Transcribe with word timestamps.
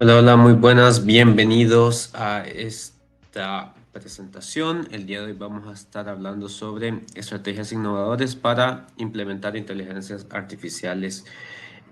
Hola, 0.00 0.18
hola, 0.18 0.36
muy 0.36 0.52
buenas, 0.52 1.04
bienvenidos 1.04 2.14
a 2.14 2.46
esta 2.46 3.74
presentación. 3.90 4.86
El 4.92 5.06
día 5.06 5.22
de 5.22 5.32
hoy 5.32 5.32
vamos 5.32 5.66
a 5.66 5.72
estar 5.72 6.08
hablando 6.08 6.48
sobre 6.48 7.00
estrategias 7.16 7.72
innovadoras 7.72 8.36
para 8.36 8.86
implementar 8.96 9.56
inteligencias 9.56 10.24
artificiales 10.30 11.24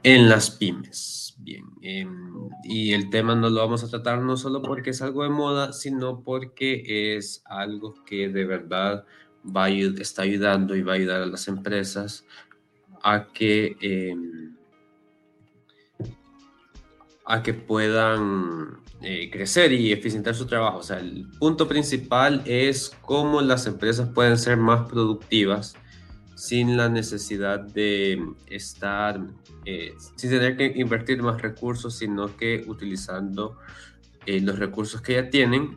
en 0.04 0.28
las 0.28 0.52
pymes. 0.52 1.34
Bien, 1.38 1.64
em, 1.82 2.48
y 2.62 2.92
el 2.92 3.10
tema 3.10 3.34
no 3.34 3.50
lo 3.50 3.60
vamos 3.60 3.82
a 3.82 3.88
tratar 3.88 4.20
no 4.20 4.36
solo 4.36 4.62
porque 4.62 4.90
es 4.90 5.02
algo 5.02 5.24
de 5.24 5.30
moda, 5.30 5.72
sino 5.72 6.22
porque 6.22 7.16
es 7.16 7.42
algo 7.44 8.04
que 8.04 8.28
de 8.28 8.44
verdad 8.44 9.04
va 9.44 9.68
está 9.68 10.22
ayudando 10.22 10.76
y 10.76 10.82
va 10.82 10.92
a 10.92 10.96
ayudar 10.96 11.22
a 11.22 11.26
las 11.26 11.48
empresas 11.48 12.24
a 13.02 13.26
que... 13.32 13.76
Em, 13.80 14.45
a 17.26 17.42
que 17.42 17.52
puedan 17.52 18.80
eh, 19.02 19.28
crecer 19.30 19.72
y 19.72 19.92
eficientar 19.92 20.34
su 20.34 20.46
trabajo. 20.46 20.78
O 20.78 20.82
sea, 20.82 20.98
el 21.00 21.26
punto 21.38 21.66
principal 21.66 22.42
es 22.46 22.92
cómo 23.02 23.40
las 23.40 23.66
empresas 23.66 24.08
pueden 24.08 24.38
ser 24.38 24.56
más 24.56 24.88
productivas 24.88 25.74
sin 26.36 26.76
la 26.76 26.88
necesidad 26.88 27.60
de 27.60 28.22
estar, 28.46 29.20
eh, 29.64 29.94
sin 30.16 30.30
tener 30.30 30.56
que 30.56 30.72
invertir 30.76 31.22
más 31.22 31.42
recursos, 31.42 31.96
sino 31.98 32.36
que 32.36 32.64
utilizando 32.68 33.58
eh, 34.26 34.40
los 34.40 34.58
recursos 34.58 35.00
que 35.00 35.14
ya 35.14 35.28
tienen, 35.28 35.76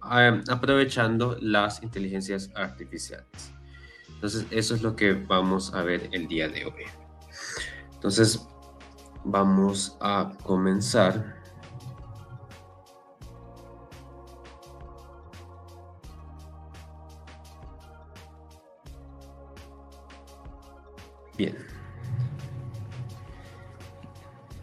aprovechando 0.00 1.36
las 1.40 1.82
inteligencias 1.82 2.50
artificiales. 2.54 3.52
Entonces, 4.08 4.46
eso 4.50 4.74
es 4.74 4.82
lo 4.82 4.96
que 4.96 5.12
vamos 5.12 5.74
a 5.74 5.82
ver 5.82 6.08
el 6.12 6.28
día 6.28 6.48
de 6.48 6.64
hoy. 6.64 6.84
Entonces, 7.92 8.46
vamos 9.26 9.96
a 10.00 10.32
comenzar. 10.42 11.36
Bien. 21.36 21.54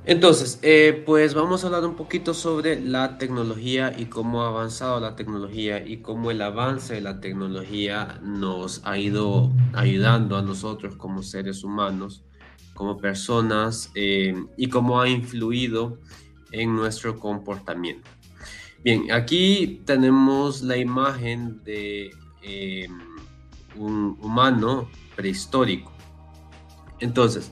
Entonces, 0.05 0.59
eh, 0.63 1.01
pues 1.05 1.33
vamos 1.33 1.63
a 1.63 1.67
hablar 1.67 1.85
un 1.85 1.95
poquito 1.95 2.33
sobre 2.33 2.81
la 2.81 3.17
tecnología 3.17 3.93
y 3.97 4.07
cómo 4.07 4.43
ha 4.43 4.49
avanzado 4.49 4.99
la 4.99 5.15
tecnología 5.15 5.85
y 5.85 6.01
cómo 6.01 6.29
el 6.31 6.41
avance 6.41 6.95
de 6.95 7.01
la 7.01 7.21
tecnología 7.21 8.19
nos 8.21 8.81
ha 8.85 8.97
ido 8.97 9.51
ayudando 9.71 10.35
a 10.35 10.41
nosotros 10.41 10.95
como 10.97 11.23
seres 11.23 11.63
humanos 11.63 12.25
como 12.73 12.97
personas 12.97 13.91
eh, 13.95 14.35
y 14.57 14.67
cómo 14.67 14.99
ha 14.99 15.07
influido 15.07 15.99
en 16.51 16.75
nuestro 16.75 17.19
comportamiento. 17.19 18.09
Bien, 18.83 19.11
aquí 19.11 19.81
tenemos 19.85 20.61
la 20.61 20.77
imagen 20.77 21.63
de 21.63 22.11
eh, 22.41 22.87
un 23.75 24.17
humano 24.21 24.89
prehistórico. 25.15 25.91
Entonces, 26.99 27.51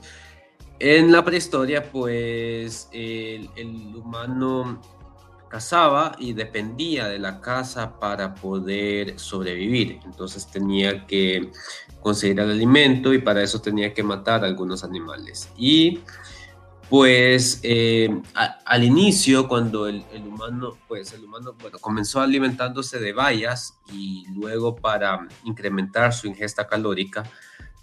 en 0.78 1.12
la 1.12 1.24
prehistoria, 1.24 1.90
pues 1.90 2.88
el, 2.92 3.48
el 3.56 3.94
humano 3.96 4.80
cazaba 5.52 6.16
y 6.18 6.32
dependía 6.32 7.08
de 7.08 7.18
la 7.18 7.42
caza 7.42 8.00
para 8.00 8.34
poder 8.34 9.18
sobrevivir. 9.18 10.00
Entonces 10.06 10.46
tenía 10.50 11.06
que 11.06 11.50
conseguir 12.00 12.40
el 12.40 12.52
alimento 12.52 13.12
y 13.12 13.18
para 13.18 13.42
eso 13.42 13.60
tenía 13.60 13.92
que 13.92 14.02
matar 14.02 14.46
algunos 14.46 14.82
animales. 14.82 15.50
Y 15.58 16.00
pues 16.88 17.60
eh, 17.64 18.08
al 18.64 18.82
inicio, 18.82 19.46
cuando 19.46 19.88
el, 19.88 20.02
humano, 20.26 20.78
pues 20.88 21.12
el 21.12 21.22
humano, 21.24 21.54
bueno, 21.60 21.78
comenzó 21.78 22.22
alimentándose 22.22 22.98
de 22.98 23.12
bayas 23.12 23.78
y 23.92 24.24
luego 24.34 24.74
para 24.74 25.28
incrementar 25.44 26.14
su 26.14 26.28
ingesta 26.28 26.66
calórica, 26.66 27.24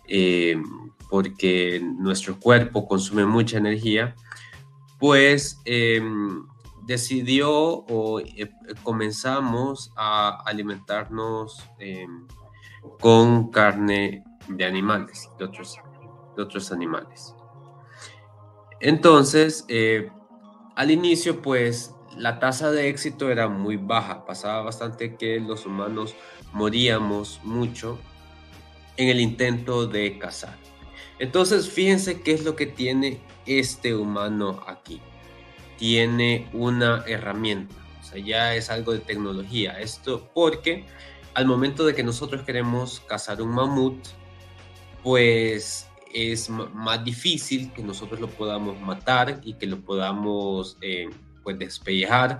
eh, 0.07 0.59
porque 1.07 1.79
nuestro 1.83 2.39
cuerpo 2.39 2.87
consume 2.87 3.27
mucha 3.27 3.59
energía, 3.59 4.15
pues 4.97 5.61
em, 5.65 6.48
decidió 6.89 7.51
o 7.53 8.19
eh, 8.19 8.49
comenzamos 8.81 9.93
a 9.95 10.41
alimentarnos 10.43 11.63
em, 11.77 12.25
con 12.99 13.51
carne 13.51 14.23
de 14.47 14.65
animales, 14.65 15.29
de 15.37 15.45
otros, 15.45 15.77
de 16.35 16.41
otros 16.41 16.71
animales. 16.71 17.35
Entonces, 18.79 19.65
eh, 19.67 20.09
al 20.75 20.89
inicio, 20.89 21.43
pues 21.43 21.93
la 22.17 22.39
tasa 22.39 22.71
de 22.71 22.89
éxito 22.89 23.29
era 23.29 23.47
muy 23.47 23.77
baja. 23.77 24.25
Pasaba 24.25 24.63
bastante 24.63 25.15
que 25.15 25.39
los 25.39 25.67
humanos 25.67 26.15
moríamos 26.53 27.39
mucho 27.43 27.99
en 28.97 29.09
el 29.09 29.19
intento 29.19 29.85
de 29.85 30.17
cazar. 30.17 30.57
Entonces, 31.19 31.69
fíjense 31.69 32.21
qué 32.23 32.31
es 32.31 32.43
lo 32.43 32.55
que 32.55 32.65
tiene 32.65 33.21
este 33.45 33.93
humano 33.93 34.63
aquí 34.65 34.99
tiene 35.79 36.49
una 36.53 37.03
herramienta, 37.07 37.73
o 38.01 38.03
sea, 38.03 38.21
ya 38.21 38.53
es 38.53 38.69
algo 38.69 38.91
de 38.91 38.99
tecnología. 38.99 39.79
Esto 39.79 40.29
porque 40.33 40.85
al 41.33 41.45
momento 41.45 41.85
de 41.85 41.95
que 41.95 42.03
nosotros 42.03 42.43
queremos 42.43 42.99
cazar 43.07 43.41
un 43.41 43.51
mamut, 43.51 43.97
pues 45.01 45.87
es 46.13 46.49
más 46.49 47.03
difícil 47.03 47.71
que 47.71 47.81
nosotros 47.81 48.19
lo 48.19 48.27
podamos 48.27 48.79
matar 48.81 49.39
y 49.43 49.53
que 49.53 49.67
lo 49.67 49.79
podamos 49.79 50.77
eh, 50.81 51.09
pues 51.43 51.57
despellejar 51.57 52.39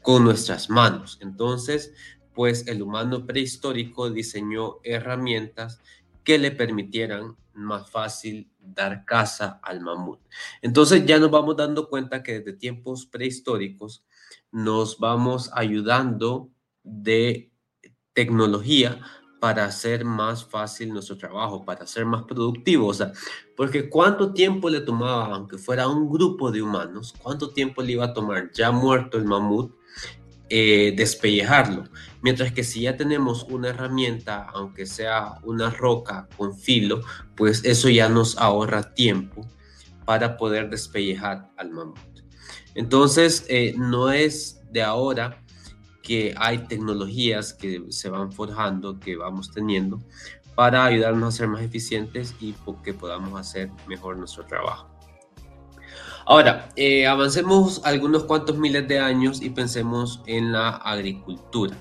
con 0.00 0.24
nuestras 0.24 0.70
manos. 0.70 1.18
Entonces, 1.20 1.92
pues 2.34 2.66
el 2.68 2.80
humano 2.80 3.26
prehistórico 3.26 4.10
diseñó 4.10 4.76
herramientas 4.82 5.80
que 6.24 6.38
le 6.38 6.52
permitieran 6.52 7.36
más 7.58 7.90
fácil 7.90 8.50
dar 8.58 9.04
caza 9.04 9.60
al 9.62 9.80
mamut. 9.80 10.20
Entonces 10.62 11.04
ya 11.06 11.18
nos 11.18 11.30
vamos 11.30 11.56
dando 11.56 11.88
cuenta 11.88 12.22
que 12.22 12.40
desde 12.40 12.52
tiempos 12.58 13.06
prehistóricos 13.06 14.04
nos 14.50 14.98
vamos 14.98 15.50
ayudando 15.54 16.50
de 16.82 17.50
tecnología 18.12 19.00
para 19.40 19.64
hacer 19.64 20.04
más 20.04 20.44
fácil 20.44 20.92
nuestro 20.92 21.16
trabajo, 21.16 21.64
para 21.64 21.86
ser 21.86 22.04
más 22.04 22.24
productivos. 22.24 23.00
O 23.00 23.04
sea, 23.04 23.12
porque 23.56 23.88
cuánto 23.88 24.32
tiempo 24.32 24.68
le 24.68 24.80
tomaba, 24.80 25.34
aunque 25.34 25.58
fuera 25.58 25.88
un 25.88 26.10
grupo 26.10 26.50
de 26.50 26.62
humanos, 26.62 27.14
cuánto 27.22 27.50
tiempo 27.50 27.82
le 27.82 27.92
iba 27.92 28.06
a 28.06 28.12
tomar 28.14 28.50
ya 28.52 28.70
muerto 28.70 29.18
el 29.18 29.24
mamut 29.24 29.77
eh, 30.50 30.94
despellejarlo. 30.96 31.84
Mientras 32.22 32.52
que 32.52 32.64
si 32.64 32.82
ya 32.82 32.96
tenemos 32.96 33.44
una 33.44 33.68
herramienta, 33.68 34.46
aunque 34.52 34.86
sea 34.86 35.38
una 35.42 35.70
roca 35.70 36.28
con 36.36 36.56
filo, 36.56 37.02
pues 37.36 37.64
eso 37.64 37.88
ya 37.88 38.08
nos 38.08 38.36
ahorra 38.38 38.94
tiempo 38.94 39.46
para 40.04 40.36
poder 40.36 40.70
despellejar 40.70 41.50
al 41.56 41.70
mamut. 41.70 41.98
Entonces, 42.74 43.44
eh, 43.48 43.74
no 43.76 44.10
es 44.10 44.60
de 44.70 44.82
ahora 44.82 45.42
que 46.02 46.34
hay 46.38 46.58
tecnologías 46.66 47.52
que 47.52 47.84
se 47.90 48.08
van 48.08 48.32
forjando, 48.32 48.98
que 48.98 49.16
vamos 49.16 49.52
teniendo, 49.52 50.00
para 50.54 50.84
ayudarnos 50.84 51.34
a 51.34 51.36
ser 51.36 51.48
más 51.48 51.62
eficientes 51.62 52.34
y 52.40 52.54
que 52.82 52.94
podamos 52.94 53.38
hacer 53.38 53.70
mejor 53.86 54.16
nuestro 54.16 54.44
trabajo. 54.46 54.97
Ahora, 56.30 56.68
eh, 56.76 57.06
avancemos 57.06 57.80
algunos 57.84 58.24
cuantos 58.24 58.58
miles 58.58 58.86
de 58.86 58.98
años 58.98 59.40
y 59.40 59.48
pensemos 59.48 60.20
en 60.26 60.52
la 60.52 60.76
agricultura. 60.76 61.74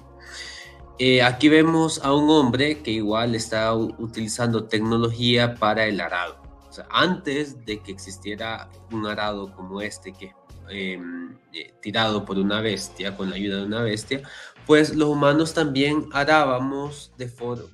Eh, 0.99 1.21
aquí 1.21 1.49
vemos 1.49 1.99
a 2.01 2.13
un 2.13 2.29
hombre 2.29 2.81
que 2.81 2.91
igual 2.91 3.35
está 3.35 3.75
utilizando 3.75 4.63
tecnología 4.63 5.55
para 5.55 5.85
el 5.85 5.99
arado. 5.99 6.37
Antes 6.89 7.65
de 7.65 7.81
que 7.81 7.91
existiera 7.91 8.69
un 8.89 9.05
arado 9.05 9.53
como 9.53 9.81
este, 9.81 10.13
que 10.13 10.33
em, 10.69 11.37
eh, 11.51 11.73
tirado 11.81 12.23
por 12.23 12.37
una 12.37 12.61
bestia, 12.61 13.17
con 13.17 13.29
la 13.29 13.35
ayuda 13.35 13.57
de 13.57 13.65
una 13.65 13.81
bestia, 13.81 14.21
pues 14.65 14.95
los 14.95 15.09
humanos 15.09 15.53
también 15.53 16.07
arábamos 16.13 17.11
de 17.17 17.27
forma 17.27 17.65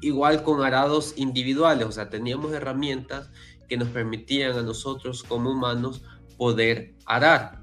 igual 0.00 0.42
con 0.42 0.62
arados 0.62 1.14
individuales, 1.16 1.86
o 1.86 1.92
sea, 1.92 2.08
teníamos 2.08 2.52
herramientas 2.52 3.30
que 3.70 3.76
nos 3.76 3.88
permitían 3.88 4.58
a 4.58 4.62
nosotros 4.62 5.22
como 5.22 5.52
humanos 5.52 6.02
poder 6.36 6.96
arar. 7.06 7.60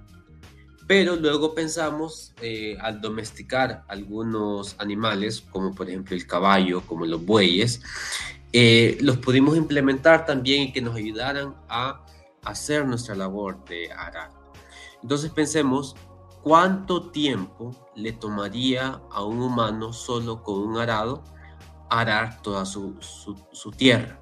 Pero 0.87 1.17
luego 1.17 1.53
pensamos 1.53 2.33
eh, 2.41 2.77
al 2.79 3.01
domesticar 3.01 3.83
algunos 3.89 4.75
animales, 4.79 5.41
como 5.41 5.75
por 5.75 5.89
ejemplo 5.89 6.15
el 6.15 6.25
caballo, 6.25 6.81
como 6.87 7.05
los 7.05 7.25
bueyes, 7.25 7.81
eh, 8.53 8.97
los 9.01 9.17
pudimos 9.17 9.57
implementar 9.57 10.25
también 10.25 10.63
y 10.63 10.71
que 10.71 10.81
nos 10.81 10.95
ayudaran 10.95 11.53
a 11.67 12.05
hacer 12.45 12.87
nuestra 12.87 13.13
labor 13.13 13.65
de 13.65 13.91
arar. 13.91 14.29
Entonces 15.03 15.29
pensemos 15.31 15.93
cuánto 16.41 17.11
tiempo 17.11 17.75
le 17.95 18.13
tomaría 18.13 19.01
a 19.11 19.25
un 19.25 19.41
humano 19.41 19.91
solo 19.91 20.41
con 20.41 20.59
un 20.59 20.77
arado 20.77 21.21
arar 21.89 22.41
toda 22.41 22.65
su, 22.65 22.95
su 23.51 23.71
tierra 23.71 24.21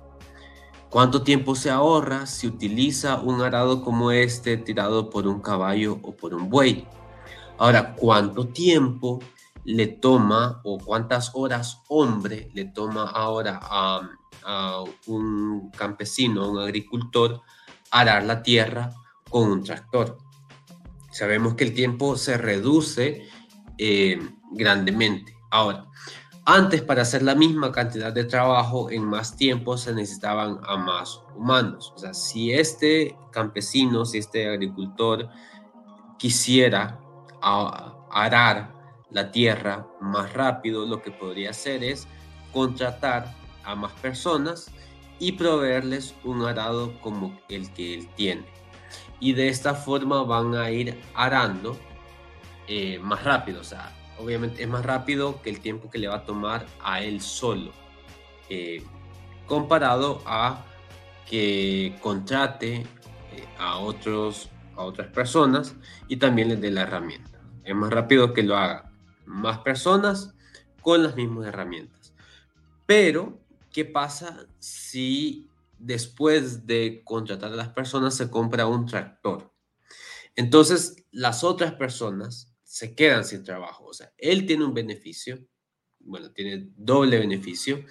¿Cuánto 0.96 1.24
tiempo 1.24 1.56
se 1.56 1.70
ahorra 1.70 2.26
si 2.26 2.48
utiliza 2.48 3.20
un 3.20 3.42
arado 3.42 3.84
como 3.84 4.12
este 4.12 4.56
tirado 4.56 5.10
por 5.10 5.28
un 5.28 5.42
caballo 5.42 6.00
o 6.02 6.16
por 6.16 6.34
un 6.34 6.50
buey? 6.50 6.88
Ahora, 7.58 7.96
¿cuánto 7.96 8.48
tiempo 8.48 9.20
le 9.66 9.88
toma 9.88 10.62
o 10.64 10.78
cuántas 10.78 11.32
horas 11.34 11.82
hombre 11.90 12.50
le 12.54 12.64
toma 12.64 13.10
ahora 13.10 13.60
a, 13.62 14.84
un 15.08 15.70
campesino, 15.72 16.50
un 16.50 16.60
agricultor, 16.60 17.42
arar 17.92 18.24
la 18.24 18.42
tierra 18.42 18.94
con 19.30 19.52
un 19.52 19.66
tractor? 19.66 20.18
Sabemos 21.12 21.56
que 21.56 21.66
el 21.66 21.74
tiempo 21.74 22.16
se 22.16 22.38
reduce 22.38 23.28
eh, 23.78 24.18
grandemente. 24.54 25.38
Ahora, 25.52 25.88
antes, 26.46 26.84
para 26.84 27.02
hacer 27.02 27.24
la 27.24 27.34
misma 27.34 27.72
cantidad 27.72 28.14
de 28.14 28.24
trabajo 28.24 28.92
en 28.92 29.04
más 29.04 29.36
tiempo, 29.36 29.78
se 29.78 29.94
necesitaban 29.94 30.60
a 30.64 30.78
más 30.78 31.22
humanos. 31.36 31.92
O 31.96 31.98
sea, 31.98 32.14
si 32.14 32.54
este 32.54 33.18
campesino, 33.32 34.06
si 34.06 34.20
este 34.20 34.48
agricultor 34.48 35.28
quisiera 36.20 37.00
arar 37.42 38.74
la 39.10 39.32
tierra 39.32 39.88
más 40.02 40.34
rápido, 40.34 40.86
lo 40.86 41.02
que 41.02 41.12
podría 41.12 41.50
hacer 41.50 41.84
es 41.84 42.08
contratar 42.54 43.36
a 43.64 43.76
más 43.76 43.92
personas 43.94 44.72
y 45.18 45.32
proveerles 45.32 46.14
un 46.24 46.44
arado 46.44 47.00
como 47.02 47.40
el 47.50 47.74
que 47.74 47.96
él 47.96 48.08
tiene. 48.16 48.46
Y 49.20 49.34
de 49.34 49.50
esta 49.50 49.74
forma 49.74 50.24
van 50.24 50.54
a 50.56 50.70
ir 50.70 51.02
arando 51.16 51.76
eh, 52.68 53.00
más 53.00 53.24
rápido. 53.24 53.62
O 53.62 53.64
sea, 53.64 53.92
obviamente 54.20 54.64
es 54.64 54.70
más 54.70 54.86
rápido 54.86 55.42
que 55.42 55.50
el 55.50 55.60
tiempo 55.60 55.90
que 55.90 55.98
le 55.98 56.08
va 56.08 56.16
a 56.16 56.26
tomar 56.26 56.66
a 56.82 57.02
él 57.02 57.22
solo, 57.22 57.72
eh, 58.50 58.84
comparado 59.48 60.22
a 60.26 60.66
que 61.30 61.98
contrate 62.02 62.76
eh, 62.76 62.86
a, 63.58 63.80
otros, 63.80 64.50
a 64.76 64.84
otras 64.84 65.08
personas 65.08 65.76
y 66.08 66.18
también 66.18 66.50
les 66.50 66.62
dé 66.62 66.72
la 66.72 66.82
herramienta. 66.82 67.40
Es 67.64 67.76
más 67.76 67.92
rápido 67.92 68.34
que 68.34 68.44
lo 68.44 68.58
haga 68.58 68.92
más 69.26 69.60
personas 69.60 70.36
con 70.82 71.04
las 71.04 71.16
mismas 71.16 71.48
herramientas. 71.48 72.14
Pero, 72.86 73.40
¿qué 73.72 73.86
pasa 73.86 74.46
si 74.60 75.50
después 75.80 76.68
de 76.68 77.02
contratar 77.04 77.52
a 77.52 77.56
las 77.56 77.70
personas 77.70 78.16
se 78.16 78.30
compra 78.30 78.68
un 78.68 78.86
tractor? 78.86 79.52
Entonces, 80.36 81.04
las 81.12 81.44
otras 81.44 81.74
personas 81.74 82.55
se 82.76 82.94
quedan 82.94 83.24
sin 83.24 83.46
trabajo. 83.46 83.86
O 83.86 83.94
sea, 83.94 84.12
él 84.18 84.46
tiene 84.46 84.66
un 84.66 84.74
beneficio, 84.74 85.40
bueno, 86.02 86.32
tiene 86.32 86.68
doble 86.76 87.18
beneficio, 87.18 87.86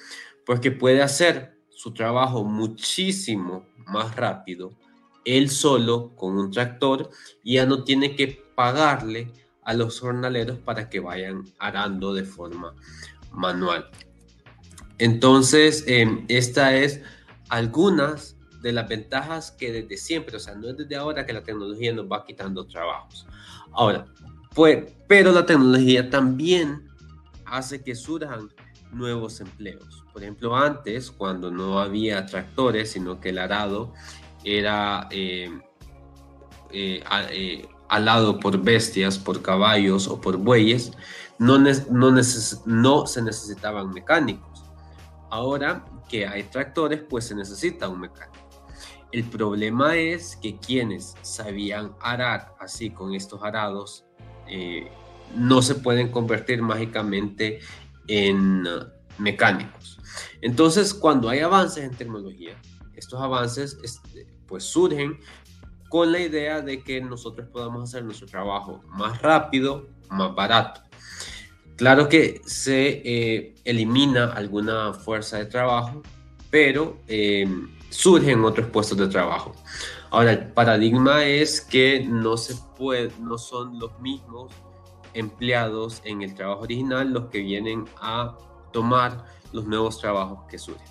porque 0.44 0.72
puede 0.72 1.00
hacer 1.00 1.58
su 1.70 1.94
trabajo 1.94 2.44
muchísimo 2.44 3.66
más 3.86 4.14
rápido, 4.14 4.78
él 5.25 5.48
solo 5.48 6.14
con 6.16 6.36
un 6.36 6.50
tractor, 6.50 7.08
y 7.42 7.54
ya 7.54 7.64
no 7.64 7.82
tiene 7.84 8.14
que 8.14 8.44
pagarle 8.54 9.32
a 9.62 9.72
los 9.72 10.00
jornaleros 10.00 10.58
para 10.58 10.90
que 10.90 11.00
vayan 11.00 11.44
arando 11.58 12.12
de 12.12 12.25
forma 12.25 12.75
manual. 13.32 13.88
Entonces, 14.98 15.84
eh, 15.87 16.26
esta 16.28 16.76
es 16.76 17.00
algunas 17.48 18.37
de 18.60 18.72
las 18.72 18.87
ventajas 18.87 19.50
que 19.50 19.72
desde 19.72 19.96
siempre, 19.96 20.37
o 20.37 20.40
sea, 20.40 20.54
no 20.56 20.69
es 20.69 20.76
desde 20.76 20.96
ahora 20.96 21.25
que 21.25 21.32
la 21.32 21.42
tecnología 21.42 21.94
nos 21.94 22.04
va 22.04 22.26
quitando 22.26 22.66
trabajos. 22.66 23.26
Ahora, 23.72 24.06
pues, 24.54 24.92
pero 25.08 25.32
la 25.32 25.44
tecnología 25.44 26.08
también 26.08 26.88
hace 27.44 27.82
que 27.82 27.94
surjan 27.94 28.50
nuevos 28.92 29.40
empleos. 29.40 30.04
Por 30.12 30.22
ejemplo, 30.22 30.56
antes, 30.56 31.10
cuando 31.10 31.50
no 31.50 31.78
había 31.80 32.24
tractores, 32.26 32.92
sino 32.92 33.20
que 33.20 33.30
el 33.30 33.38
arado 33.38 33.92
era 34.44 35.08
eh, 35.10 35.50
eh, 36.70 37.02
eh, 37.30 37.68
alado 37.88 38.38
por 38.38 38.62
bestias, 38.62 39.18
por 39.18 39.42
caballos 39.42 40.06
o 40.06 40.20
por 40.20 40.36
bueyes, 40.36 40.92
no, 41.38 41.58
no, 41.58 42.10
no 42.66 43.06
se 43.06 43.22
necesitaban 43.22 43.90
mecánicos. 43.90 44.64
Ahora 45.30 45.84
que 46.08 46.26
hay 46.26 46.44
tractores, 46.44 47.02
pues 47.08 47.26
se 47.26 47.34
necesita 47.34 47.88
un 47.88 48.00
mecánico. 48.00 48.34
El 49.10 49.24
problema 49.24 49.96
es 49.96 50.36
que 50.36 50.58
quienes 50.58 51.14
sabían 51.22 51.94
arar 52.00 52.54
así 52.58 52.90
con 52.90 53.14
estos 53.14 53.42
arados 53.42 54.03
eh, 54.49 54.91
no 55.37 55.62
se 55.62 55.75
pueden 55.75 56.11
convertir 56.11 56.62
mágicamente 56.62 57.61
en 58.06 58.67
uh, 58.67 58.85
mecánicos. 59.19 59.99
Entonces, 60.41 60.94
cuando 60.94 61.29
hay 61.29 61.41
avances 61.41 61.85
en 61.85 61.94
tecnología, 61.94 62.55
estos 62.94 63.20
avances 63.20 63.79
este, 63.82 64.26
pues 64.46 64.64
surgen 64.64 65.19
con 65.88 66.12
la 66.12 66.20
idea 66.20 66.61
de 66.61 66.82
que 66.82 67.00
nosotros 67.00 67.49
podamos 67.49 67.88
hacer 67.88 68.05
nuestro 68.05 68.26
trabajo 68.26 68.82
más 68.88 69.20
rápido, 69.23 69.88
más 70.11 70.35
barato. 70.35 70.82
Claro 71.76 72.08
que 72.08 72.40
se 72.47 73.02
eh, 73.05 73.55
elimina 73.64 74.32
alguna 74.32 74.93
fuerza 74.93 75.38
de 75.38 75.47
trabajo, 75.47 76.02
pero 76.50 76.99
eh, 77.08 77.49
surgen 77.90 78.44
otros 78.44 78.69
puestos 78.69 78.99
de 78.99 79.08
trabajo. 79.08 79.55
Ahora, 80.11 80.32
el 80.32 80.52
paradigma 80.52 81.25
es 81.25 81.61
que 81.61 82.05
no 82.08 82.37
se 82.37 82.55
puede, 82.84 83.10
no 83.19 83.38
son 83.38 83.78
los 83.78 83.98
mismos 83.98 84.52
empleados 85.14 86.02
en 86.04 86.20
el 86.20 86.34
trabajo 86.34 86.60
original 86.60 87.10
los 87.10 87.26
que 87.31 87.38
vienen 87.38 87.86
a 87.98 88.36
tomar 88.72 89.25
los 89.52 89.64
nuevos 89.64 89.98
trabajos 89.98 90.40
que 90.50 90.58
surgen. 90.58 90.86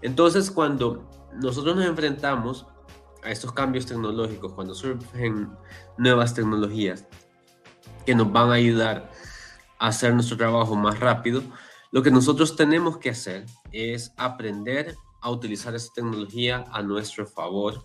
Entonces, 0.00 0.48
cuando 0.48 1.08
nosotros 1.32 1.74
nos 1.74 1.86
enfrentamos 1.86 2.66
a 3.24 3.32
estos 3.32 3.52
cambios 3.52 3.84
tecnológicos, 3.84 4.52
cuando 4.52 4.76
surgen 4.76 5.50
nuevas 5.98 6.34
tecnologías 6.34 7.04
que 8.06 8.14
nos 8.14 8.30
van 8.30 8.50
a 8.50 8.54
ayudar 8.54 9.10
a 9.80 9.88
hacer 9.88 10.14
nuestro 10.14 10.36
trabajo 10.36 10.76
más 10.76 11.00
rápido, 11.00 11.42
lo 11.90 12.00
que 12.00 12.12
nosotros 12.12 12.54
tenemos 12.54 12.98
que 12.98 13.10
hacer 13.10 13.44
es 13.72 14.12
aprender 14.16 14.94
a 15.20 15.30
utilizar 15.30 15.74
esa 15.74 15.92
tecnología 15.92 16.64
a 16.70 16.80
nuestro 16.80 17.26
favor 17.26 17.82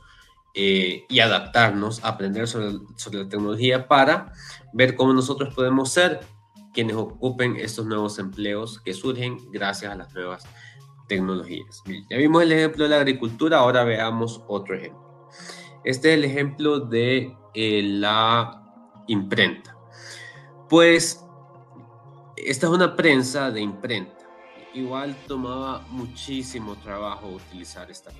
eh, 0.62 1.06
y 1.08 1.22
adaptarnos, 1.22 2.04
aprender 2.04 2.46
sobre, 2.46 2.80
la 3.14 3.30
tecnología 3.30 3.88
para 3.88 4.34
ver 4.74 4.94
cómo 4.94 5.14
nosotros 5.14 5.56
podemos 5.56 5.90
ser 5.90 6.20
quienes 6.74 6.98
ocupen 6.98 7.56
estos 7.56 7.86
nuevos 7.86 8.20
empleos 8.20 8.82
que 8.82 8.94
surgen 8.94 9.38
gracias 9.54 9.94
a 9.94 9.96
las 9.96 10.14
nuevas 10.14 10.46
tecnologías. 11.08 11.82
Ya 12.10 12.18
vimos 12.18 12.44
el 12.44 12.52
ejemplo 12.52 12.84
de 12.84 12.90
la 12.90 12.98
agricultura, 12.98 13.60
ahora 13.60 13.86
veamos 13.86 14.44
otro 14.50 14.76
ejemplo. 14.76 15.30
Este 15.86 16.10
es 16.10 16.18
el 16.18 16.26
ejemplo 16.26 16.81
de 16.81 17.33
eh, 17.54 17.81
la 17.81 18.62
imprenta. 19.07 19.78
Pues 20.68 21.24
esta 22.36 22.68
es 22.68 22.74
una 22.74 22.98
prensa 22.98 23.50
de 23.50 23.62
imprenta 23.62 24.19
igual 24.74 25.16
tomaba 25.26 25.86
muchísimo 25.90 26.76
trabajo 26.76 27.28
utilizar 27.30 27.90
esta 27.90 28.12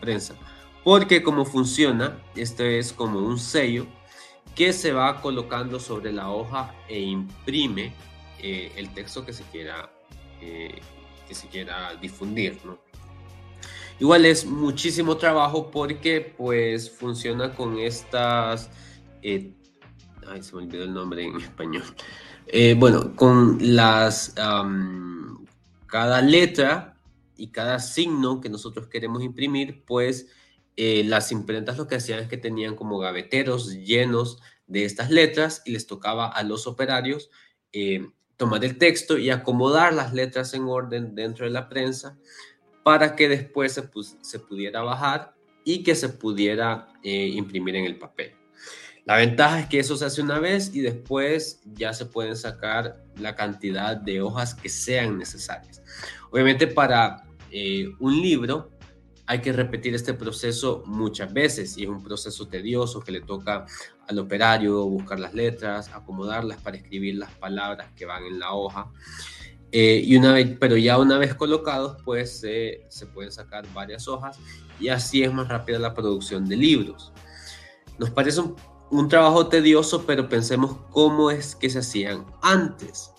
prensa, 0.00 0.34
porque 0.84 1.22
como 1.22 1.44
funciona, 1.44 2.18
esto 2.34 2.64
es 2.64 2.92
como 2.92 3.20
un 3.20 3.38
sello 3.38 3.86
que 4.54 4.72
se 4.72 4.92
va 4.92 5.20
colocando 5.20 5.80
sobre 5.80 6.12
la 6.12 6.30
hoja 6.30 6.74
e 6.88 7.00
imprime 7.00 7.94
eh, 8.38 8.72
el 8.76 8.92
texto 8.92 9.24
que 9.24 9.32
se 9.32 9.44
quiera, 9.44 9.90
eh, 10.40 10.80
que 11.26 11.34
se 11.34 11.48
quiera 11.48 11.94
difundir, 11.96 12.58
¿no? 12.64 12.78
Igual 13.98 14.24
es 14.24 14.44
muchísimo 14.44 15.16
trabajo 15.16 15.70
porque 15.70 16.34
pues 16.36 16.90
funciona 16.90 17.54
con 17.54 17.78
estas... 17.78 18.68
Eh, 19.22 19.52
ay, 20.26 20.42
se 20.42 20.56
me 20.56 20.62
olvidó 20.62 20.84
el 20.84 20.92
nombre 20.92 21.24
en 21.24 21.36
español. 21.36 21.84
bueno, 22.78 23.14
con 23.14 23.58
las 23.60 24.34
cada 25.86 26.22
letra 26.22 26.96
y 27.36 27.48
cada 27.48 27.78
signo 27.78 28.40
que 28.40 28.48
nosotros 28.48 28.88
queremos 28.88 29.22
imprimir, 29.22 29.84
pues 29.86 30.26
eh, 30.76 31.04
las 31.04 31.32
imprentas 31.32 31.76
lo 31.76 31.86
que 31.86 31.96
hacían 31.96 32.20
es 32.20 32.28
que 32.28 32.38
tenían 32.38 32.76
como 32.76 32.98
gaveteros 32.98 33.74
llenos 33.74 34.40
de 34.66 34.84
estas 34.84 35.10
letras 35.10 35.62
y 35.66 35.72
les 35.72 35.86
tocaba 35.86 36.28
a 36.28 36.42
los 36.44 36.66
operarios 36.66 37.30
eh, 37.72 38.08
tomar 38.38 38.64
el 38.64 38.78
texto 38.78 39.18
y 39.18 39.28
acomodar 39.28 39.92
las 39.92 40.14
letras 40.14 40.54
en 40.54 40.64
orden 40.64 41.14
dentro 41.14 41.44
de 41.44 41.50
la 41.50 41.68
prensa 41.68 42.18
para 42.82 43.14
que 43.16 43.28
después 43.28 43.72
se, 43.72 43.88
se 44.22 44.38
pudiera 44.38 44.82
bajar 44.82 45.34
y 45.64 45.82
que 45.82 45.94
se 45.94 46.08
pudiera 46.08 46.88
eh, 47.02 47.28
imprimir 47.28 47.76
en 47.76 47.84
el 47.84 47.98
papel. 47.98 48.32
La 49.04 49.16
ventaja 49.16 49.60
es 49.60 49.66
que 49.66 49.78
eso 49.78 49.96
se 49.96 50.06
hace 50.06 50.22
una 50.22 50.38
vez 50.38 50.74
y 50.74 50.80
después 50.80 51.60
ya 51.74 51.92
se 51.92 52.06
pueden 52.06 52.36
sacar 52.36 53.04
la 53.16 53.34
cantidad 53.34 53.96
de 53.96 54.22
hojas 54.22 54.54
que 54.54 54.68
sean 54.68 55.18
necesarias. 55.18 55.82
Obviamente 56.30 56.66
para 56.66 57.26
un 57.98 58.22
libro 58.22 58.71
hay 59.32 59.40
que 59.40 59.50
repetir 59.50 59.94
este 59.94 60.12
proceso 60.12 60.82
muchas 60.84 61.32
veces 61.32 61.78
y 61.78 61.84
es 61.84 61.88
un 61.88 62.02
proceso 62.02 62.48
tedioso 62.48 63.00
que 63.00 63.12
le 63.12 63.22
toca 63.22 63.64
al 64.06 64.18
operario 64.18 64.84
buscar 64.84 65.18
las 65.18 65.32
letras, 65.32 65.88
acomodarlas 65.94 66.60
para 66.60 66.76
escribir 66.76 67.14
las 67.14 67.30
palabras 67.32 67.88
que 67.96 68.04
van 68.04 68.24
en 68.24 68.38
la 68.38 68.52
hoja. 68.52 68.90
Eh, 69.70 70.02
y 70.04 70.16
una 70.16 70.34
vez, 70.34 70.54
pero 70.60 70.76
ya 70.76 70.98
una 70.98 71.16
vez 71.16 71.34
colocados, 71.34 71.96
pues 72.04 72.40
se 72.40 73.06
pueden 73.14 73.32
sacar 73.32 73.64
varias 73.72 74.06
hojas 74.06 74.38
y 74.78 74.88
así 74.88 75.22
es 75.22 75.32
más 75.32 75.48
rápida 75.48 75.78
la 75.78 75.94
producción 75.94 76.46
de 76.46 76.56
libros. 76.56 77.10
Nos 77.98 78.10
parece 78.10 78.40
un, 78.40 78.54
un 78.90 79.08
trabajo 79.08 79.46
tedioso, 79.46 80.04
pero 80.04 80.28
pensemos 80.28 80.76
cómo 80.90 81.30
es 81.30 81.56
que 81.56 81.70
se 81.70 81.78
hacían 81.78 82.26
antes. 82.42 83.12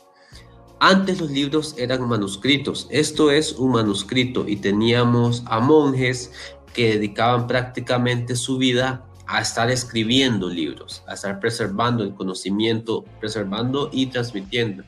Antes 0.85 1.21
los 1.21 1.31
libros 1.31 1.75
eran 1.77 2.09
manuscritos, 2.09 2.87
esto 2.91 3.31
es 3.31 3.53
un 3.53 3.71
manuscrito 3.71 4.45
y 4.49 4.57
teníamos 4.57 5.41
a 5.45 5.61
monjes 5.61 6.33
que 6.73 6.95
dedicaban 6.95 7.47
prácticamente 7.47 8.35
su 8.35 8.57
vida 8.57 9.07
a 9.25 9.39
estar 9.39 9.71
escribiendo 9.71 10.49
libros, 10.49 11.01
a 11.07 11.13
estar 11.13 11.39
preservando 11.39 12.03
el 12.03 12.13
conocimiento, 12.13 13.05
preservando 13.21 13.89
y 13.93 14.07
transmitiendo 14.07 14.83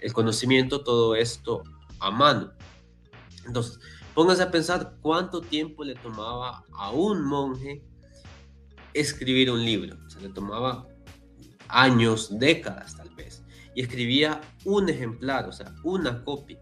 el 0.00 0.12
conocimiento, 0.12 0.82
todo 0.82 1.14
esto 1.14 1.62
a 2.00 2.10
mano. 2.10 2.50
Entonces, 3.46 3.78
pónganse 4.14 4.42
a 4.42 4.50
pensar 4.50 4.96
cuánto 5.00 5.42
tiempo 5.42 5.84
le 5.84 5.94
tomaba 5.94 6.64
a 6.72 6.90
un 6.90 7.24
monje 7.24 7.84
escribir 8.94 9.52
un 9.52 9.64
libro. 9.64 9.96
Se 10.08 10.20
le 10.20 10.28
tomaba 10.28 10.88
años, 11.68 12.36
décadas. 12.36 12.96
Y 13.76 13.82
escribía 13.82 14.40
un 14.64 14.88
ejemplar, 14.88 15.48
o 15.48 15.52
sea, 15.52 15.72
una 15.84 16.24
copia. 16.24 16.58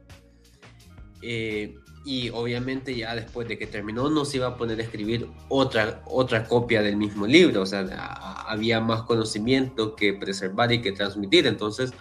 Eh, 1.22 1.74
y 2.04 2.28
obviamente 2.28 2.94
ya 2.94 3.14
después 3.14 3.48
de 3.48 3.56
que 3.56 3.66
terminó 3.66 4.10
no 4.10 4.26
se 4.26 4.36
iba 4.36 4.48
a 4.48 4.56
poner 4.58 4.78
a 4.78 4.82
escribir 4.82 5.26
otra, 5.48 6.02
otra 6.06 6.46
copia 6.46 6.82
del 6.82 6.98
mismo 6.98 7.26
libro, 7.26 7.62
o 7.62 7.66
sea, 7.66 7.80
había 8.46 8.78
más 8.80 9.04
conocimiento 9.04 9.96
que 9.96 10.12
preservar 10.12 10.70
y 10.70 10.82
que 10.82 10.92
transmitir, 10.92 11.46
entonces 11.46 11.92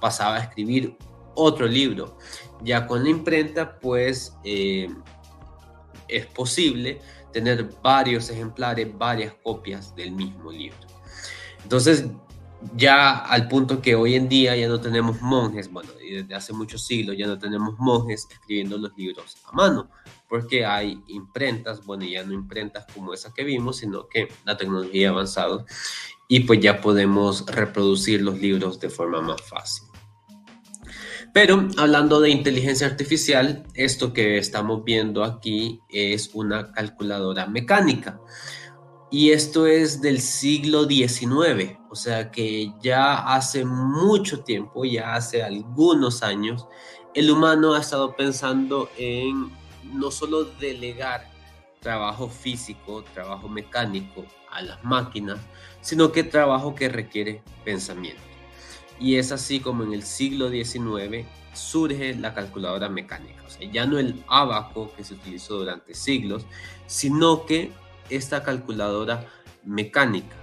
pasaba 0.00 0.36
a 0.36 0.40
escribir 0.40 0.96
otro 1.36 1.66
libro. 1.66 2.18
Ya 2.62 2.86
con 2.86 3.04
la 3.04 3.10
imprenta, 3.10 3.78
pues 3.78 4.34
eh, 4.42 4.88
es 6.08 6.26
posible 6.26 7.00
tener 7.32 7.70
varios 7.82 8.30
ejemplares, 8.30 8.96
varias 8.96 9.34
copias 9.42 9.94
del 9.94 10.12
mismo 10.12 10.50
libro. 10.50 10.78
Entonces, 11.62 12.06
ya 12.76 13.18
al 13.18 13.48
punto 13.48 13.80
que 13.80 13.94
hoy 13.94 14.14
en 14.14 14.28
día 14.28 14.56
ya 14.56 14.68
no 14.68 14.80
tenemos 14.80 15.20
monjes, 15.20 15.70
bueno, 15.70 15.90
y 16.02 16.14
desde 16.14 16.34
hace 16.34 16.52
muchos 16.52 16.86
siglos 16.86 17.16
ya 17.16 17.26
no 17.26 17.38
tenemos 17.38 17.78
monjes 17.78 18.26
escribiendo 18.30 18.78
los 18.78 18.96
libros 18.96 19.36
a 19.44 19.52
mano, 19.52 19.90
porque 20.28 20.64
hay 20.64 21.02
imprentas, 21.08 21.84
bueno, 21.84 22.04
ya 22.04 22.24
no 22.24 22.32
imprentas 22.32 22.86
como 22.92 23.12
esas 23.12 23.32
que 23.32 23.44
vimos, 23.44 23.78
sino 23.78 24.08
que 24.08 24.28
la 24.44 24.56
tecnología 24.56 25.08
ha 25.08 25.12
avanzado 25.12 25.66
y 26.28 26.40
pues 26.40 26.60
ya 26.60 26.80
podemos 26.80 27.46
reproducir 27.46 28.22
los 28.22 28.38
libros 28.38 28.80
de 28.80 28.90
forma 28.90 29.20
más 29.20 29.42
fácil. 29.42 29.88
Pero 31.34 31.68
hablando 31.78 32.20
de 32.20 32.30
inteligencia 32.30 32.86
artificial, 32.86 33.64
esto 33.74 34.12
que 34.12 34.38
estamos 34.38 34.84
viendo 34.84 35.24
aquí 35.24 35.80
es 35.88 36.30
una 36.32 36.70
calculadora 36.70 37.46
mecánica. 37.46 38.20
Y 39.10 39.30
esto 39.30 39.66
es 39.66 40.00
del 40.00 40.20
siglo 40.20 40.86
XIX, 40.86 41.78
o 41.90 41.94
sea 41.94 42.30
que 42.30 42.72
ya 42.82 43.34
hace 43.34 43.64
mucho 43.64 44.40
tiempo, 44.40 44.84
ya 44.84 45.14
hace 45.14 45.42
algunos 45.42 46.22
años, 46.22 46.66
el 47.14 47.30
humano 47.30 47.74
ha 47.74 47.80
estado 47.80 48.16
pensando 48.16 48.88
en 48.98 49.52
no 49.92 50.10
solo 50.10 50.44
delegar 50.44 51.30
trabajo 51.80 52.28
físico, 52.28 53.04
trabajo 53.14 53.48
mecánico 53.48 54.24
a 54.50 54.62
las 54.62 54.82
máquinas, 54.82 55.38
sino 55.80 56.10
que 56.10 56.24
trabajo 56.24 56.74
que 56.74 56.88
requiere 56.88 57.42
pensamiento. 57.64 58.22
Y 58.98 59.16
es 59.16 59.30
así 59.32 59.60
como 59.60 59.84
en 59.84 59.92
el 59.92 60.02
siglo 60.02 60.50
XIX 60.50 61.26
surge 61.52 62.14
la 62.14 62.34
calculadora 62.34 62.88
mecánica. 62.88 63.42
O 63.46 63.50
sea, 63.50 63.70
ya 63.70 63.86
no 63.86 63.98
el 63.98 64.24
abaco 64.26 64.92
que 64.96 65.04
se 65.04 65.14
utilizó 65.14 65.58
durante 65.58 65.94
siglos, 65.94 66.46
sino 66.86 67.44
que 67.46 67.70
esta 68.10 68.42
calculadora 68.42 69.26
mecánica 69.64 70.36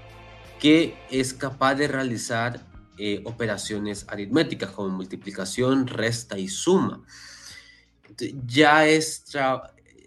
que 0.62 0.96
es 1.10 1.34
capaz 1.34 1.74
de 1.74 1.88
realizar 1.88 2.64
eh, 3.00 3.24
operaciones 3.26 4.06
aritméticas 4.08 4.70
como 4.70 4.90
multiplicación, 4.90 5.88
resta 5.88 6.38
y 6.38 6.48
suma. 6.48 7.04
ya 8.46 8.86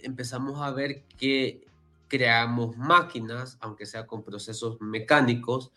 empezamos 0.05 0.61
a 0.61 0.71
ver 0.71 1.03
que 1.19 1.67
creamos 2.07 2.77
máquinas, 2.77 3.59
aunque 3.61 3.85
sea 3.85 4.07
con 4.07 4.23
procesos 4.23 4.81
mecánicos, 4.81 5.73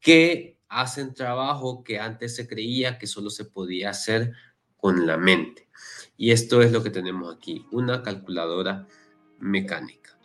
que 0.00 0.58
hacen 0.68 1.14
trabajo 1.14 1.82
que 1.82 1.98
antes 1.98 2.36
se 2.36 2.46
creía 2.46 2.98
que 2.98 3.06
solo 3.06 3.30
se 3.30 3.46
podía 3.46 3.88
hacer 3.88 4.34
con 4.76 5.06
la 5.06 5.16
mente. 5.16 5.70
Y 6.18 6.32
esto 6.32 6.60
es 6.60 6.72
lo 6.72 6.82
que 6.82 6.90
tenemos 6.90 7.34
aquí, 7.34 7.64
una 7.70 8.02
calculadora 8.02 8.86
mecánica. 9.38 10.19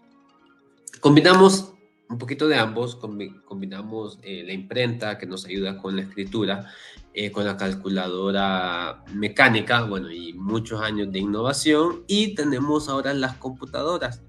Combinamos 1.06 1.72
un 2.10 2.18
poquito 2.18 2.48
de 2.48 2.58
ambos, 2.58 2.96
combinamos 2.96 4.18
eh, 4.24 4.42
la 4.44 4.54
imprenta 4.54 5.20
que 5.20 5.28
nos 5.28 5.46
ayuda 5.46 5.78
con 5.78 5.96
la 5.96 6.02
escritura, 6.02 6.74
eh, 7.14 7.30
con 7.30 7.46
la 7.46 7.56
calculadora 7.56 9.04
mecánica, 9.14 9.84
bueno, 9.84 10.12
y 10.12 10.34
muchos 10.34 10.82
años 10.82 11.12
de 11.12 11.20
innovación, 11.20 12.04
y 12.08 12.34
tenemos 12.34 12.90
ahora 12.90 13.14
las 13.14 13.36
computadoras 13.36 14.24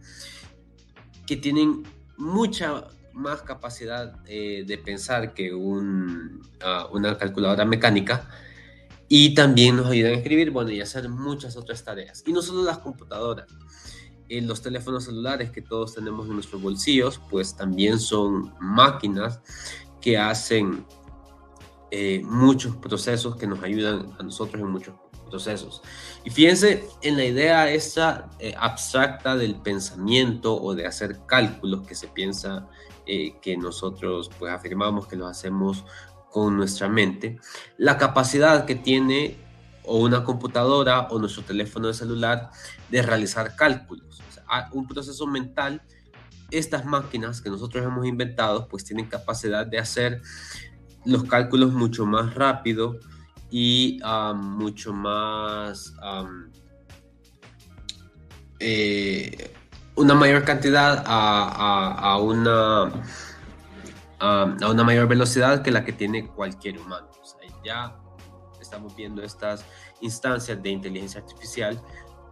que 1.26 1.38
tienen 1.38 1.83
mucha 2.18 2.88
más 3.14 3.40
capacidad 3.40 4.21
eh, 4.26 4.64
de 4.66 4.76
pensar 4.76 5.33
que 5.33 5.52
ah, 6.61 6.88
una 6.92 7.16
calculadora 7.16 7.64
mecánica 7.64 8.28
y 9.09 9.33
también 9.33 9.76
nos 9.76 9.87
ayudan 9.87 10.12
a 10.12 10.16
escribir, 10.16 10.50
bueno, 10.50 10.73
y 10.73 10.83
hacer 10.83 11.09
muchas 11.09 11.56
otras 11.56 11.83
tareas. 11.83 12.23
Y 12.26 12.35
no 12.35 12.42
solo 12.42 12.64
las 12.64 12.80
computadoras, 12.80 13.49
en 14.28 14.47
los 14.47 14.62
teléfonos 14.62 15.04
celulares 15.04 15.50
que 15.50 15.62
todos 15.62 15.95
tenemos 15.95 16.26
en 16.26 16.35
nuestros 16.35 16.61
bolsillos, 16.61 17.21
pues 17.30 17.56
también 17.56 17.99
son 17.99 18.54
máquinas 18.61 19.40
que 20.00 20.18
hacen 20.18 20.85
eh, 21.90 22.21
muchos 22.25 22.76
procesos 22.76 23.37
que 23.37 23.47
nos 23.47 23.62
ayudan 23.62 24.14
a 24.18 24.23
nosotros 24.23 24.61
en 24.61 24.68
muchos 24.68 24.95
procesos. 25.28 25.83
Y 26.25 26.30
fíjense 26.30 26.88
en 27.02 27.16
la 27.16 27.25
idea 27.25 27.71
esa 27.71 28.30
eh, 28.38 28.54
abstracta 28.59 29.37
del 29.37 29.56
pensamiento 29.56 30.61
o 30.61 30.75
de 30.75 30.87
hacer 30.87 31.21
cálculos 31.26 31.87
que 31.87 31.95
se 31.95 32.09
piensa 32.09 32.68
eh, 33.06 33.37
que 33.40 33.56
nosotros 33.56 34.30
pues 34.38 34.52
afirmamos 34.52 35.06
que 35.06 35.16
los 35.16 35.30
hacemos 35.30 35.85
con 36.30 36.56
nuestra 36.56 36.88
mente, 36.88 37.38
la 37.78 37.97
capacidad 37.97 38.66
que 38.66 38.75
tiene 38.75 39.46
o 39.87 39.99
una 39.99 40.25
computadora 40.25 41.09
o 41.11 41.19
nuestro 41.19 41.43
teléfono 41.43 41.88
de 41.88 41.95
celular 41.95 42.50
de 42.90 43.02
realizar 43.02 43.57
cálculos. 43.57 44.23
un 44.73 44.87
proceso 44.87 45.26
mental, 45.26 45.83
estas 46.50 46.85
máquinas 46.85 47.40
que 47.40 47.50
nosotros 47.50 47.85
hemos 47.85 48.07
inventado, 48.07 48.69
pues 48.69 48.85
tienen 48.85 49.07
capacidad 49.07 49.66
de 49.66 49.78
hacer 49.78 50.23
los 51.05 51.25
cálculos 51.25 51.73
mucho 51.73 52.05
más 52.07 52.35
rápido 52.35 52.99
y 53.50 54.00
mucho 54.35 54.93
más 54.93 55.95
eh, 58.59 59.55
una 59.95 60.14
mayor 60.14 60.45
cantidad 60.45 61.02
a, 61.07 62.19
una, 62.21 62.90
a, 64.19 64.71
una 64.71 64.85
mayor 64.85 65.09
velocidad 65.09 65.62
que 65.62 65.71
la 65.71 65.85
que 65.85 65.93
tiene 65.93 66.26
cualquier 66.26 66.78
humano. 66.78 67.09
O 67.23 67.26
sea, 67.26 67.49
ya 67.64 67.97
estamos 68.61 68.95
viendo 68.97 69.23
estas 69.23 69.65
instancias 70.01 70.63
de 70.63 70.71
inteligencia 70.71 71.21
artificial 71.21 71.81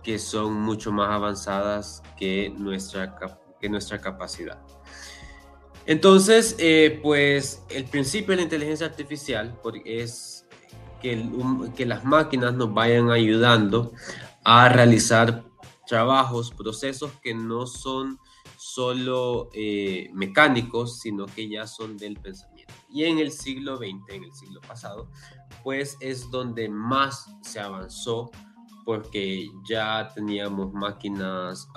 que 0.03 0.19
son 0.19 0.55
mucho 0.61 0.93
más 0.93 1.11
avanzadas 1.11 2.03
que 2.17 2.53
nuestra, 2.57 3.17
que 3.61 3.69
nuestra 3.69 4.01
capacidad. 4.01 4.61
Entonces, 5.87 6.57
eh, 6.59 7.01
pues 7.03 7.63
el 7.71 7.85
principio 7.85 8.31
de 8.31 8.37
la 8.37 8.43
inteligencia 8.43 8.87
artificial 8.87 9.59
es 9.85 10.47
que, 11.01 11.27
que 11.77 11.87
las 11.87 12.05
máquinas 12.05 12.55
nos 12.55 12.73
vayan 12.73 13.11
ayudando 13.11 13.93
a 14.45 14.69
realizar 14.69 15.45
trabajos, 15.87 16.51
procesos 16.51 17.13
que 17.23 17.35
no 17.35 17.67
son 17.67 18.19
solo 18.57 19.51
eh, 19.53 20.11
mecánicos, 20.15 21.01
sino 21.01 21.27
que 21.27 21.49
ya 21.49 21.67
son 21.67 21.99
del 21.99 22.17
pensamiento. 22.17 22.73
Y 22.89 23.05
en 23.05 23.19
el 23.19 23.31
siglo 23.31 23.77
XX, 23.77 24.15
en 24.15 24.25
el 24.25 24.35
siglo 24.35 24.61
pasado, 24.63 25.11
pues 25.63 25.97
es 26.01 26.31
donde 26.31 26.69
más 26.69 27.27
se 27.43 27.61
avanzó 27.61 28.31
porque 28.85 29.51
ya 29.69 30.11
teníamos 30.15 30.73
máquinas 30.73 31.69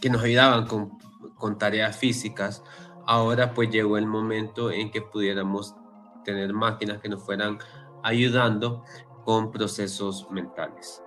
que 0.00 0.10
nos 0.10 0.22
ayudaban 0.22 0.66
con, 0.66 1.58
tareas 1.58 1.96
físicas. 1.96 2.62
Ahora 3.06 3.52
pues 3.52 3.70
llegó 3.70 3.98
el 3.98 4.06
momento 4.06 4.70
en 4.70 4.90
que 4.90 5.02
pudiéramos 5.02 5.74
tener 6.24 6.52
máquinas 6.52 7.00
que 7.00 7.08
nos 7.08 7.22
fueran 7.24 7.58
ayudando 8.02 8.84
con 9.24 9.50
procesos 9.50 10.28
mentales. 10.30 11.02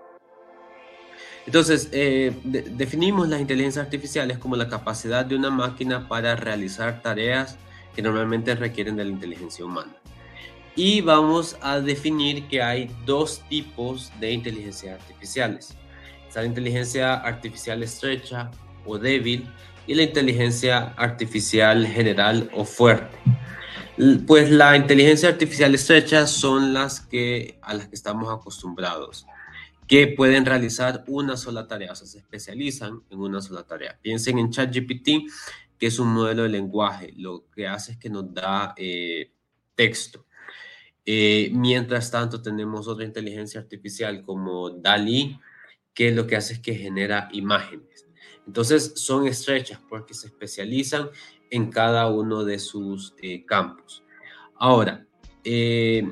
Entonces, 1.46 1.90
eh, 1.92 2.36
definimos 2.44 3.30
las 3.30 3.40
inteligencias 3.40 3.86
artificiales 3.86 4.40
como 4.40 4.56
la 4.56 4.68
capacidad 4.68 5.24
de 5.24 5.36
una 5.36 5.52
máquina 5.52 6.08
para 6.08 6.36
realizar 6.36 7.02
tareas 7.02 7.58
que 7.96 8.02
normalmente 8.02 8.56
requieren 8.56 8.96
de 8.96 9.06
la 9.06 9.12
inteligencia 9.12 9.64
humana. 9.64 9.96
Y 10.76 11.02
vamos 11.02 11.58
a 11.62 11.80
definir 11.80 12.48
que 12.48 12.62
hay 12.62 12.90
dos 13.06 13.42
tipos 13.48 14.12
de 14.20 14.32
inteligencias 14.32 15.00
artificiales. 15.00 15.76
La 16.36 16.44
inteligencia 16.44 17.14
artificial 17.14 17.82
estrecha 17.82 18.52
o 18.86 18.98
débil 18.98 19.48
y 19.88 19.96
la 19.96 20.04
inteligencia 20.04 20.94
artificial 20.98 21.88
general 21.88 22.50
o 22.54 22.66
fuerte. 22.66 23.18
Pues 24.28 24.52
la 24.52 24.76
inteligencia 24.76 25.30
artificial 25.30 25.74
estrecha 25.74 26.28
son 26.28 26.74
las 26.74 27.00
que 27.00 27.58
a 27.62 27.74
las 27.74 27.88
que 27.88 27.96
estamos 27.96 28.30
acostumbrados, 28.30 29.26
que 29.88 30.08
pueden 30.08 30.46
realizar 30.46 31.06
una 31.08 31.38
sola 31.38 31.68
tarea, 31.68 31.94
o 31.94 31.96
sea, 31.96 32.06
se 32.06 32.18
especializan 32.18 33.02
en 33.10 33.20
una 33.20 33.42
sola 33.42 33.64
tarea. 33.64 33.98
Piensen 34.02 34.38
en 34.38 34.50
ChatGPT, 34.50 35.32
que 35.78 35.88
es 35.88 36.00
un 36.00 36.10
modelo 36.10 36.44
de 36.44 36.50
lenguaje, 36.50 37.14
lo 37.16 37.46
que 37.56 37.66
hace 37.66 37.94
es 37.94 37.98
que 37.98 38.10
nos 38.10 38.34
da 38.34 38.74
eh, 38.76 39.32
texto. 39.76 40.26
Eh, 41.06 41.52
mientras 41.54 42.10
tanto, 42.10 42.42
tenemos 42.42 42.88
otra 42.88 43.06
inteligencia 43.06 43.60
artificial 43.62 44.24
como 44.24 44.72
DALI, 44.72 45.40
que 45.94 46.12
lo 46.12 46.26
que 46.26 46.36
hace 46.36 46.54
es 46.54 46.60
que 46.60 46.74
genera 46.74 47.30
imágenes. 47.32 48.08
Entonces, 48.48 48.94
son 48.96 49.28
estrechas 49.28 49.80
porque 49.88 50.14
se 50.14 50.28
especializan 50.28 51.10
en 51.52 51.70
cada 51.70 52.10
uno 52.10 52.44
de 52.44 52.60
sus 52.60 53.14
eh, 53.22 53.46
campos. 53.46 54.04
Ahora, 54.56 55.06
eh, 55.44 56.04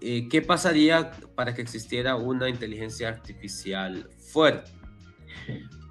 ¿qué 0.00 0.44
pasaría 0.46 1.10
para 1.34 1.54
que 1.54 1.62
existiera 1.62 2.16
una 2.16 2.48
inteligencia 2.48 3.08
artificial 3.08 4.08
fuerte? 4.18 4.70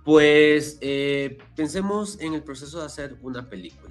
Pues 0.05 0.79
pensemos 1.55 2.20
en 2.20 2.34
el 2.34 2.43
proceso 2.43 2.79
de 2.79 2.86
hacer 2.86 3.17
una 3.22 3.48
película. 3.48 3.91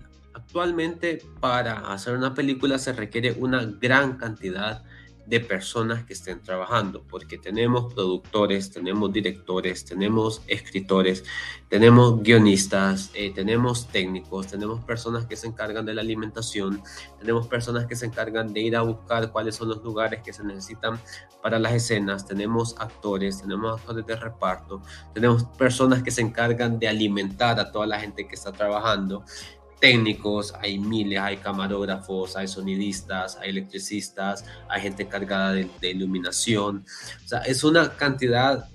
Actualmente 0.51 1.23
para 1.39 1.93
hacer 1.93 2.17
una 2.17 2.35
película 2.35 2.77
se 2.79 2.93
requiere 2.93 3.37
una 3.39 3.65
gran 3.65 4.17
cantidad 4.17 4.83
de 5.25 5.39
personas 5.39 6.05
que 6.05 6.13
estén 6.13 6.43
trabajando, 6.43 7.05
porque 7.09 7.39
tenemos 7.39 7.95
productores, 7.95 8.73
tenemos 8.73 9.13
directores, 9.13 9.85
tenemos 9.85 10.43
escritores, 10.49 11.23
tenemos 11.69 12.21
guionistas, 12.21 13.13
eh, 13.15 13.33
tenemos 13.33 13.87
técnicos, 13.87 14.49
tenemos 14.49 14.85
personas 14.85 15.27
que 15.27 15.37
se 15.37 15.47
encargan 15.47 15.87
de 15.87 15.95
la 15.95 16.01
alimentación, 16.01 16.83
tenemos 17.21 17.47
personas 17.47 17.87
que 17.87 17.95
se 17.95 18.07
encargan 18.07 18.53
de 18.53 18.61
ir 18.61 18.75
a 18.75 18.83
buscar 18.83 19.31
cuáles 19.31 19.55
son 19.55 19.69
los 19.69 19.85
lugares 19.85 20.21
que 20.25 20.33
se 20.33 20.43
necesitan 20.43 20.99
para 21.41 21.61
las 21.61 21.75
escenas, 21.75 22.27
tenemos 22.27 22.75
actores, 22.81 23.41
tenemos 23.41 23.79
actores 23.81 24.05
de 24.05 24.17
reparto, 24.17 24.83
tenemos 25.15 25.45
personas 25.45 26.03
que 26.03 26.11
se 26.11 26.23
encargan 26.23 26.81
de 26.81 26.89
alimentar 26.89 27.61
a 27.61 27.71
toda 27.71 27.87
la 27.87 28.01
gente 28.01 28.27
que 28.27 28.35
está 28.35 28.51
trabajando 28.51 29.25
técnicos, 29.81 30.55
hay 30.61 30.79
miles, 30.79 31.19
hay 31.19 31.39
camarógrafos, 31.39 32.37
hay 32.37 32.47
sonidistas, 32.47 33.37
hay 33.37 33.51
electricistas, 33.51 34.45
hay 34.69 34.83
gente 34.83 35.05
encargada 35.05 35.53
de, 35.53 35.91
iluminación. 35.91 36.85
O 37.25 37.29
sea, 37.29 37.41
es 37.41 37.65
una 37.65 37.97
cantidad 37.97 38.69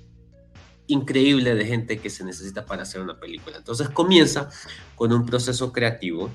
increíble 0.88 1.56
de 1.56 1.66
gente 1.66 2.00
que 2.00 2.10
se 2.10 2.24
necesita 2.24 2.66
para 2.66 2.84
hacer 2.84 3.02
una 3.02 3.20
película. 3.20 3.58
Entonces 3.58 3.90
comienza 3.90 4.50
con 4.96 5.14
un 5.14 5.26
proceso 5.26 5.72
creativo 5.72 6.30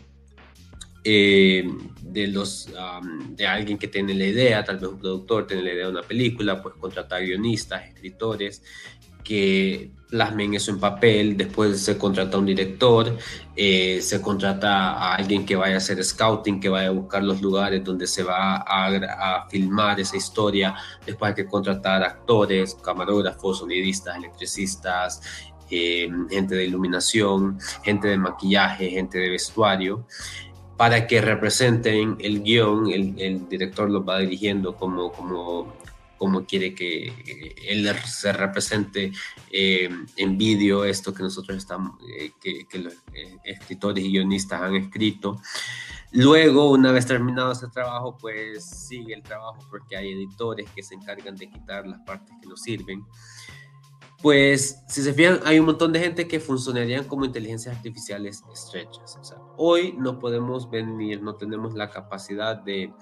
eh, 1.03 1.67
de, 2.03 2.27
los, 2.27 2.69
de 3.31 3.47
alguien 3.47 3.79
que 3.79 3.89
tiene 3.89 4.15
la 4.15 4.27
idea, 4.27 4.65
tal 4.65 4.79
vez 4.79 4.91
un 4.91 4.99
productor 4.99 5.47
tiene 5.47 5.63
la 5.63 5.73
idea 5.73 5.85
de 5.87 5.93
una 5.93 6.03
película, 6.03 6.63
pues 6.63 6.75
contratar 6.77 7.25
guionistas, 7.25 7.87
escritores, 7.89 8.63
que 9.23 9.91
plasmen 10.11 10.55
eso 10.55 10.73
en 10.73 10.81
papel, 10.81 11.37
después 11.37 11.81
se 11.81 11.97
contrata 11.97 12.37
a 12.37 12.41
un 12.41 12.47
director, 12.47 13.17
eh, 13.55 14.01
se 14.03 14.21
contrata 14.21 14.93
a 14.93 15.15
alguien 15.15 15.47
que 15.47 15.55
vaya 15.55 15.75
a 15.75 15.79
hacer 15.79 16.03
scouting, 16.03 16.61
que 16.61 16.69
vaya 16.69 16.89
a 16.89 16.93
buscar 16.93 17.23
los 17.23 17.41
lugares 17.41 17.85
donde 17.85 18.07
se 18.07 18.25
va 18.25 18.57
a, 18.57 19.49
filmar 19.49 20.01
esa 20.01 20.17
historia, 20.17 20.75
después 21.07 21.31
hay 21.31 21.35
que 21.37 21.47
contratar 21.47 22.03
actores, 22.03 22.75
camarógrafos, 22.75 23.59
sonidistas, 23.59 24.17
electricistas, 24.17 25.23
eh, 25.71 26.11
gente 26.29 26.57
de 26.57 26.65
iluminación, 26.65 27.59
gente 27.85 28.09
de 28.09 28.19
maquillaje, 28.19 28.91
gente 28.91 29.19
de 29.19 29.31
vestuario 29.31 30.05
para 30.77 31.07
que 31.07 31.21
representen 31.21 32.17
el 32.21 32.43
guion, 32.43 32.91
el, 32.91 33.15
el 33.19 33.47
director 33.51 33.91
lo 33.91 34.03
va 34.03 34.19
dirigiendo 34.21 34.75
como, 34.77 35.13
como 35.13 35.75
cómo 36.21 36.45
quiere 36.45 36.75
que 36.75 37.55
él 37.67 37.91
se 38.05 38.31
represente 38.35 39.11
eh, 39.51 39.89
en 40.19 40.37
vídeo 40.37 40.85
esto 40.85 41.15
que 41.15 41.23
nosotros 41.23 41.57
estamos, 41.57 41.99
eh, 42.15 42.33
que, 42.39 42.79
los 42.79 42.93
eh, 43.15 43.39
escritores 43.43 44.05
y 44.05 44.11
guionistas 44.11 44.61
han 44.61 44.77
escrito. 44.77 45.41
Luego, 46.13 46.73
una 46.73 46.93
vez 46.93 47.07
terminado 47.07 47.53
ese 47.53 47.69
trabajo, 47.69 48.19
pues 48.19 48.63
sigue 48.67 49.15
el 49.15 49.23
trabajo 49.23 49.67
porque 49.71 49.97
hay 49.97 50.13
editores 50.13 50.69
que 50.75 50.83
se 50.83 50.95
encargan 50.95 51.37
de 51.37 51.49
quitar 51.49 51.87
las 51.87 52.01
partes 52.01 52.35
que 52.39 52.47
no 52.47 52.57
sirven. 52.59 53.03
Pues, 54.21 54.83
si 54.89 55.03
se 55.03 55.15
fijan, 55.15 55.41
hay 55.47 55.59
un 55.59 55.65
montón 55.65 55.91
de 55.95 56.01
gente 56.01 56.29
que 56.29 56.39
funcionarían 56.39 57.05
como 57.05 57.25
inteligencias 57.25 57.75
artificiales 57.75 58.45
estrechas. 58.53 59.17
O 59.19 59.25
sea, 59.25 59.39
hoy 59.57 59.95
no 59.97 60.19
podemos 60.19 60.69
venir, 60.69 61.23
no 61.23 61.37
tenemos 61.37 61.73
la 61.73 61.89
capacidad 61.89 62.57
de 62.59 62.93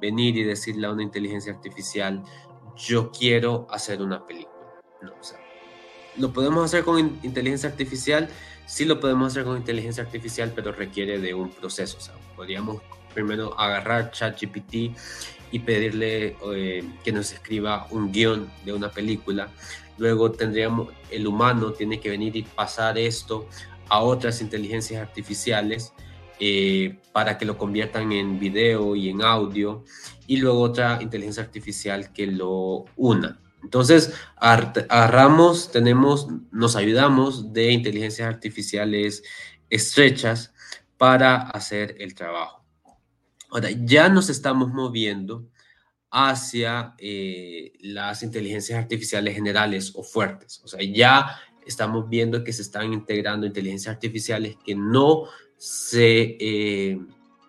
venir 0.00 0.36
y 0.36 0.44
decirle 0.44 0.86
a 0.86 0.92
una 0.92 1.02
inteligencia 1.02 1.52
artificial, 1.52 2.22
yo 2.86 3.10
quiero 3.10 3.66
hacer 3.70 4.02
una 4.02 4.26
película. 4.26 4.54
No, 5.02 5.12
o 5.18 5.24
sea, 5.24 5.38
lo 6.16 6.32
podemos 6.32 6.64
hacer 6.64 6.84
con 6.84 7.18
inteligencia 7.22 7.68
artificial, 7.68 8.28
sí 8.66 8.84
lo 8.84 9.00
podemos 9.00 9.32
hacer 9.32 9.44
con 9.44 9.56
inteligencia 9.56 10.02
artificial, 10.02 10.52
pero 10.54 10.72
requiere 10.72 11.18
de 11.18 11.34
un 11.34 11.50
proceso. 11.50 11.98
O 11.98 12.00
sea, 12.00 12.14
podríamos 12.36 12.82
primero 13.14 13.58
agarrar 13.58 14.10
ChatGPT 14.10 14.96
y 15.52 15.58
pedirle 15.58 16.36
eh, 16.54 16.84
que 17.02 17.12
nos 17.12 17.32
escriba 17.32 17.86
un 17.90 18.12
guion 18.12 18.50
de 18.64 18.72
una 18.72 18.90
película. 18.90 19.48
Luego 19.98 20.30
tendríamos, 20.30 20.88
el 21.10 21.26
humano 21.26 21.72
tiene 21.72 22.00
que 22.00 22.10
venir 22.10 22.36
y 22.36 22.42
pasar 22.42 22.98
esto 22.98 23.46
a 23.88 24.00
otras 24.00 24.40
inteligencias 24.40 25.02
artificiales 25.02 25.92
eh, 26.40 26.98
para 27.12 27.36
que 27.36 27.44
lo 27.44 27.58
conviertan 27.58 28.12
en 28.12 28.38
video 28.38 28.96
y 28.96 29.10
en 29.10 29.22
audio 29.22 29.84
y 30.26 30.38
luego 30.38 30.62
otra 30.62 30.98
inteligencia 31.02 31.42
artificial 31.42 32.12
que 32.12 32.26
lo 32.26 32.86
una. 32.96 33.38
Entonces, 33.62 34.14
agarramos, 34.36 35.70
tenemos, 35.70 36.28
nos 36.50 36.76
ayudamos 36.76 37.52
de 37.52 37.72
inteligencias 37.72 38.26
artificiales 38.26 39.22
estrechas 39.68 40.54
para 40.96 41.42
hacer 41.42 41.96
el 41.98 42.14
trabajo. 42.14 42.64
Ahora, 43.50 43.68
ya 43.70 44.08
nos 44.08 44.30
estamos 44.30 44.72
moviendo 44.72 45.46
hacia 46.10 46.94
eh, 46.98 47.72
las 47.80 48.22
inteligencias 48.22 48.78
artificiales 48.78 49.34
generales 49.34 49.92
o 49.94 50.02
fuertes. 50.02 50.60
O 50.64 50.68
sea, 50.68 50.80
ya 50.82 51.36
estamos 51.66 52.08
viendo 52.08 52.42
que 52.42 52.52
se 52.52 52.62
están 52.62 52.92
integrando 52.92 53.46
inteligencias 53.46 53.94
artificiales 53.94 54.56
que 54.64 54.74
no 54.74 55.26
se... 55.60 56.38
Eh, 56.40 56.98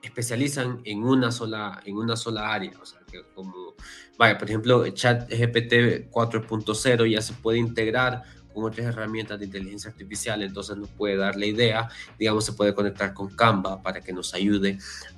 especializan 0.02 0.82
en 0.84 1.04
una 1.04 1.32
sola, 1.32 1.82
en 1.86 1.98
una 1.98 2.16
sola 2.16 2.54
área. 2.54 2.72
O 2.82 2.86
sea, 2.86 3.00
que 3.10 3.24
como, 3.36 3.76
vaya, 4.18 4.38
por 4.38 4.50
ejemplo, 4.50 4.88
chat 4.90 5.30
GPT 5.30 6.10
4.0 6.10 7.10
ya 7.10 7.22
se 7.22 7.34
puede 7.34 7.60
integrar 7.60 8.24
con 8.54 8.66
otras 8.66 8.88
herramientas 8.88 9.40
de 9.40 9.46
inteligencia 9.46 9.92
artificial, 9.92 10.42
entonces 10.42 10.76
nos 10.76 10.90
puede 10.90 11.16
dar 11.16 11.38
la 11.38 11.46
idea, 11.46 11.88
digamos, 12.20 12.44
se 12.44 12.52
puede 12.52 12.76
conectar 12.76 13.14
con 13.14 13.34
Canva 13.34 13.82
para 13.82 14.02
que 14.02 14.12
nos 14.12 14.34
ayude 14.34 14.78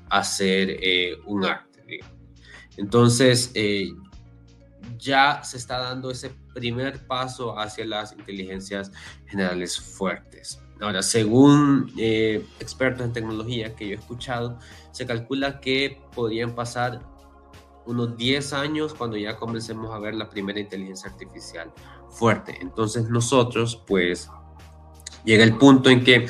a 0.10 0.20
hacer 0.20 0.70
eh, 0.70 1.18
un 1.26 1.44
arte. 1.44 2.00
Entonces, 2.78 3.50
eh, 3.56 3.92
ya 5.00 5.44
se 5.44 5.58
está 5.58 5.80
dando 5.80 6.12
ese 6.12 6.32
primer 6.54 7.08
paso 7.08 7.58
hacia 7.58 7.86
las 7.86 8.12
inteligencias 8.12 8.92
generales 9.26 9.80
fuertes. 9.80 10.60
Ahora, 10.84 11.02
según 11.02 11.94
eh, 11.98 12.46
expertos 12.60 13.06
en 13.06 13.14
tecnología 13.14 13.74
que 13.74 13.88
yo 13.88 13.96
he 13.96 14.00
escuchado, 14.00 14.60
se 14.92 15.06
calcula 15.06 15.62
que 15.62 16.02
podrían 16.14 16.56
pasar 16.56 17.02
unos 17.86 18.18
10 18.18 18.54
años 18.54 18.94
cuando 18.94 19.16
ya 19.18 19.38
comencemos 19.38 19.94
a 19.94 20.00
ver 20.00 20.14
la 20.14 20.30
primera 20.30 20.60
inteligencia 20.60 21.10
artificial 21.10 21.72
fuerte. 22.10 22.58
Entonces 22.60 23.10
nosotros, 23.10 23.82
pues, 23.88 24.30
llega 25.24 25.44
el 25.44 25.58
punto 25.58 25.90
en 25.90 26.04
que 26.04 26.28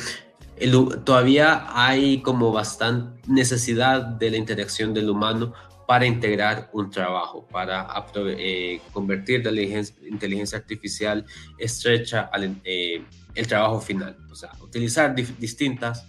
todavía 1.04 1.66
hay 1.70 2.22
como 2.22 2.52
bastante 2.52 3.22
necesidad 3.28 4.02
de 4.02 4.32
la 4.32 4.38
interacción 4.38 4.94
del 4.94 5.10
humano 5.10 5.54
para 5.88 6.06
integrar 6.06 6.70
un 6.74 6.90
trabajo, 6.90 7.48
para 7.48 7.88
eh, 8.16 8.82
convertir 8.92 9.46
la 9.46 9.62
inteligencia, 10.08 10.58
artificial 10.58 11.26
estrecha 11.58 12.30
al 12.32 12.56
eh, 12.64 13.04
el 13.36 13.48
trabajo 13.48 13.82
final. 13.82 14.18
O 14.32 14.36
sea, 14.36 14.52
utilizar 14.62 15.16
distintas 15.16 16.08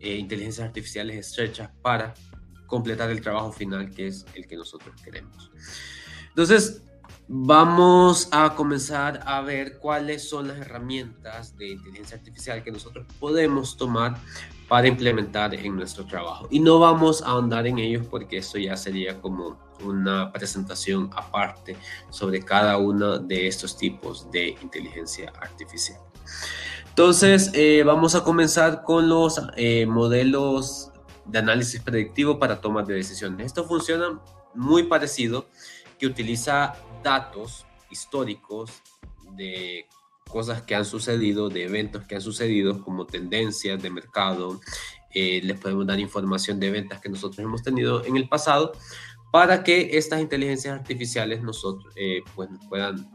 eh, 0.00 0.16
inteligencias 0.16 0.66
artificiales 0.66 1.16
estrechas 1.16 1.70
para 1.82 2.14
completar 2.66 3.10
el 3.10 3.20
trabajo 3.20 3.52
final 3.52 3.90
que 3.90 4.08
es 4.08 4.24
el 4.34 4.46
que 4.46 4.56
nosotros 4.56 4.94
queremos. 5.02 5.50
Entonces, 6.28 6.82
vamos 7.34 8.28
a 8.30 8.54
comenzar 8.54 9.22
a 9.24 9.40
ver 9.40 9.78
cuáles 9.78 10.28
son 10.28 10.48
las 10.48 10.58
herramientas 10.58 11.56
de 11.56 11.70
inteligencia 11.70 12.18
artificial 12.18 12.62
que 12.62 12.70
nosotros 12.70 13.06
podemos 13.18 13.78
tomar 13.78 14.18
para 14.68 14.86
implementar 14.86 15.54
en 15.54 15.74
nuestro 15.74 16.04
trabajo. 16.04 16.46
Y 16.50 16.60
no 16.60 16.78
vamos 16.78 17.22
a 17.22 17.28
ahondar 17.28 17.66
en 17.66 17.78
ellos 17.78 18.06
porque 18.06 18.36
eso 18.36 18.58
ya 18.58 18.76
sería 18.76 19.18
como 19.18 19.58
una 19.82 20.30
presentación 20.30 21.08
aparte 21.16 21.78
sobre 22.10 22.42
cada 22.42 22.76
uno 22.76 23.18
de 23.18 23.48
estos 23.48 23.78
tipos 23.78 24.30
de 24.30 24.50
inteligencia 24.60 25.32
artificial. 25.40 26.00
Entonces, 26.90 27.50
eh, 27.54 27.82
vamos 27.82 28.14
a 28.14 28.24
comenzar 28.24 28.82
con 28.82 29.08
los 29.08 29.40
eh, 29.56 29.86
modelos 29.86 30.90
de 31.24 31.38
análisis 31.38 31.80
predictivo 31.80 32.38
para 32.38 32.60
tomas 32.60 32.86
de 32.86 32.92
decisiones. 32.92 33.46
Esto 33.46 33.64
funciona 33.64 34.20
muy 34.54 34.82
parecido, 34.82 35.46
que 35.98 36.06
utiliza 36.06 36.74
datos 37.02 37.66
históricos 37.90 38.70
de 39.36 39.86
cosas 40.28 40.62
que 40.62 40.74
han 40.74 40.84
sucedido, 40.84 41.48
de 41.48 41.64
eventos 41.64 42.04
que 42.04 42.14
han 42.14 42.20
sucedido, 42.20 42.82
como 42.82 43.06
tendencias 43.06 43.80
de 43.82 43.90
mercado. 43.90 44.60
Eh, 45.14 45.40
les 45.44 45.60
podemos 45.60 45.86
dar 45.86 46.00
información 46.00 46.58
de 46.58 46.70
ventas 46.70 47.00
que 47.00 47.10
nosotros 47.10 47.38
hemos 47.38 47.62
tenido 47.62 48.04
en 48.04 48.16
el 48.16 48.28
pasado 48.28 48.72
para 49.30 49.62
que 49.62 49.96
estas 49.96 50.20
inteligencias 50.20 50.78
artificiales 50.78 51.42
nosotros, 51.42 51.92
eh, 51.96 52.22
pues, 52.34 52.48
puedan 52.68 53.10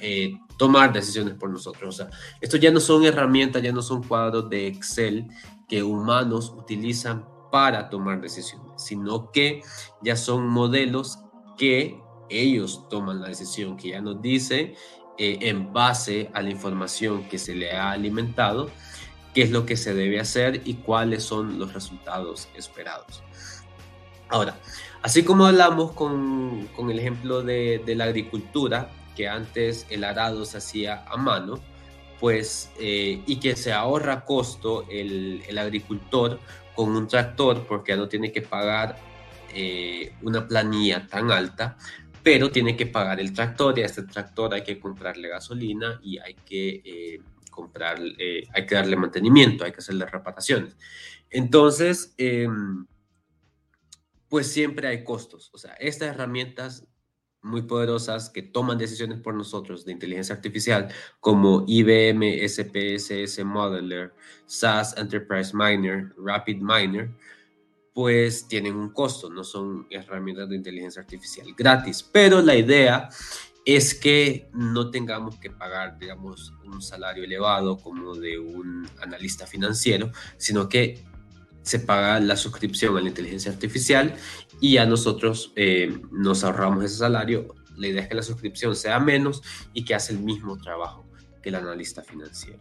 eh, 0.00 0.34
tomar 0.58 0.92
decisiones 0.92 1.34
por 1.34 1.50
nosotros. 1.50 1.94
O 1.94 1.96
sea, 1.96 2.10
esto 2.40 2.56
ya 2.56 2.70
no 2.70 2.80
son 2.80 3.04
herramientas, 3.04 3.62
ya 3.62 3.72
no 3.72 3.82
son 3.82 4.02
cuadros 4.02 4.48
de 4.48 4.66
Excel 4.66 5.26
que 5.68 5.82
humanos 5.82 6.54
utilizan 6.56 7.26
para 7.50 7.88
tomar 7.88 8.20
decisiones, 8.20 8.82
sino 8.82 9.30
que 9.30 9.62
ya 10.02 10.16
son 10.16 10.48
modelos 10.48 11.18
que 11.56 12.00
ellos 12.28 12.88
toman 12.88 13.20
la 13.20 13.28
decisión, 13.28 13.76
que 13.76 13.90
ya 13.90 14.00
nos 14.00 14.20
dice 14.20 14.74
eh, 15.18 15.38
en 15.42 15.72
base 15.72 16.30
a 16.32 16.42
la 16.42 16.50
información 16.50 17.28
que 17.28 17.38
se 17.38 17.54
le 17.54 17.72
ha 17.72 17.92
alimentado, 17.92 18.70
qué 19.34 19.42
es 19.42 19.50
lo 19.50 19.66
que 19.66 19.76
se 19.76 19.94
debe 19.94 20.20
hacer 20.20 20.62
y 20.64 20.74
cuáles 20.74 21.24
son 21.24 21.58
los 21.58 21.72
resultados 21.72 22.48
esperados. 22.54 23.22
Ahora, 24.28 24.56
así 25.02 25.22
como 25.22 25.46
hablamos 25.46 25.92
con, 25.92 26.68
con 26.74 26.90
el 26.90 26.98
ejemplo 26.98 27.42
de, 27.42 27.82
de, 27.84 27.94
la 27.94 28.04
agricultura, 28.04 28.90
que 29.14 29.28
antes 29.28 29.86
el 29.90 30.04
arado 30.04 30.44
se 30.44 30.58
hacía 30.58 31.04
a 31.06 31.16
mano, 31.16 31.60
pues, 32.20 32.70
eh, 32.78 33.22
y 33.26 33.36
que 33.36 33.54
se 33.54 33.72
ahorra 33.72 34.24
costo 34.24 34.86
el, 34.90 35.42
el, 35.46 35.58
agricultor 35.58 36.40
con 36.74 36.96
un 36.96 37.06
tractor 37.06 37.66
porque 37.66 37.92
ya 37.92 37.96
no 37.96 38.08
tiene 38.08 38.32
que 38.32 38.42
pagar 38.42 38.96
eh, 39.52 40.14
una 40.22 40.48
planilla 40.48 41.06
tan 41.06 41.30
alta, 41.30 41.76
pero 42.24 42.50
tiene 42.50 42.74
que 42.74 42.86
pagar 42.86 43.20
el 43.20 43.34
tractor 43.34 43.78
y 43.78 43.82
a 43.82 43.86
este 43.86 44.02
tractor 44.04 44.54
hay 44.54 44.64
que 44.64 44.80
comprarle 44.80 45.28
gasolina 45.28 46.00
y 46.02 46.18
hay 46.18 46.34
que 46.34 46.82
eh, 46.82 47.20
comprar, 47.50 47.98
eh, 48.18 48.48
hay 48.54 48.66
que 48.66 48.74
darle 48.74 48.96
mantenimiento, 48.96 49.62
hay 49.62 49.72
que 49.72 49.78
hacerle 49.78 50.06
reparaciones. 50.06 50.74
Entonces, 51.28 52.14
em, 52.16 52.86
pues 54.28 54.50
siempre 54.50 54.88
hay 54.88 55.04
costos. 55.04 55.50
O 55.52 55.58
sea, 55.58 55.74
estas 55.74 56.08
herramientas 56.08 56.88
muy 57.42 57.62
poderosas 57.62 58.30
que 58.30 58.40
toman 58.40 58.78
decisiones 58.78 59.20
por 59.20 59.34
nosotros 59.34 59.84
de 59.84 59.92
inteligencia 59.92 60.34
artificial, 60.34 60.88
como 61.20 61.64
IBM 61.68 62.40
SPSS 62.48 63.44
Modeler, 63.44 64.14
SAS 64.46 64.96
Enterprise 64.96 65.52
Miner, 65.54 66.14
Rapid 66.16 66.62
Miner, 66.62 67.10
pues 67.94 68.48
tienen 68.48 68.74
un 68.74 68.90
costo, 68.90 69.30
no 69.30 69.44
son 69.44 69.86
herramientas 69.88 70.48
de 70.48 70.56
inteligencia 70.56 71.00
artificial 71.00 71.46
gratis, 71.56 72.02
pero 72.02 72.42
la 72.42 72.56
idea 72.56 73.08
es 73.64 73.94
que 73.94 74.48
no 74.52 74.90
tengamos 74.90 75.36
que 75.36 75.50
pagar, 75.50 75.98
digamos, 75.98 76.52
un 76.64 76.82
salario 76.82 77.24
elevado 77.24 77.78
como 77.78 78.14
de 78.16 78.38
un 78.38 78.86
analista 79.00 79.46
financiero, 79.46 80.10
sino 80.36 80.68
que 80.68 81.02
se 81.62 81.78
paga 81.78 82.20
la 82.20 82.36
suscripción 82.36 82.96
a 82.98 83.00
la 83.00 83.08
inteligencia 83.08 83.50
artificial 83.50 84.14
y 84.60 84.76
a 84.76 84.84
nosotros 84.84 85.52
eh, 85.56 85.98
nos 86.10 86.44
ahorramos 86.44 86.84
ese 86.84 86.96
salario. 86.96 87.54
La 87.76 87.86
idea 87.86 88.02
es 88.02 88.08
que 88.08 88.14
la 88.14 88.22
suscripción 88.22 88.76
sea 88.76 89.00
menos 89.00 89.40
y 89.72 89.84
que 89.84 89.94
hace 89.94 90.12
el 90.12 90.18
mismo 90.18 90.58
trabajo 90.58 91.06
que 91.42 91.48
el 91.48 91.54
analista 91.54 92.02
financiero. 92.02 92.58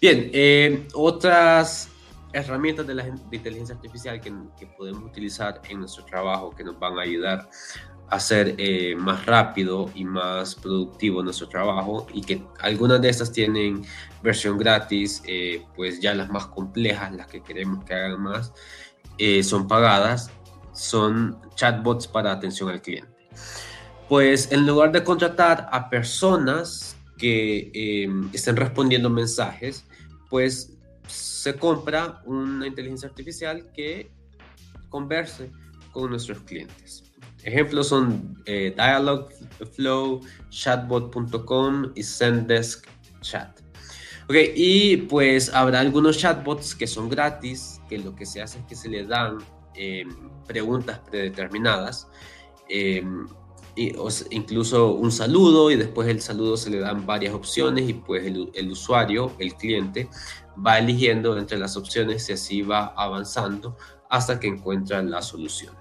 Bien, 0.00 0.30
eh, 0.32 0.86
otras 0.92 1.88
herramientas 2.32 2.86
de 2.86 2.94
la 2.94 3.06
inteligencia 3.30 3.74
artificial 3.74 4.20
que, 4.20 4.66
podemos 4.76 5.04
utilizar 5.04 5.60
en 5.68 5.80
nuestro 5.80 6.04
trabajo 6.04 6.50
que 6.50 6.64
nos 6.64 6.78
van 6.78 6.98
a 6.98 7.02
ayudar 7.02 7.48
a 8.08 8.20
ser 8.20 8.54
eh, 8.58 8.94
más 8.96 9.26
rápido 9.26 9.90
y 9.94 10.04
más 10.04 10.54
productivo 10.54 11.22
nuestro 11.22 11.48
trabajo 11.48 12.06
y 12.12 12.20
que 12.20 12.42
algunas 12.60 13.00
de 13.00 13.08
estas 13.08 13.32
tienen 13.32 13.84
versión 14.22 14.58
gratis, 14.58 15.22
eh, 15.26 15.64
pues 15.74 16.00
ya 16.00 16.14
las 16.14 16.28
más 16.28 16.46
complejas, 16.46 17.12
las 17.12 17.26
que 17.26 17.42
queremos 17.42 17.84
que 17.84 17.94
hagan 17.94 18.22
más, 18.22 18.52
eh, 19.18 19.42
son 19.42 19.66
pagadas, 19.66 20.30
son 20.72 21.38
chatbots 21.56 22.06
para 22.06 22.32
atención 22.32 22.68
al 22.68 22.80
cliente. 22.80 23.10
Pues 24.08 24.52
en 24.52 24.66
lugar 24.66 24.92
de 24.92 25.02
contratar 25.02 25.68
a 25.72 25.90
personas 25.90 26.96
que 27.18 28.08
estén 28.32 28.56
respondiendo 28.56 29.10
mensajes, 29.10 29.84
pues 30.28 30.75
se 31.06 31.54
compra 31.56 32.22
una 32.24 32.66
inteligencia 32.66 33.08
artificial 33.08 33.70
que 33.72 34.10
converse 34.88 35.50
con 35.92 36.10
nuestros 36.10 36.40
clientes. 36.40 37.04
Ejemplos 37.42 37.88
son 37.88 38.42
eh, 38.46 38.72
Dialogflow, 38.74 40.20
chatbot.com 40.50 41.92
y 41.94 42.02
Zendesk 42.02 42.86
Chat. 43.20 43.60
Ok, 44.28 44.34
y 44.56 44.96
pues 44.96 45.54
habrá 45.54 45.78
algunos 45.78 46.18
chatbots 46.18 46.74
que 46.74 46.88
son 46.88 47.08
gratis, 47.08 47.80
que 47.88 47.98
lo 47.98 48.16
que 48.16 48.26
se 48.26 48.42
hace 48.42 48.58
es 48.58 48.64
que 48.64 48.74
se 48.74 48.88
le 48.88 49.04
dan 49.04 49.38
em, 49.74 50.08
preguntas 50.48 50.98
predeterminadas, 51.08 52.08
em, 52.68 53.28
y, 53.76 53.92
incluso 54.30 54.94
un 54.94 55.12
saludo, 55.12 55.70
y 55.70 55.76
después 55.76 56.08
el 56.08 56.20
saludo 56.20 56.56
se 56.56 56.70
le 56.70 56.80
dan 56.80 57.06
varias 57.06 57.34
opciones, 57.34 57.88
y 57.88 57.92
pues 57.92 58.26
el 58.26 58.70
usuario, 58.70 59.32
el 59.38 59.54
cliente, 59.54 60.08
va 60.64 60.78
eligiendo 60.78 61.36
entre 61.38 61.58
las 61.58 61.76
opciones 61.76 62.28
y 62.28 62.32
así 62.32 62.62
va 62.62 62.94
avanzando 62.96 63.76
hasta 64.08 64.38
que 64.38 64.46
encuentra 64.46 65.02
la 65.02 65.22
solución. 65.22 65.74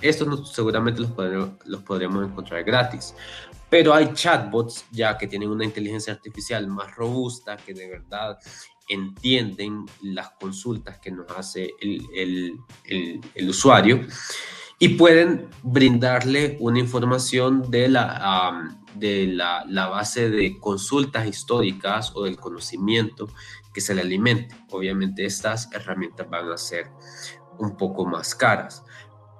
Estos 0.00 0.52
seguramente 0.52 1.00
los, 1.00 1.82
podremos 1.82 2.24
encontrar 2.24 2.64
gratis, 2.64 3.14
pero 3.70 3.94
hay 3.94 4.12
chatbots 4.12 4.84
ya 4.90 5.16
que 5.16 5.26
tienen 5.26 5.48
una 5.48 5.64
inteligencia 5.64 6.12
artificial 6.12 6.66
más 6.66 6.94
robusta, 6.96 7.56
que 7.56 7.72
de 7.72 7.88
verdad 7.88 8.38
entienden 8.88 9.86
las 10.02 10.30
consultas 10.32 10.98
que 10.98 11.12
nos 11.12 11.30
hace 11.30 11.70
el 11.80 12.58
usuario 13.48 14.04
y 14.82 14.88
pueden 14.88 15.48
brindarle 15.62 16.56
una 16.58 16.80
información 16.80 17.70
de 17.70 17.88
la, 17.88 18.74
de 18.96 19.28
la, 19.28 19.64
la, 19.68 19.86
base 19.86 20.28
de 20.28 20.58
consultas 20.58 21.24
históricas 21.24 22.10
o 22.16 22.24
del 22.24 22.36
conocimiento 22.36 23.28
que 23.72 23.80
se 23.80 23.94
le 23.94 24.00
alimente. 24.00 24.56
Obviamente 24.72 25.24
estas 25.24 25.72
herramientas 25.72 26.28
van 26.28 26.50
a 26.50 26.56
ser 26.56 26.86
un 27.60 27.76
poco 27.76 28.04
más 28.06 28.34
caras, 28.34 28.82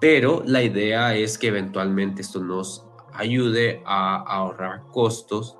pero 0.00 0.44
la 0.46 0.62
idea 0.62 1.16
es 1.16 1.37
que 1.38 1.48
eventualmente 1.48 2.22
esto 2.22 2.38
nos 2.38 2.87
ayude 3.12 3.83
a 3.85 4.18
ahorrar 4.18 4.85
costos 4.92 5.57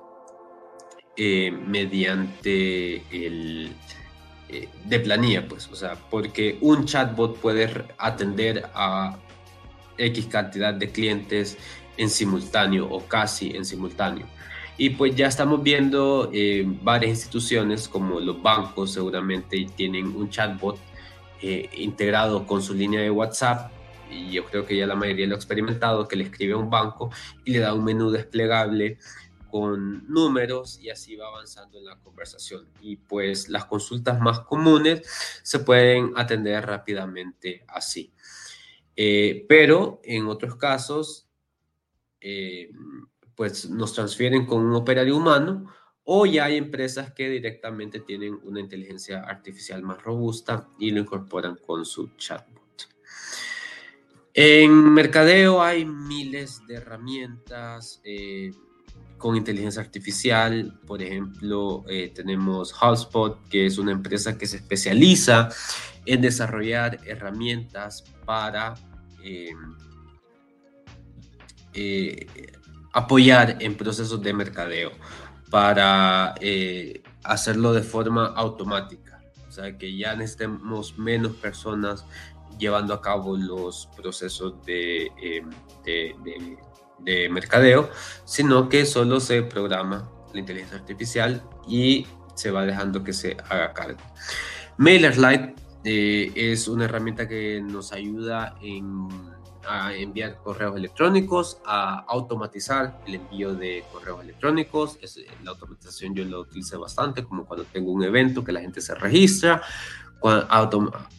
eh, 1.17 1.51
mediante 1.51 3.03
el 3.11 3.75
eh, 4.47 4.69
de 4.85 4.99
planilla, 4.99 5.47
pues, 5.47 5.67
o 5.67 5.75
sea, 5.75 5.97
porque 6.09 6.57
un 6.61 6.85
chatbot 6.85 7.37
puede 7.39 7.85
atender 7.97 8.69
a 8.75 9.17
X 9.97 10.25
cantidad 10.27 10.73
de 10.73 10.91
clientes 10.91 11.57
en 11.97 12.09
simultáneo 12.09 12.87
o 12.89 13.05
casi 13.05 13.55
en 13.55 13.65
simultáneo. 13.65 14.27
Y 14.77 14.91
pues 14.91 15.15
ya 15.15 15.27
estamos 15.27 15.61
viendo 15.61 16.31
eh, 16.33 16.63
varias 16.65 17.11
instituciones 17.11 17.87
como 17.87 18.19
los 18.19 18.41
bancos 18.41 18.91
seguramente 18.91 19.67
tienen 19.75 20.07
un 20.07 20.29
chatbot 20.29 20.79
eh, 21.41 21.69
integrado 21.73 22.47
con 22.47 22.61
su 22.61 22.73
línea 22.73 23.01
de 23.01 23.11
WhatsApp 23.11 23.71
y 24.09 24.31
yo 24.31 24.45
creo 24.45 24.65
que 24.65 24.77
ya 24.77 24.87
la 24.87 24.95
mayoría 24.95 25.27
lo 25.27 25.35
ha 25.35 25.37
experimentado, 25.37 26.07
que 26.07 26.15
le 26.15 26.25
escribe 26.25 26.53
a 26.53 26.57
un 26.57 26.69
banco 26.69 27.11
y 27.45 27.51
le 27.51 27.59
da 27.59 27.73
un 27.73 27.83
menú 27.83 28.11
desplegable 28.11 28.97
con 29.49 30.07
números 30.07 30.79
y 30.79 30.89
así 30.89 31.15
va 31.15 31.27
avanzando 31.27 31.77
en 31.77 31.85
la 31.85 31.97
conversación. 31.97 32.67
Y 32.81 32.95
pues 32.95 33.49
las 33.49 33.65
consultas 33.65 34.19
más 34.19 34.39
comunes 34.39 35.01
se 35.43 35.59
pueden 35.59 36.13
atender 36.15 36.65
rápidamente 36.65 37.63
así. 37.67 38.11
Eh, 38.95 39.45
pero 39.49 40.01
en 40.03 40.27
otros 40.27 40.55
casos, 40.55 41.29
pues 43.35 43.69
nos 43.69 43.93
transfieren 43.93 44.45
con 44.45 44.61
un 44.65 44.73
operario 44.75 45.17
humano 45.17 45.69
o 46.05 46.25
ya 46.25 46.45
hay 46.45 46.57
empresas 46.57 47.11
que 47.13 47.29
directamente 47.29 47.99
tienen 47.99 48.39
una 48.43 48.59
inteligencia 48.59 49.21
artificial 49.21 49.81
más 49.83 50.01
robusta 50.03 50.67
y 50.79 50.91
lo 50.91 50.99
incorporan 50.99 51.57
con 51.65 51.85
su 51.85 52.09
chatbot. 52.17 52.61
En 54.33 54.93
mercadeo 54.93 55.61
hay 55.61 55.85
miles 55.85 56.65
de 56.67 56.75
herramientas 56.75 58.01
eh, 58.03 58.51
con 59.17 59.35
inteligencia 59.35 59.81
artificial. 59.81 60.79
Por 60.85 61.01
ejemplo, 61.01 61.85
eh, 61.87 62.11
tenemos 62.13 62.73
HubSpot, 62.73 63.47
que 63.49 63.65
es 63.65 63.77
una 63.77 63.91
empresa 63.91 64.37
que 64.37 64.45
se 64.45 64.57
especializa 64.57 65.49
en 66.05 66.21
desarrollar 66.21 66.99
herramientas 67.05 68.03
para 68.25 68.73
em, 69.23 69.75
eh, 71.73 72.27
apoyar 72.91 73.57
en 73.61 73.75
procesos 73.75 74.21
de 74.21 74.33
mercadeo, 74.33 74.91
para 75.49 76.35
hacerlo 77.23 77.73
de 77.73 77.81
forma 77.81 78.27
automática. 78.35 79.23
O 79.47 79.51
sea, 79.51 79.77
que 79.77 79.95
ya 79.95 80.15
necesitemos 80.15 80.97
menos 80.97 81.33
personas 81.35 82.05
llevando 82.57 82.93
a 82.93 83.01
cabo 83.01 83.37
los 83.37 83.87
procesos 83.95 84.55
em, 84.67 85.49
de, 85.85 86.15
de, 86.23 86.57
mercadeo, 87.29 87.89
sino 88.25 88.69
que 88.69 88.85
solo 88.85 89.19
se 89.19 89.43
programa 89.43 90.09
la 90.33 90.39
inteligencia 90.39 90.77
artificial 90.77 91.43
y 91.67 92.07
se 92.35 92.51
va 92.51 92.65
dejando 92.65 93.03
que 93.03 93.13
se 93.13 93.37
haga 93.49 93.73
cargo. 93.73 93.99
MailerLite 94.77 95.55
eh, 95.83 96.31
es 96.35 96.67
una 96.67 96.85
herramienta 96.85 97.27
que 97.27 97.61
nos 97.61 97.91
ayuda 97.91 98.55
en, 98.61 99.07
a 99.67 99.93
enviar 99.93 100.37
correos 100.37 100.75
electrónicos, 100.75 101.59
a 101.65 101.99
automatizar 102.07 102.99
el 103.05 103.15
envío 103.15 103.53
de 103.53 103.83
correos 103.91 104.21
electrónicos. 104.23 104.97
Es, 105.01 105.19
la 105.43 105.51
automatización 105.51 106.15
yo 106.15 106.25
la 106.25 106.39
utilizo 106.39 106.79
bastante, 106.79 107.23
como 107.23 107.45
cuando 107.45 107.65
tengo 107.65 107.91
un 107.91 108.03
evento 108.03 108.43
que 108.43 108.51
la 108.51 108.61
gente 108.61 108.81
se 108.81 108.95
registra, 108.95 109.61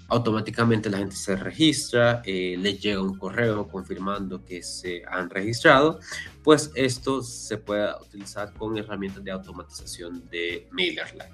automáticamente 0.08 0.90
la 0.90 0.98
gente 0.98 1.16
se 1.16 1.36
registra, 1.36 2.22
eh, 2.24 2.56
les 2.58 2.80
llega 2.80 3.02
un 3.02 3.18
correo 3.18 3.68
confirmando 3.68 4.44
que 4.44 4.62
se 4.62 5.02
han 5.10 5.28
registrado, 5.30 5.98
pues 6.42 6.70
esto 6.74 7.22
se 7.22 7.58
puede 7.58 7.90
utilizar 8.00 8.52
con 8.54 8.76
herramientas 8.76 9.24
de 9.24 9.30
automatización 9.30 10.28
de 10.30 10.68
MailerLite. 10.70 11.32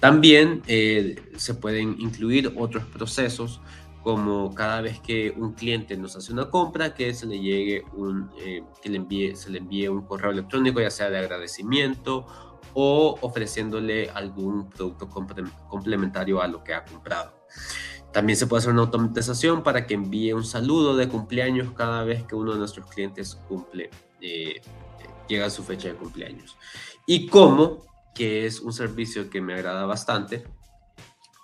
También 0.00 0.62
eh, 0.66 1.16
se 1.36 1.54
pueden 1.54 2.00
incluir 2.00 2.52
otros 2.56 2.84
procesos 2.84 3.60
como 4.02 4.54
cada 4.54 4.82
vez 4.82 5.00
que 5.00 5.34
un 5.36 5.54
cliente 5.54 5.96
nos 5.96 6.14
hace 6.14 6.32
una 6.32 6.48
compra, 6.48 6.94
que 6.94 7.12
se 7.12 7.26
le 7.26 7.40
llegue 7.40 7.82
un, 7.92 8.30
eh, 8.38 8.62
que 8.80 8.88
le 8.88 8.98
envíe, 8.98 9.34
se 9.34 9.50
le 9.50 9.58
envíe 9.58 9.88
un 9.88 10.02
correo 10.02 10.30
electrónico, 10.30 10.80
ya 10.80 10.92
sea 10.92 11.10
de 11.10 11.18
agradecimiento 11.18 12.24
o 12.78 13.16
ofreciéndole 13.22 14.10
algún 14.10 14.68
producto 14.68 15.08
complementario 15.08 16.42
a 16.42 16.46
lo 16.46 16.62
que 16.62 16.74
ha 16.74 16.84
comprado. 16.84 17.32
También 18.12 18.36
se 18.36 18.46
puede 18.46 18.60
hacer 18.60 18.72
una 18.72 18.82
automatización 18.82 19.62
para 19.62 19.86
que 19.86 19.94
envíe 19.94 20.34
un 20.34 20.44
saludo 20.44 20.94
de 20.94 21.08
cumpleaños 21.08 21.72
cada 21.72 22.04
vez 22.04 22.24
que 22.24 22.34
uno 22.34 22.52
de 22.52 22.58
nuestros 22.58 22.86
clientes 22.86 23.34
cumple, 23.48 23.88
eh, 24.20 24.60
llega 25.26 25.46
a 25.46 25.50
su 25.50 25.64
fecha 25.64 25.88
de 25.88 25.94
cumpleaños. 25.94 26.58
Y 27.06 27.28
como, 27.28 27.86
que 28.14 28.44
es 28.44 28.60
un 28.60 28.74
servicio 28.74 29.30
que 29.30 29.40
me 29.40 29.54
agrada 29.54 29.86
bastante, 29.86 30.44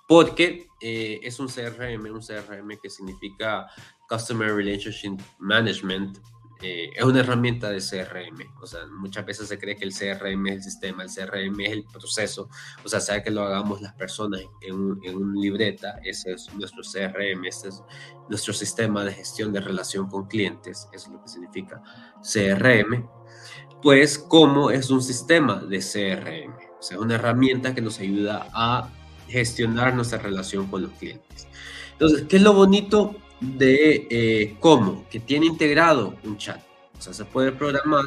porque 0.07 0.66
eh, 0.83 1.18
es 1.23 1.40
un 1.40 1.49
CRM, 1.49 2.12
un 2.12 2.21
CRM 2.21 2.79
que 2.83 2.90
significa 2.90 3.68
Customer 4.07 4.55
Relationship 4.55 5.18
Management 5.38 6.18
eh, 6.62 6.90
es 6.94 7.05
una 7.05 7.20
herramienta 7.20 7.70
de 7.70 7.79
CRM. 7.79 8.55
O 8.61 8.66
sea, 8.66 8.81
muchas 8.87 9.27
veces 9.27 9.48
se 9.48 9.59
cree 9.59 9.77
que 9.77 9.85
el 9.85 9.92
CRM 9.92 10.46
es 10.46 10.55
el 10.55 10.62
sistema, 10.62 11.03
el 11.03 11.11
CRM 11.11 11.61
es 11.61 11.72
el 11.72 11.85
proceso. 11.85 12.48
O 12.85 12.88
sea, 12.88 13.01
sea 13.01 13.22
que 13.22 13.31
lo 13.31 13.42
hagamos 13.42 13.81
las 13.83 13.94
personas 13.94 14.42
en, 14.61 14.75
un, 14.75 15.03
una 15.14 15.40
libreta, 15.40 15.98
ese 16.05 16.33
es 16.33 16.53
nuestro 16.55 16.83
CRM, 16.83 17.44
ese 17.46 17.68
es 17.68 17.83
nuestro 18.29 18.55
sistema 18.55 19.05
de 19.05 19.12
gestión 19.12 19.53
de 19.53 19.61
relación 19.61 20.09
con 20.09 20.27
clientes, 20.27 20.88
eso 20.92 21.07
es 21.07 21.12
lo 21.12 21.22
que 21.22 21.29
significa 21.29 21.83
CRM. 22.22 23.09
Pues, 23.83 24.16
¿cómo 24.18 24.70
es 24.70 24.90
un 24.90 25.03
sistema 25.03 25.57
de 25.57 25.79
CRM? 25.79 26.55
O 26.79 26.83
sea, 26.83 27.01
una 27.01 27.16
herramienta 27.16 27.75
que 27.75 27.81
nos 27.81 27.98
ayuda 27.98 28.48
a 28.53 28.88
gestionar 29.27 29.94
nuestra 29.94 30.18
relación 30.18 30.68
con 30.68 30.83
los 30.83 30.92
clientes. 30.92 31.48
Entonces, 31.92 32.27
¿qué 32.29 32.37
es 32.37 32.42
lo 32.42 32.53
bonito 32.53 33.16
de 33.42 34.07
eh, 34.09 34.57
cómo, 34.61 35.07
que 35.11 35.20
tiene 35.20 35.46
integrado 35.46 36.14
un 36.24 36.38
chat. 36.38 36.61
O 36.98 37.02
sea, 37.02 37.12
se 37.12 37.24
puede 37.24 37.52
programar 37.52 38.05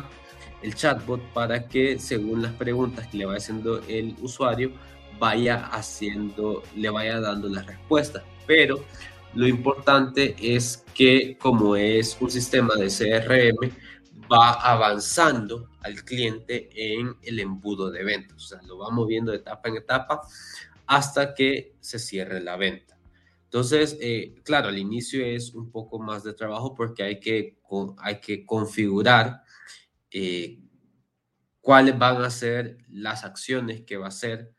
el 0.61 0.73
chatbot 0.73 1.21
para 1.33 1.67
que 1.67 1.99
según 1.99 2.41
las 2.41 2.53
preguntas 2.53 3.07
que 3.07 3.17
le 3.17 3.25
va 3.25 3.35
haciendo 3.35 3.81
el 3.87 4.15
usuario, 4.21 4.71
vaya 5.19 5.67
haciendo, 5.67 6.63
le 6.75 6.89
vaya 6.89 7.19
dando 7.19 7.49
las 7.49 7.65
respuestas. 7.65 8.23
Pero 8.47 8.83
lo 9.33 9.47
importante 9.47 10.35
es 10.39 10.85
que 10.93 11.37
como 11.37 11.75
es 11.75 12.17
un 12.19 12.31
sistema 12.31 12.75
de 12.75 12.87
CRM, 12.87 13.71
va 14.31 14.53
avanzando 14.53 15.69
al 15.81 16.03
cliente 16.03 16.69
en 16.73 17.15
el 17.21 17.39
embudo 17.39 17.91
de 17.91 18.03
ventas. 18.03 18.37
O 18.37 18.47
sea, 18.47 18.61
lo 18.63 18.77
va 18.77 18.89
moviendo 18.89 19.31
de 19.31 19.37
etapa 19.37 19.69
en 19.69 19.77
etapa 19.77 20.21
hasta 20.87 21.33
que 21.33 21.75
se 21.79 21.99
cierre 21.99 22.39
la 22.41 22.55
venta. 22.55 22.94
Entonces, 23.45 23.97
eh, 24.01 24.35
claro, 24.43 24.67
al 24.67 24.77
inicio 24.77 25.25
es 25.25 25.53
un 25.53 25.71
poco 25.71 25.99
más 25.99 26.23
de 26.23 26.33
trabajo 26.33 26.75
porque 26.75 27.03
hay 27.03 27.19
que, 27.19 27.57
hay 27.99 28.19
que 28.19 28.45
configurar 28.45 29.43
eh, 30.11 30.59
cuáles 31.61 31.97
van 31.97 32.21
a 32.21 32.29
ser 32.29 32.77
las 32.89 33.23
acciones 33.23 33.81
que 33.81 33.97
va 33.97 34.05
a 34.05 34.09
hacer 34.09 34.53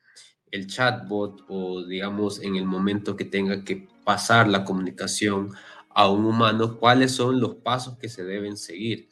el 0.51 0.67
chatbot 0.67 1.45
o, 1.49 1.85
digamos, 1.85 2.41
en 2.41 2.57
el 2.57 2.65
momento 2.65 3.17
que 3.17 3.25
tenga 3.25 3.65
que 3.65 3.89
pasar 4.05 4.49
la 4.49 4.65
comunicación 4.65 5.51
a 5.91 6.09
un 6.09 6.25
humano, 6.25 6.79
cuáles 6.79 7.13
son 7.13 7.41
los 7.41 7.57
pasos 7.57 7.99
que 7.99 8.09
se 8.09 8.25
deben 8.25 8.57
seguir. 8.57 9.09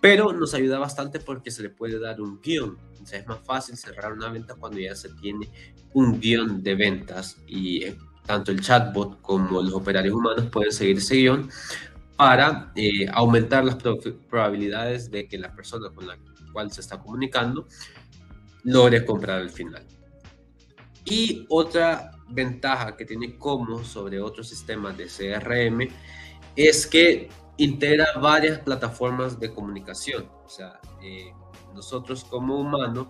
Pero 0.00 0.32
nos 0.32 0.54
ayuda 0.54 0.78
bastante 0.78 1.20
porque 1.20 1.50
se 1.50 1.62
le 1.62 1.70
puede 1.70 1.98
dar 1.98 2.20
un 2.20 2.40
guion. 2.40 2.78
O 3.02 3.06
sea, 3.06 3.18
es 3.18 3.26
más 3.26 3.40
fácil 3.44 3.76
cerrar 3.76 4.12
una 4.12 4.30
venta 4.30 4.54
cuando 4.54 4.78
ya 4.78 4.94
se 4.94 5.08
tiene 5.14 5.50
un 5.92 6.20
guion 6.20 6.62
de 6.62 6.74
ventas 6.74 7.38
y 7.46 7.84
tanto 8.28 8.52
el 8.52 8.60
chatbot 8.60 9.22
como 9.22 9.62
los 9.62 9.72
operarios 9.72 10.14
humanos 10.14 10.46
pueden 10.52 10.70
seguir 10.70 10.98
ese 10.98 11.16
guion 11.16 11.50
para 12.14 12.72
eh, 12.76 13.08
aumentar 13.10 13.64
las 13.64 13.76
probabilidades 14.28 15.10
de 15.10 15.26
que 15.26 15.38
la 15.38 15.54
persona 15.54 15.88
con 15.94 16.06
la 16.06 16.18
cual 16.52 16.70
se 16.70 16.82
está 16.82 16.98
comunicando 16.98 17.66
logre 18.64 19.06
comprar 19.06 19.40
al 19.40 19.48
final. 19.48 19.82
Y 21.06 21.46
otra 21.48 22.10
ventaja 22.28 22.94
que 22.96 23.06
tiene 23.06 23.38
Como 23.38 23.82
sobre 23.82 24.20
otros 24.20 24.46
sistemas 24.46 24.94
de 24.98 25.06
CRM 25.06 25.88
es 26.54 26.86
que 26.86 27.30
integra 27.56 28.18
varias 28.20 28.58
plataformas 28.58 29.40
de 29.40 29.54
comunicación. 29.54 30.28
O 30.44 30.50
sea, 30.50 30.80
eh, 31.02 31.32
nosotros 31.74 32.24
como 32.24 32.60
humanos 32.60 33.06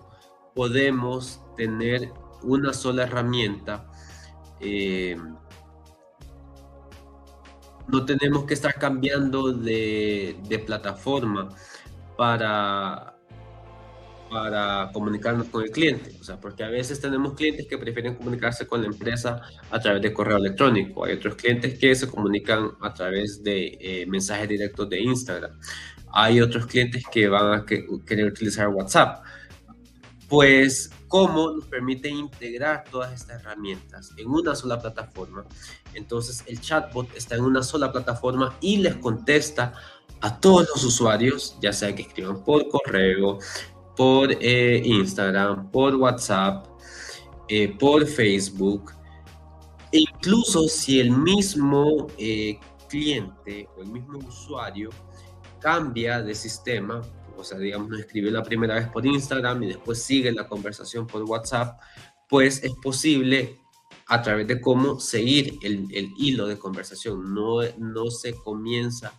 podemos 0.55 1.41
tener 1.57 2.13
una 2.41 2.71
sola 2.71 3.03
herramienta 3.03 3.91
eh, 4.59 5.17
no 7.91 8.05
tenemos 8.05 8.45
que 8.45 8.53
estar 8.53 8.75
cambiando 8.75 9.51
de, 9.51 10.63
plataforma 10.65 11.49
para, 12.17 13.15
para 14.29 14.91
comunicarnos 14.93 15.47
con 15.47 15.63
el 15.63 15.71
cliente. 15.71 16.15
O 16.19 16.23
sea, 16.23 16.39
porque 16.39 16.63
a 16.63 16.69
veces 16.69 16.99
tenemos 16.99 17.33
clientes 17.33 17.67
que 17.67 17.77
prefieren 17.77 18.15
comunicarse 18.15 18.67
con 18.67 18.81
la 18.81 18.87
empresa 18.87 19.41
a 19.71 19.79
través 19.79 20.01
de 20.01 20.13
correo 20.13 20.37
electrónico. 20.37 21.05
Hay 21.05 21.13
otros 21.13 21.35
clientes 21.35 21.79
que 21.79 21.95
se 21.95 22.07
comunican 22.07 22.71
a 22.81 22.93
través 22.93 23.43
de 23.43 23.77
eh, 23.79 24.05
mensajes 24.05 24.47
directos 24.47 24.89
de 24.89 25.01
Instagram. 25.01 25.59
Hay 26.11 26.41
otros 26.41 26.65
clientes 26.65 27.03
que 27.11 27.27
van 27.27 27.53
a 27.53 27.65
querer 27.65 28.25
utilizar 28.25 28.67
WhatsApp. 28.67 29.23
Pues 30.29 30.91
cómo 31.09 31.51
nos 31.51 31.65
permite 31.65 32.07
integrar 32.07 32.85
todas 32.89 33.11
estas 33.13 33.41
herramientas 33.41 34.11
en 34.15 34.29
una 34.29 34.55
sola 34.55 34.79
plataforma. 34.79 35.43
Entonces 35.93 36.43
el 36.45 36.61
chatbot 36.61 37.13
está 37.17 37.35
en 37.35 37.43
una 37.43 37.63
sola 37.63 37.91
plataforma 37.91 38.55
y 38.61 38.77
les 38.77 38.95
contesta 38.95 39.73
a 40.21 40.39
todos 40.39 40.69
los 40.69 40.83
usuarios, 40.83 41.57
ya 41.61 41.73
sea 41.73 41.95
que 41.95 42.03
escriban 42.03 42.43
por 42.43 42.67
correo, 42.69 43.39
por 43.95 44.31
eh, 44.31 44.81
Instagram, 44.85 45.71
por 45.71 45.95
WhatsApp, 45.95 46.67
eh, 47.47 47.75
por 47.79 48.05
Facebook. 48.05 48.91
E 49.91 49.99
incluso 49.99 50.67
si 50.67 50.99
el 50.99 51.11
mismo 51.11 52.07
eh, 52.17 52.59
cliente 52.87 53.67
o 53.75 53.81
el 53.81 53.89
mismo 53.89 54.19
usuario 54.19 54.91
cambia 55.59 56.21
de 56.21 56.35
sistema, 56.35 57.01
o 57.39 57.43
sea, 57.43 57.57
digamos, 57.57 57.89
nos 57.89 57.99
escribió 57.99 58.31
la 58.31 58.43
primera 58.43 58.75
vez 58.75 58.87
por 58.87 59.05
Instagram 59.05 59.63
y 59.63 59.67
después 59.67 60.01
sigue 60.01 60.31
la 60.31 60.47
conversación 60.47 61.07
por 61.07 61.23
WhatsApp, 61.23 61.79
pues 62.27 62.63
es 62.63 62.73
posible 62.81 63.59
a 64.07 64.21
través 64.21 64.47
de 64.47 64.59
cómo 64.59 64.99
seguir 64.99 65.59
el, 65.61 65.87
hilo 66.17 66.47
de 66.47 66.57
conversación. 66.57 67.33
No, 67.33 67.61
no 67.77 68.09
se 68.09 68.33
comienza 68.33 69.13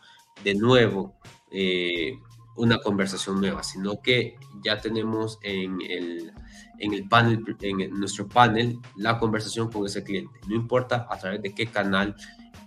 de 0.44 0.54
nuevo 0.54 1.14
eh, 1.50 2.18
una 2.56 2.78
conversación 2.78 3.40
nueva, 3.40 3.62
sino 3.62 4.02
que 4.02 4.36
ya 4.62 4.80
tenemos 4.80 5.38
en 5.42 5.80
el, 5.80 6.32
en 6.78 6.92
el 6.92 7.08
panel, 7.08 7.44
en 7.60 7.98
nuestro 7.98 8.28
panel, 8.28 8.78
la 8.96 9.18
conversación 9.18 9.70
con 9.70 9.86
ese 9.86 10.02
cliente. 10.02 10.40
No 10.48 10.56
importa 10.56 11.06
a 11.08 11.18
través 11.18 11.40
de 11.40 11.54
qué 11.54 11.66
canal 11.66 12.16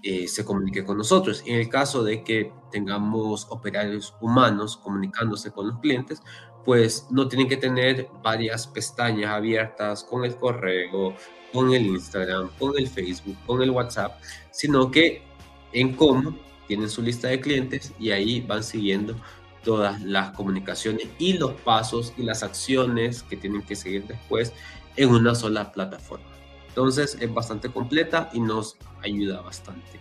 eh, 0.03 0.27
se 0.27 0.43
comunique 0.43 0.83
con 0.83 0.97
nosotros. 0.97 1.43
En 1.45 1.55
el 1.59 1.69
caso 1.69 2.03
de 2.03 2.23
que 2.23 2.51
tengamos 2.71 3.47
operarios 3.49 4.13
humanos 4.19 4.75
comunicándose 4.75 5.51
con 5.51 5.69
los 5.69 5.79
clientes, 5.79 6.21
pues 6.65 7.07
no 7.09 7.27
tienen 7.29 7.47
que 7.47 7.57
tener 7.57 8.09
varias 8.21 8.67
pestañas 8.67 9.31
abiertas 9.31 10.03
con 10.03 10.25
el 10.25 10.35
correo, 10.35 11.15
con 11.53 11.73
el 11.73 11.85
Instagram, 11.85 12.49
con 12.59 12.77
el 12.77 12.87
Facebook, 12.87 13.37
con 13.45 13.61
el 13.61 13.71
WhatsApp, 13.71 14.19
sino 14.51 14.91
que 14.91 15.23
en 15.71 15.95
cómo 15.95 16.37
tienen 16.67 16.89
su 16.89 17.01
lista 17.01 17.29
de 17.29 17.39
clientes 17.39 17.93
y 17.97 18.11
ahí 18.11 18.41
van 18.41 18.63
siguiendo 18.63 19.15
todas 19.63 20.01
las 20.01 20.31
comunicaciones 20.31 21.07
y 21.17 21.33
los 21.33 21.53
pasos 21.61 22.13
y 22.17 22.23
las 22.23 22.43
acciones 22.43 23.23
que 23.23 23.37
tienen 23.37 23.61
que 23.61 23.75
seguir 23.75 24.05
después 24.05 24.53
en 24.95 25.09
una 25.09 25.33
sola 25.33 25.71
plataforma. 25.71 26.32
Entonces 26.73 27.15
es 27.19 27.31
bastante 27.31 27.69
completa 27.69 28.31
y 28.33 28.39
nos 28.39 28.77
ayuda 29.03 29.41
bastante. 29.41 29.99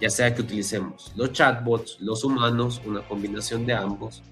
Ya 0.00 0.08
sea 0.08 0.34
que 0.34 0.40
utilicemos 0.40 1.12
los 1.14 1.30
chatbots, 1.32 1.98
los 2.00 2.24
humanos, 2.24 2.80
una 2.86 3.06
combinación 3.06 3.66
de 3.66 3.74
ambos, 3.74 4.22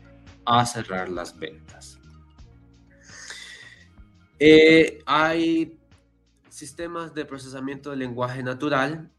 a 0.46 0.64
cerrar 0.64 1.10
las 1.10 1.38
ventas. 1.38 1.98
Eh, 4.38 5.02
hay 5.04 5.78
sistemas 6.48 7.12
de 7.12 7.26
procesamiento 7.26 7.90
de 7.90 7.96
lenguaje 7.96 8.42
natural. 8.42 9.10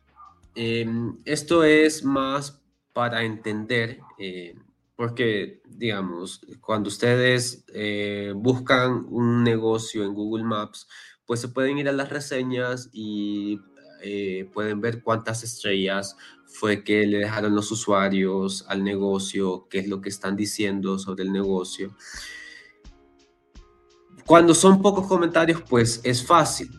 Em, 0.56 1.20
esto 1.24 1.64
es 1.64 2.04
más 2.04 2.64
para 2.94 3.24
entender 3.24 4.00
eh, 4.18 4.56
porque, 4.96 5.62
digamos, 5.68 6.42
cuando 6.62 6.88
ustedes 6.88 7.64
eh, 7.76 8.34
buscan 8.36 9.06
un 9.10 9.44
negocio 9.44 10.04
en 10.04 10.16
Google 10.16 10.46
Maps, 10.46 10.88
pues 11.26 11.40
se 11.42 11.48
pueden 11.48 11.78
ir 11.78 11.90
a 11.90 11.94
las 11.94 12.10
reseñas 12.10 12.90
y 12.94 13.60
eh, 14.02 14.50
pueden 14.54 14.82
ver 14.82 15.02
cuántas 15.02 15.44
estrellas 15.44 16.16
fue 16.46 16.84
que 16.84 17.06
le 17.06 17.18
dejaron 17.18 17.56
los 17.56 17.72
usuarios 17.72 18.66
al 18.68 18.84
negocio, 18.84 19.68
qué 19.70 19.80
es 19.80 19.88
lo 19.88 20.02
que 20.02 20.10
están 20.10 20.36
diciendo 20.36 21.00
sobre 21.00 21.24
el 21.24 21.32
negocio. 21.32 21.96
Cuando 24.26 24.56
son 24.56 24.82
pocos 24.82 25.08
comentarios, 25.08 25.62
pues 25.70 26.02
es 26.04 26.26
fácil. 26.26 26.70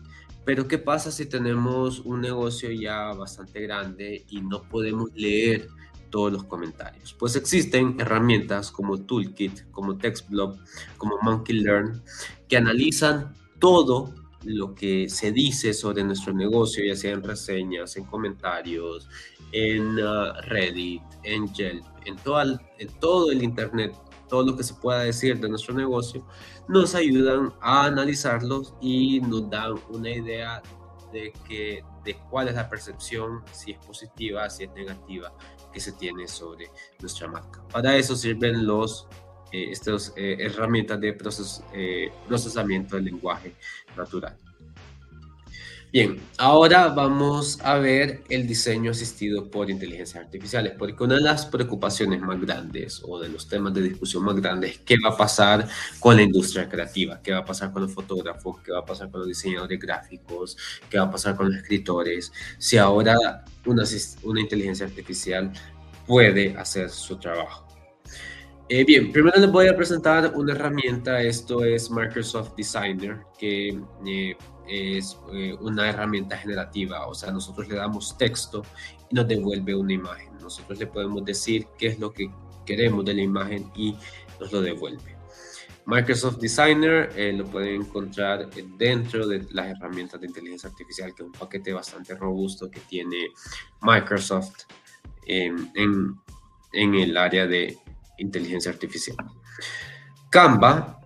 Pero 0.45 0.67
¿qué 0.67 0.77
pasa 0.77 1.11
si 1.11 1.25
tenemos 1.25 1.99
un 1.99 2.21
negocio 2.21 2.71
ya 2.71 3.13
bastante 3.13 3.61
grande 3.61 4.25
y 4.29 4.41
no 4.41 4.61
podemos 4.63 5.13
leer 5.13 5.67
todos 6.09 6.31
los 6.31 6.43
comentarios. 6.45 7.13
Pues 7.13 7.35
existen 7.35 7.97
herramientas 7.99 8.71
como 8.71 8.97
Toolkit, 8.97 9.69
como 9.71 9.97
TextBlob, 9.97 10.57
como 10.97 11.17
Monkey 11.21 11.59
Learn, 11.59 12.01
que 12.47 12.57
analizan 12.57 13.33
todo 13.59 14.13
lo 14.43 14.73
que 14.73 15.09
se 15.09 15.31
dice 15.31 15.73
sobre 15.73 16.03
nuestro 16.03 16.33
negocio, 16.33 16.83
ya 16.85 16.95
sea 16.95 17.13
en 17.13 17.23
reseñas, 17.23 17.97
en 17.97 18.05
comentarios, 18.05 19.07
en 19.51 19.99
uh, 19.99 20.33
Reddit, 20.43 21.03
en 21.23 21.51
Yelp, 21.53 21.85
en 22.05 22.17
en 22.77 22.99
todo 22.99 23.31
el 23.31 23.43
Internet, 23.43 23.95
todo 24.27 24.45
lo 24.45 24.57
que 24.57 24.63
se 24.63 24.73
pueda 24.73 25.03
decir 25.03 25.39
de 25.39 25.49
nuestro 25.49 25.73
negocio, 25.73 26.25
nos 26.67 26.95
ayudan 26.95 27.53
a 27.61 27.85
analizarlos 27.85 28.73
y 28.81 29.19
nos 29.21 29.49
dan 29.49 29.75
una 29.89 30.09
idea 30.09 30.61
de, 31.11 31.33
que, 31.47 31.83
de 32.03 32.17
cuál 32.29 32.49
es 32.49 32.55
la 32.55 32.69
percepción, 32.69 33.43
si 33.51 33.71
es 33.71 33.85
positiva, 33.85 34.49
si 34.49 34.65
es 34.65 34.71
negativa 34.73 35.33
que 35.71 35.79
se 35.79 35.93
tiene 35.93 36.27
sobre 36.27 36.69
nuestra 36.99 37.27
marca. 37.27 37.65
Para 37.69 37.95
eso 37.95 38.15
sirven 38.15 38.65
los 38.65 39.07
eh, 39.51 39.71
estas 39.71 40.13
eh, 40.17 40.35
herramientas 40.39 40.99
de 40.99 41.13
proces, 41.13 41.63
eh, 41.73 42.11
procesamiento 42.27 42.97
del 42.97 43.05
lenguaje 43.05 43.55
natural. 43.97 44.37
Bien, 45.89 46.19
ahora 46.37 46.89
vamos 46.89 47.59
a 47.63 47.77
ver 47.77 48.21
el 48.27 48.45
diseño 48.45 48.91
asistido 48.91 49.49
por 49.49 49.69
inteligencias 49.69 50.21
artificiales, 50.21 50.73
porque 50.77 51.01
una 51.01 51.15
de 51.15 51.21
las 51.21 51.45
preocupaciones 51.45 52.19
más 52.19 52.41
grandes 52.41 53.01
o 53.07 53.17
de 53.19 53.29
los 53.29 53.47
temas 53.47 53.73
de 53.73 53.83
discusión 53.83 54.25
más 54.25 54.35
grandes 54.35 54.71
es 54.71 54.79
qué 54.79 54.95
va 55.03 55.13
a 55.13 55.17
pasar 55.17 55.65
con 56.01 56.17
la 56.17 56.23
industria 56.23 56.67
creativa, 56.67 57.21
qué 57.23 57.31
va 57.31 57.39
a 57.39 57.45
pasar 57.45 57.71
con 57.71 57.83
los 57.83 57.93
fotógrafos, 57.93 58.59
qué 58.65 58.73
va 58.73 58.79
a 58.79 58.85
pasar 58.85 59.09
con 59.09 59.21
los 59.21 59.29
diseñadores 59.29 59.79
gráficos, 59.79 60.57
qué 60.89 60.99
va 60.99 61.05
a 61.05 61.11
pasar 61.11 61.37
con 61.37 61.47
los 61.47 61.55
escritores, 61.55 62.33
si 62.57 62.77
ahora 62.77 63.45
una, 63.65 63.83
una 64.23 64.41
inteligencia 64.41 64.85
artificial 64.85 65.53
puede 66.05 66.55
hacer 66.57 66.89
su 66.89 67.15
trabajo. 67.15 67.66
Eh, 68.69 68.83
bien, 68.83 69.13
primero 69.13 69.39
les 69.39 69.49
voy 69.49 69.67
a 69.69 69.77
presentar 69.77 70.33
una 70.35 70.51
herramienta, 70.51 71.21
esto 71.21 71.63
es 71.63 71.89
Microsoft 71.89 72.53
Designer, 72.57 73.21
que 73.39 73.79
eh, 74.05 74.37
es 74.67 75.17
eh, 75.31 75.55
una 75.61 75.87
herramienta 75.87 76.35
generativa, 76.35 77.07
o 77.07 77.15
sea, 77.15 77.31
nosotros 77.31 77.69
le 77.69 77.75
damos 77.75 78.17
texto 78.17 78.63
y 79.09 79.15
nos 79.15 79.25
devuelve 79.25 79.73
una 79.73 79.93
imagen. 79.93 80.37
Nosotros 80.41 80.79
le 80.79 80.87
podemos 80.87 81.23
decir 81.23 81.65
qué 81.77 81.87
es 81.87 81.99
lo 81.99 82.11
que 82.11 82.29
queremos 82.65 83.05
de 83.05 83.13
la 83.13 83.21
imagen 83.21 83.71
y 83.73 83.95
nos 84.37 84.51
lo 84.51 84.61
devuelve. 84.61 85.15
Microsoft 85.85 86.39
Designer 86.39 87.09
lo 87.35 87.45
pueden 87.45 87.83
encontrar 87.83 88.49
dentro 88.77 89.25
de 89.25 89.47
las 89.51 89.67
herramientas 89.67 90.19
de 90.19 90.27
inteligencia 90.27 90.69
artificial, 90.69 91.15
que 91.15 91.23
es 91.23 91.27
un 91.27 91.31
paquete 91.31 91.71
bastante 91.71 92.13
robusto 92.15 92.69
que 92.69 92.81
tiene 92.81 93.29
Microsoft 93.81 94.65
en, 95.25 95.71
en 96.73 96.95
el 96.95 97.15
área 97.15 97.47
de 97.47 97.77
inteligencia 98.17 98.71
artificial. 98.71 99.17
Canva 100.29 100.99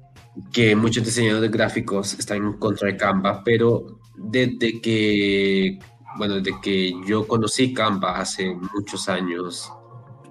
que 0.51 0.75
muchos 0.75 1.03
diseñadores 1.03 1.51
gráficos 1.51 2.13
están 2.13 2.37
en 2.37 2.53
contra 2.53 2.87
de 2.87 2.97
Canva, 2.97 3.43
pero 3.43 3.99
desde 4.15 4.81
que, 4.81 5.79
bueno, 6.17 6.35
desde 6.35 6.59
que 6.61 6.93
yo 7.05 7.27
conocí 7.27 7.73
Canva 7.73 8.19
hace 8.19 8.53
muchos 8.73 9.09
años 9.09 9.71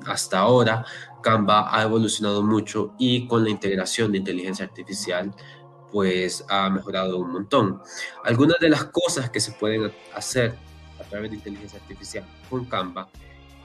hasta 0.07 0.38
ahora, 0.38 0.85
Canva 1.23 1.77
ha 1.77 1.83
evolucionado 1.83 2.43
mucho 2.43 2.95
y 2.99 3.27
con 3.27 3.45
la 3.45 3.51
integración 3.51 4.12
de 4.12 4.19
inteligencia 4.19 4.64
artificial, 4.64 5.35
pues 5.93 6.45
ha 6.49 6.71
mejorado 6.71 7.19
un 7.19 7.33
montón. 7.33 7.83
Algunas 8.25 8.59
de 8.61 8.71
las 8.71 8.85
cosas 8.87 9.31
que 9.31 9.40
se 9.40 9.53
pueden 9.53 9.93
hacer 10.14 10.57
a 10.99 11.05
través 11.05 11.31
de 11.31 11.37
inteligencia 11.37 11.79
artificial 11.79 12.25
con 12.49 12.64
Canva 12.64 13.09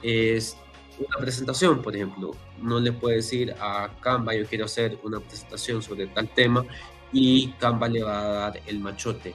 es 0.02 0.56
una 0.98 1.18
presentación, 1.18 1.82
por 1.82 1.94
ejemplo. 1.94 2.36
No 2.60 2.80
le 2.80 2.92
puede 2.92 3.16
decir 3.16 3.54
a 3.60 3.90
Canva, 4.00 4.34
yo 4.34 4.46
quiero 4.46 4.64
hacer 4.64 4.98
una 5.02 5.20
presentación 5.20 5.82
sobre 5.82 6.06
tal 6.06 6.28
tema 6.28 6.64
y 7.12 7.52
Canva 7.52 7.88
le 7.88 8.02
va 8.02 8.20
a 8.20 8.24
dar 8.24 8.60
el 8.66 8.80
machote. 8.80 9.34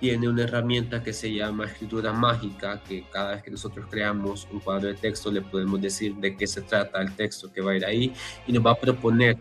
Tiene 0.00 0.28
una 0.28 0.44
herramienta 0.44 1.02
que 1.02 1.12
se 1.12 1.32
llama 1.32 1.66
escritura 1.66 2.12
mágica, 2.12 2.82
que 2.82 3.04
cada 3.10 3.32
vez 3.32 3.42
que 3.42 3.50
nosotros 3.50 3.86
creamos 3.90 4.48
un 4.50 4.60
cuadro 4.60 4.88
de 4.88 4.94
texto 4.94 5.30
le 5.30 5.42
podemos 5.42 5.80
decir 5.80 6.14
de 6.16 6.36
qué 6.36 6.46
se 6.46 6.62
trata 6.62 7.02
el 7.02 7.14
texto 7.14 7.52
que 7.52 7.60
va 7.60 7.72
a 7.72 7.76
ir 7.76 7.84
ahí 7.84 8.12
y 8.46 8.52
nos 8.52 8.64
va 8.64 8.72
a 8.72 8.80
proponer 8.80 9.36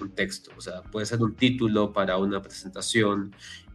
un 0.00 0.10
texto. 0.10 0.52
O 0.56 0.60
sea, 0.60 0.82
puede 0.82 1.06
ser 1.06 1.20
un 1.22 1.34
título 1.34 1.92
para 1.92 2.18
una 2.18 2.40
presentación, 2.40 3.34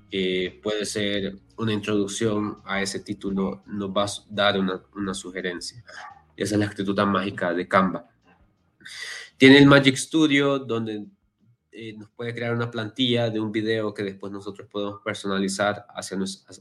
eh, 0.09 0.59
puede 0.63 0.85
ser 0.85 1.35
una 1.57 1.73
introducción 1.73 2.57
a 2.65 2.81
ese 2.81 2.99
título, 2.99 3.63
nos 3.65 3.89
va 3.89 4.05
a 4.05 4.09
dar 4.29 4.59
una, 4.59 4.81
una 4.95 5.13
sugerencia. 5.13 5.83
Esa 6.35 6.55
es 6.55 6.59
la 6.59 6.65
escritura 6.65 7.05
mágica 7.05 7.53
de 7.53 7.67
Canva. 7.67 8.07
Tiene 9.37 9.57
el 9.57 9.65
Magic 9.65 9.95
Studio, 9.95 10.59
donde 10.59 11.05
eh, 11.73 11.93
nos 11.93 12.09
puede 12.09 12.33
crear 12.33 12.53
una 12.53 12.69
plantilla 12.69 13.29
de 13.29 13.39
un 13.39 13.51
video 13.51 13.93
que 13.93 14.03
después 14.03 14.31
nosotros 14.31 14.67
podemos 14.69 15.01
personalizar 15.03 15.85
hacia, 15.95 16.17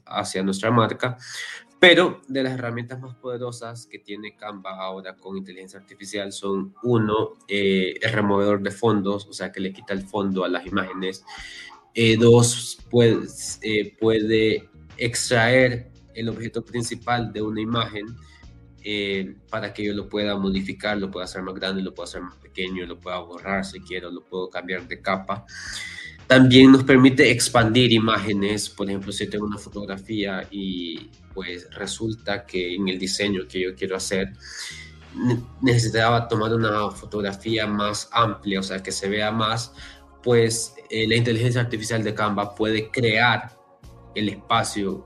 hacia 0.06 0.42
nuestra 0.42 0.70
marca. 0.70 1.18
Pero 1.80 2.20
de 2.28 2.42
las 2.42 2.52
herramientas 2.52 3.00
más 3.00 3.16
poderosas 3.16 3.86
que 3.86 3.98
tiene 3.98 4.36
Canva 4.36 4.78
ahora 4.78 5.16
con 5.16 5.36
inteligencia 5.36 5.80
artificial 5.80 6.30
son, 6.32 6.74
uno, 6.82 7.38
eh, 7.48 7.94
el 8.00 8.12
removedor 8.12 8.62
de 8.62 8.70
fondos, 8.70 9.26
o 9.26 9.32
sea, 9.32 9.50
que 9.50 9.60
le 9.60 9.72
quita 9.72 9.94
el 9.94 10.02
fondo 10.02 10.44
a 10.44 10.48
las 10.48 10.66
imágenes. 10.66 11.24
Eh, 11.94 12.16
dos, 12.16 12.78
puede, 12.88 13.26
puede 13.98 14.68
extraer 14.96 15.90
el 16.14 16.28
objeto 16.28 16.64
principal 16.64 17.32
de 17.32 17.42
una 17.42 17.60
imagen 17.60 18.06
eh, 18.82 19.34
para 19.50 19.72
que 19.72 19.84
yo 19.84 19.94
lo 19.94 20.08
pueda 20.08 20.36
modificar, 20.36 20.96
lo 20.98 21.10
pueda 21.10 21.24
hacer 21.24 21.42
más 21.42 21.54
grande, 21.54 21.82
lo 21.82 21.94
pueda 21.94 22.08
hacer 22.08 22.22
más 22.22 22.36
pequeño, 22.36 22.86
lo 22.86 22.98
pueda 22.98 23.18
borrar 23.18 23.64
si 23.64 23.80
quiero, 23.80 24.10
lo 24.10 24.22
puedo 24.22 24.48
cambiar 24.48 24.86
de 24.88 25.00
capa. 25.00 25.44
También 26.26 26.70
nos 26.70 26.84
permite 26.84 27.30
expandir 27.30 27.92
imágenes, 27.92 28.70
por 28.70 28.88
ejemplo, 28.88 29.10
si 29.10 29.26
tengo 29.28 29.46
una 29.46 29.58
fotografía 29.58 30.46
y 30.50 31.10
pues 31.34 31.68
resulta 31.72 32.46
que 32.46 32.74
en 32.74 32.88
el 32.88 32.98
diseño 32.98 33.48
que 33.48 33.60
yo 33.60 33.74
quiero 33.74 33.96
hacer 33.96 34.32
necesitaba 35.60 36.28
tomar 36.28 36.54
una 36.54 36.90
fotografía 36.90 37.66
más 37.66 38.08
amplia, 38.12 38.60
o 38.60 38.62
sea, 38.62 38.82
que 38.82 38.92
se 38.92 39.08
vea 39.08 39.32
más, 39.32 39.72
pues 40.22 40.74
eh, 40.88 41.06
la 41.08 41.16
inteligencia 41.16 41.60
artificial 41.60 42.02
de 42.04 42.14
Canva 42.14 42.54
puede 42.54 42.90
crear 42.90 43.50
el 44.14 44.28
espacio 44.28 45.04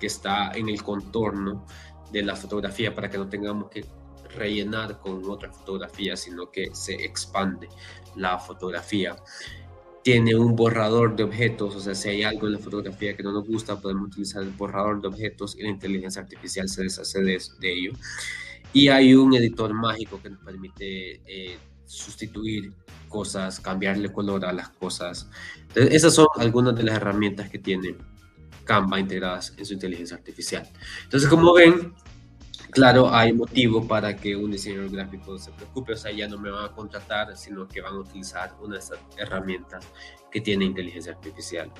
que 0.00 0.06
está 0.06 0.52
en 0.54 0.68
el 0.68 0.82
contorno 0.82 1.66
de 2.14 2.22
la 2.22 2.36
fotografía 2.36 2.94
para 2.94 3.10
que 3.10 3.18
no 3.18 3.28
tengamos 3.28 3.68
que 3.68 3.84
rellenar 4.36 5.00
con 5.00 5.28
otra 5.28 5.52
fotografía, 5.52 6.16
sino 6.16 6.50
que 6.50 6.74
se 6.74 6.94
expande 6.94 7.68
la 8.16 8.38
fotografía. 8.38 9.16
tiene 10.02 10.34
un 10.34 10.54
borrador 10.54 11.16
de 11.16 11.24
objetos, 11.24 11.74
o 11.76 11.80
sea, 11.80 11.94
si 11.94 12.10
hay 12.10 12.22
algo 12.24 12.46
en 12.46 12.52
la 12.54 12.58
fotografía 12.58 13.16
que 13.16 13.22
no 13.22 13.32
nos 13.32 13.46
gusta, 13.46 13.80
podemos 13.80 14.08
utilizar 14.08 14.42
el 14.42 14.50
borrador 14.50 15.00
de 15.00 15.08
objetos 15.08 15.56
y 15.58 15.62
la 15.62 15.70
inteligencia 15.70 16.20
artificial 16.20 16.68
se 16.68 16.82
deshace 16.82 17.22
de, 17.22 17.38
ello. 17.62 17.92
Y 18.74 18.88
hay 18.88 19.14
un 19.14 19.34
editor 19.34 19.72
mágico 19.72 20.20
que 20.22 20.28
nos 20.28 20.44
permite 20.44 21.22
eh, 21.26 21.58
sustituir 21.86 22.74
cosas, 23.08 23.60
cambiarle 23.60 24.12
color 24.12 24.44
a 24.44 24.52
las 24.52 24.68
cosas. 24.68 25.26
Entonces, 25.68 25.94
esas 25.94 26.14
son 26.14 26.26
algunas 26.36 26.76
de 26.76 26.82
las 26.82 26.96
herramientas 26.96 27.48
que 27.48 27.58
tiene 27.58 27.96
Canva 28.64 28.98
integradas 28.98 29.54
en 29.56 29.64
su 29.64 29.74
inteligencia 29.74 30.16
artificial. 30.16 30.68
Entonces, 31.04 31.28
como 31.28 31.52
ven, 31.52 31.94
claro, 32.70 33.12
hay 33.14 33.32
motivo 33.32 33.86
para 33.86 34.16
que 34.16 34.34
un 34.34 34.50
diseñador 34.50 34.90
gráfico 34.90 35.38
se 35.38 35.52
preocupe, 35.52 35.92
o 35.92 35.96
sea, 35.96 36.12
ya 36.12 36.28
no 36.28 36.38
me 36.38 36.50
van 36.50 36.64
a 36.64 36.72
contratar, 36.72 37.36
sino 37.36 37.68
que 37.68 37.80
van 37.80 37.94
a 37.94 37.98
utilizar 37.98 38.54
una 38.60 38.74
de 38.74 38.80
esas 38.80 38.98
herramientas 39.16 39.86
que 40.30 40.40
tiene 40.40 40.64
inteligencia 40.64 41.12
artificial. 41.12 41.70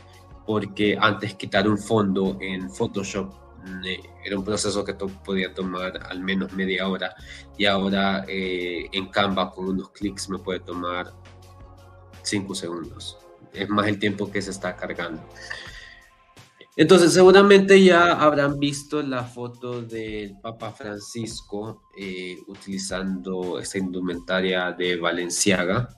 Porque 0.46 0.96
antes 1.00 1.34
quitar 1.34 1.68
un 1.68 1.78
fondo 1.78 2.38
en 2.40 2.70
Photoshop 2.70 3.32
mm, 3.64 3.84
eh, 3.86 4.00
era 4.24 4.38
un 4.38 4.44
proceso 4.44 4.84
que 4.84 4.94
podía 4.94 5.52
tomar 5.52 6.06
al 6.06 6.20
menos 6.20 6.52
media 6.52 6.86
hora 6.86 7.14
y 7.56 7.64
ahora 7.64 8.24
eh, 8.28 8.88
en 8.92 9.08
Canva 9.08 9.50
con 9.50 9.68
unos 9.68 9.90
clics 9.90 10.28
me 10.28 10.38
puede 10.38 10.60
tomar 10.60 11.12
5 12.22 12.54
segundos. 12.54 13.18
Es 13.52 13.68
más 13.68 13.86
el 13.86 13.98
tiempo 13.98 14.30
que 14.30 14.42
se 14.42 14.50
está 14.50 14.76
cargando. 14.76 15.22
Entonces, 16.76 17.12
seguramente 17.12 17.82
ya 17.82 18.12
habrán 18.12 18.58
visto 18.58 19.00
la 19.00 19.22
foto 19.22 19.80
del 19.80 20.36
Papa 20.40 20.72
Francisco 20.72 21.82
eh, 21.96 22.36
utilizando 22.48 23.60
esta 23.60 23.78
indumentaria 23.78 24.72
de 24.72 24.96
Valenciaga. 24.96 25.88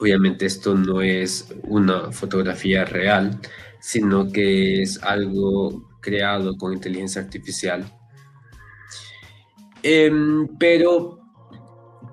Obviamente 0.00 0.46
esto 0.46 0.74
no 0.74 1.02
es 1.02 1.54
una 1.64 2.10
fotografía 2.12 2.86
real, 2.86 3.38
sino 3.78 4.32
que 4.32 4.80
es 4.80 5.02
algo 5.02 5.90
creado 6.00 6.56
con 6.56 6.72
inteligencia 6.72 7.20
artificial. 7.20 7.84
Em, 9.82 10.48
pero, 10.58 11.20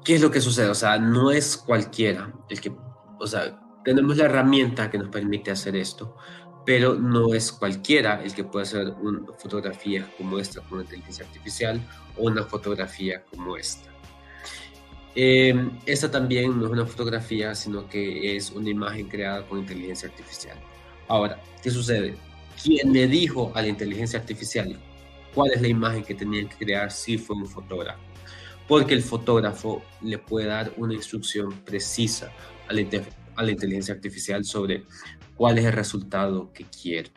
¿qué 0.04 0.16
es 0.16 0.22
lo 0.22 0.30
que 0.30 0.42
sucede? 0.42 0.68
O 0.68 0.76
sea, 0.76 1.00
no 1.00 1.32
es 1.32 1.56
cualquiera 1.56 2.34
el 2.50 2.60
que, 2.60 2.76
o 3.18 3.26
sea, 3.26 3.58
tenemos 3.84 4.18
la 4.18 4.26
herramienta 4.26 4.90
que 4.90 4.98
nos 4.98 5.08
permite 5.10 5.52
hacer 5.52 5.76
esto, 5.76 6.18
pero 6.66 6.96
no 6.96 7.34
es 7.34 7.52
cualquiera 7.52 8.22
el 8.24 8.34
que 8.34 8.44
puede 8.44 8.64
hacer 8.64 8.94
una 9.02 9.34
fotografía 9.34 10.08
como 10.18 10.38
esta 10.40 10.62
con 10.62 10.82
inteligencia 10.82 11.26
artificial 11.26 11.82
o 12.18 12.24
una 12.28 12.44
fotografía 12.44 13.24
como 13.26 13.58
esta. 13.58 13.90
Em, 15.14 15.78
esta 15.86 16.10
también 16.10 16.58
no 16.58 16.68
es 16.68 16.72
una 16.72 16.86
fotografía, 16.86 17.54
sino 17.54 17.88
que 17.90 18.36
es 18.36 18.52
una 18.52 18.70
imagen 18.70 19.10
creada 19.10 19.46
con 19.46 19.60
inteligencia 19.60 20.08
artificial. 20.08 20.58
Ahora, 21.08 21.42
¿qué 21.62 21.70
sucede? 21.70 22.16
¿Quién 22.64 22.94
le 22.94 23.08
dijo 23.08 23.52
a 23.56 23.62
la 23.62 23.68
inteligencia 23.68 24.20
artificial 24.20 24.80
cuál 25.34 25.52
es 25.52 25.62
la 25.62 25.68
imagen 25.68 26.04
que 26.04 26.14
tenía 26.14 26.48
que 26.48 26.56
crear 26.56 26.92
si 26.92 27.18
fue 27.18 27.36
un 27.36 27.48
fotógrafo? 27.48 28.00
Porque 28.68 28.94
el 28.94 29.02
fotógrafo 29.02 29.82
le 30.02 30.18
puede 30.18 30.48
dar 30.48 30.72
una 30.78 30.94
instrucción 30.94 31.52
precisa 31.66 32.32
a 32.70 32.74
la, 32.74 32.82
a 33.36 33.44
la 33.44 33.52
inteligencia 33.52 33.94
artificial 33.94 34.46
sobre 34.46 34.86
cuál 35.42 35.58
es 35.58 35.66
el 35.66 35.74
resultado 35.74 36.54
que 36.54 36.66
quiere. 36.66 37.10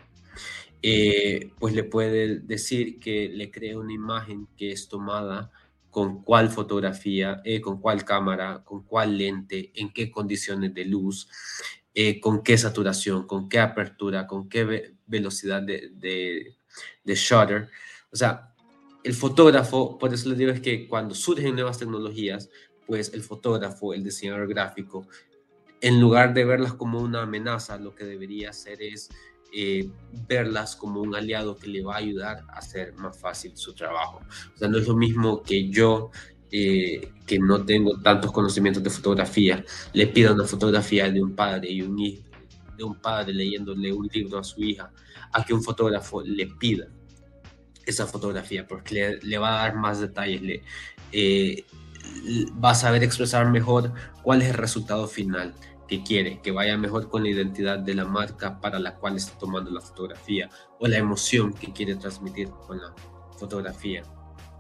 Eh, 0.81 1.51
pues 1.59 1.75
le 1.75 1.85
puede 1.85 2.39
decir 2.39 2.99
que 2.99 3.29
le 3.29 3.51
cree 3.51 3.77
una 3.77 3.93
imagen 3.93 4.49
que 4.57 4.73
es 4.73 4.89
tomada 4.89 5.53
con 5.91 6.23
cuál 6.23 6.49
fotografía, 6.49 7.43
eh, 7.45 7.61
con 7.61 7.83
cuál 7.83 8.03
cámara, 8.03 8.63
con 8.65 8.83
cuál 8.85 9.19
lente, 9.19 9.73
en 9.75 9.93
qué 9.93 10.11
condiciones 10.11 10.73
de 10.73 10.87
luz, 10.87 11.29
eh, 11.93 12.19
con 12.19 12.43
qué 12.43 12.57
saturación, 12.57 13.27
con 13.27 13.47
qué 13.47 13.59
apertura, 13.59 14.27
con 14.27 14.49
qué 14.49 14.95
velocidad 15.07 15.61
de, 15.61 16.57
shutter. 17.05 17.69
O 18.11 18.17
sea, 18.17 18.55
el 19.03 19.13
fotógrafo, 19.13 19.99
por 19.99 20.15
eso 20.15 20.31
les 20.31 20.39
digo 20.39 20.51
es 20.51 20.63
que 20.63 20.89
cuando 20.89 21.15
surgen 21.15 21.57
nuevas 21.57 21.79
tecnologías, 21.79 22.49
pues 22.87 23.13
el 23.13 23.23
fotógrafo, 23.23 23.93
el 23.93 24.03
diseñador 24.03 24.49
gráfico, 24.49 25.07
en 25.85 26.01
lugar 26.01 26.33
de 26.33 26.47
verlas 26.47 26.73
como 26.73 26.99
una 26.99 27.25
amenaza, 27.25 27.77
lo 27.77 27.95
que 27.95 28.07
debería 28.07 28.49
hacer 28.49 28.81
es 28.81 29.11
eh, 29.53 29.91
verlas 30.27 30.77
como 30.77 31.03
un 31.03 31.15
aliado 31.15 31.59
que 31.59 31.69
le 31.69 31.83
va 31.83 31.97
a 31.97 31.99
ayudar 31.99 32.43
a 32.49 32.57
hacer 32.57 32.95
más 32.95 33.19
fácil 33.21 33.55
su 33.55 33.75
trabajo. 33.75 34.23
O 34.55 34.59
sea, 34.59 34.67
no 34.67 34.79
es 34.79 34.89
lo 34.89 34.97
mismo 34.97 35.43
que 35.43 35.69
yo, 35.69 36.11
eh, 36.51 37.13
que 37.27 37.39
no 37.39 37.67
tengo 37.67 38.01
tantos 38.01 38.33
conocimientos 38.33 38.83
de 38.83 38.89
fotografía, 38.89 39.63
le 39.93 40.07
pida 40.07 40.33
una 40.33 40.45
fotografía 40.45 41.11
de 41.11 41.23
un 41.23 41.37
padre 41.37 41.71
y 41.71 41.83
un 41.83 41.99
hijo, 41.99 42.23
de 42.79 42.83
un 42.83 42.99
padre 42.99 43.35
leyéndole 43.35 43.93
un 43.93 44.09
libro 44.11 44.39
a 44.39 44.43
su 44.43 44.63
hija, 44.63 44.91
a 45.35 45.45
que 45.45 45.53
un 45.53 45.63
fotógrafo 45.63 46.23
le 46.23 46.47
pida 46.47 46.89
esa 47.85 48.07
fotografía, 48.07 48.67
porque 48.67 49.19
le, 49.21 49.37
va 49.37 49.61
a 49.61 49.65
dar 49.65 49.77
más 49.77 50.01
detalles, 50.01 50.41
le, 50.41 50.63
eh, 51.13 51.63
va 52.65 52.71
a 52.71 52.75
saber 52.75 53.03
expresar 53.03 53.51
mejor 53.51 53.93
cuál 54.23 54.41
es 54.41 54.49
el 54.49 54.55
resultado 54.55 55.07
final 55.07 55.55
que 55.87 56.03
quiere, 56.03 56.41
que 56.41 56.51
vaya 56.51 56.77
mejor 56.77 57.09
con 57.09 57.23
la 57.23 57.31
identidad 57.31 57.79
de 57.79 57.95
la 57.95 58.05
marca 58.05 58.61
para 58.61 58.79
la 58.79 58.97
cual 58.97 59.17
está 59.17 59.39
tomando 59.39 59.71
la 59.71 59.81
fotografía 59.81 60.49
o 60.81 60.87
la 60.87 60.99
emoción 60.99 61.53
que 61.53 61.73
quiere 61.73 61.97
transmitir 61.97 62.49
con 62.67 62.79
la 62.79 62.95
fotografía 63.39 64.03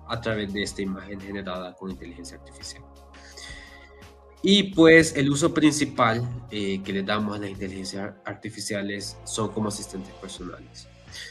a 0.08 0.20
través 0.20 0.52
de 0.52 0.62
esta 0.62 0.82
imagen 0.82 1.20
generada 1.20 1.74
con 1.74 1.90
inteligencia 1.90 2.36
artificial. 2.36 2.82
Y 4.42 4.74
pues 4.74 5.16
el 5.16 5.30
uso 5.30 5.54
principal 5.54 6.22
eh, 6.50 6.82
que 6.82 6.92
le 6.92 7.02
damos 7.02 7.36
a 7.36 7.38
las 7.38 7.48
inteligencias 7.48 8.12
artificiales 8.26 9.16
son 9.24 9.50
como 9.52 9.68
asistentes 9.68 10.12
personales. 10.14 10.86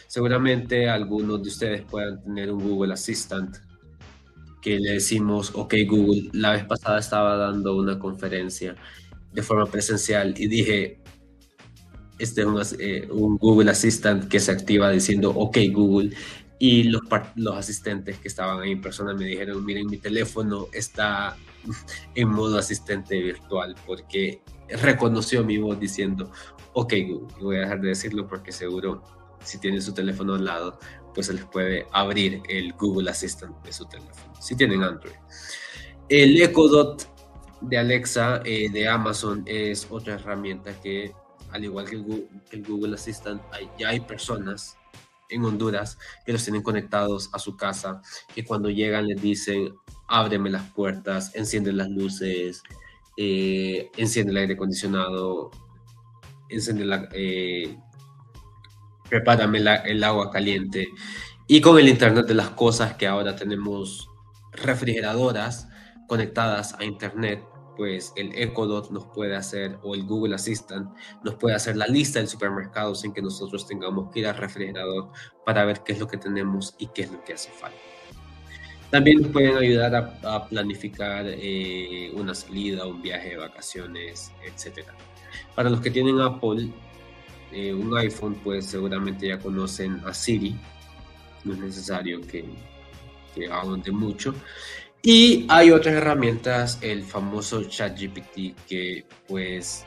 Seguramente 0.08 0.90
algunos 0.90 1.44
de 1.44 1.50
ustedes 1.50 1.82
puedan 1.84 2.24
tener 2.24 2.52
un 2.52 2.68
Google 2.68 2.94
Assistant 2.94 3.58
que 4.64 4.80
le 4.80 4.94
decimos, 4.94 5.52
ok 5.54 5.76
Google, 5.88 6.30
la 6.34 6.54
vez 6.54 6.64
pasada 6.64 6.98
estaba 6.98 7.36
dando 7.36 7.76
una 7.76 8.00
conferencia 8.00 8.76
de 9.34 9.42
forma 9.42 9.66
presencial 9.66 10.34
y 10.38 10.48
dije, 10.48 11.02
este 12.20 12.44
es 12.62 12.76
eh, 12.80 13.08
un, 13.12 13.38
Google 13.38 13.72
Assistant 13.72 14.28
que 14.28 14.40
se 14.40 14.52
activa 14.52 14.90
diciendo, 14.90 15.32
ok 15.32 15.58
Google, 15.72 16.16
y 16.60 16.84
los, 16.84 17.02
los 17.36 17.58
asistentes 17.58 18.18
que 18.20 18.28
estaban 18.28 18.62
ahí 18.62 18.72
en 18.72 18.82
persona 18.82 19.14
me 19.14 19.26
dijeron, 19.26 19.66
miren, 19.66 19.88
mi 19.88 19.98
teléfono 19.98 20.68
está 20.72 21.36
en 22.16 22.30
modo 22.30 22.58
asistente 22.58 23.20
virtual 23.22 23.76
porque 23.86 24.42
reconoció 24.82 25.44
mi 25.44 25.58
voz 25.58 25.80
diciendo, 25.80 26.32
ok 26.74 26.94
Google, 27.08 27.36
voy 27.42 27.56
a 27.58 27.62
dejar 27.62 27.82
de 27.82 27.90
decirlo 27.90 28.28
porque 28.28 28.52
seguro 28.52 29.04
si 29.44 29.58
tienen 29.58 29.82
su 29.82 29.94
teléfono 29.94 30.36
al 30.36 30.46
lado, 30.46 30.80
pues 31.14 31.28
se 31.28 31.34
les 31.34 31.46
puede 31.46 31.86
abrir 31.92 32.42
el 32.50 32.74
Google 32.74 33.10
Assistant 33.10 33.56
de 33.66 33.74
su 33.74 33.86
teléfono, 33.86 34.34
si 34.40 34.56
tienen 34.56 34.84
Android. 34.84 35.16
El 36.10 36.42
Echo 36.42 36.68
Dot 36.68 37.13
de 37.64 37.78
Alexa 37.78 38.42
eh, 38.46 38.70
de 38.70 38.88
Amazon 38.88 39.44
es 39.46 39.88
otra 39.90 40.16
herramienta 40.16 40.74
que, 40.82 41.14
al 41.52 41.64
igual 41.64 41.86
que 41.86 41.96
el 42.52 42.64
Google, 42.64 42.96
Assistant, 42.96 43.42
ya 43.80 43.90
hay 43.90 44.02
personas 44.02 44.78
en 45.30 45.44
Honduras 45.46 45.98
que 46.26 46.34
los 46.34 46.44
tienen 46.44 46.62
conectados 46.62 47.30
a 47.34 47.40
su 47.40 47.56
casa, 47.56 48.02
que 48.34 48.44
cuando 48.44 48.70
llegan 48.70 49.08
les 49.08 49.22
dicen, 49.22 49.74
ábreme 50.08 50.50
las 50.50 50.70
puertas, 50.72 51.36
enciende 51.36 51.74
las 51.74 51.90
luces, 51.90 52.62
eh, 53.18 53.90
enciende 53.98 54.32
el 54.32 54.38
aire 54.38 54.54
acondicionado, 54.54 55.52
enciende 56.50 56.86
la, 56.86 57.08
eh, 57.14 57.78
prepárame 59.10 59.60
el 59.86 60.04
agua 60.04 60.32
caliente. 60.32 60.88
Y 61.48 61.62
con 61.62 61.78
el 61.80 61.90
Internet 61.90 62.26
de 62.26 62.36
las 62.36 62.50
Cosas, 62.52 62.96
que 62.96 63.08
ahora 63.08 63.36
tenemos 63.36 64.10
refrigeradoras 64.52 65.68
conectadas 66.08 66.74
a 66.80 66.86
Internet, 66.86 67.44
pues 67.76 68.14
el 68.16 68.34
Echo 68.36 68.66
Dot 68.66 68.92
nos 68.92 69.06
puede 69.06 69.36
hacer, 69.36 69.78
o 69.84 69.96
el 69.96 70.06
Google 70.06 70.36
Assistant 70.36 70.96
nos 71.24 71.36
puede 71.36 71.56
hacer 71.56 71.76
la 71.76 71.88
lista 71.88 72.20
del 72.20 72.28
supermercado 72.28 72.96
sin 72.96 73.14
que 73.14 73.22
nosotros 73.22 73.68
tengamos 73.68 74.12
que 74.12 74.20
ir 74.20 74.28
al 74.28 74.38
refrigerador 74.38 75.10
para 75.46 75.66
ver 75.66 75.82
qué 75.82 75.94
es 75.94 76.00
lo 76.00 76.08
que 76.08 76.18
tenemos 76.18 76.76
y 76.78 76.88
qué 76.88 77.04
es 77.04 77.12
lo 77.12 77.24
que 77.24 77.34
hace 77.34 77.50
falta. 77.52 77.78
También 78.94 79.24
nos 79.24 79.32
pueden 79.32 79.58
ayudar 79.58 79.96
a, 80.24 80.48
planificar 80.48 81.26
eh, 81.28 82.12
una 82.14 82.36
salida, 82.36 82.86
un 82.86 83.02
viaje 83.02 83.30
de 83.30 83.38
vacaciones, 83.38 84.32
etc. 84.46 84.86
Para 85.56 85.72
los 85.72 85.82
que 85.82 85.90
tienen 85.90 86.22
Apple, 86.22 86.70
eh, 87.52 87.74
un 87.74 87.98
iPhone, 87.98 88.36
pues 88.44 88.68
seguramente 88.68 89.28
ya 89.28 89.40
conocen 89.40 90.00
a 90.06 90.14
Siri. 90.14 90.56
No 91.44 91.54
es 91.54 91.60
necesario 91.60 92.22
que, 92.22 92.46
que 93.34 93.50
de 93.50 93.92
mucho. 93.92 94.36
Y 95.06 95.46
hay 95.50 95.70
otras 95.70 95.96
herramientas, 95.96 96.80
el 96.82 97.04
famoso 97.04 97.62
ChatGPT, 97.62 98.56
que 98.66 99.06
pues 99.28 99.86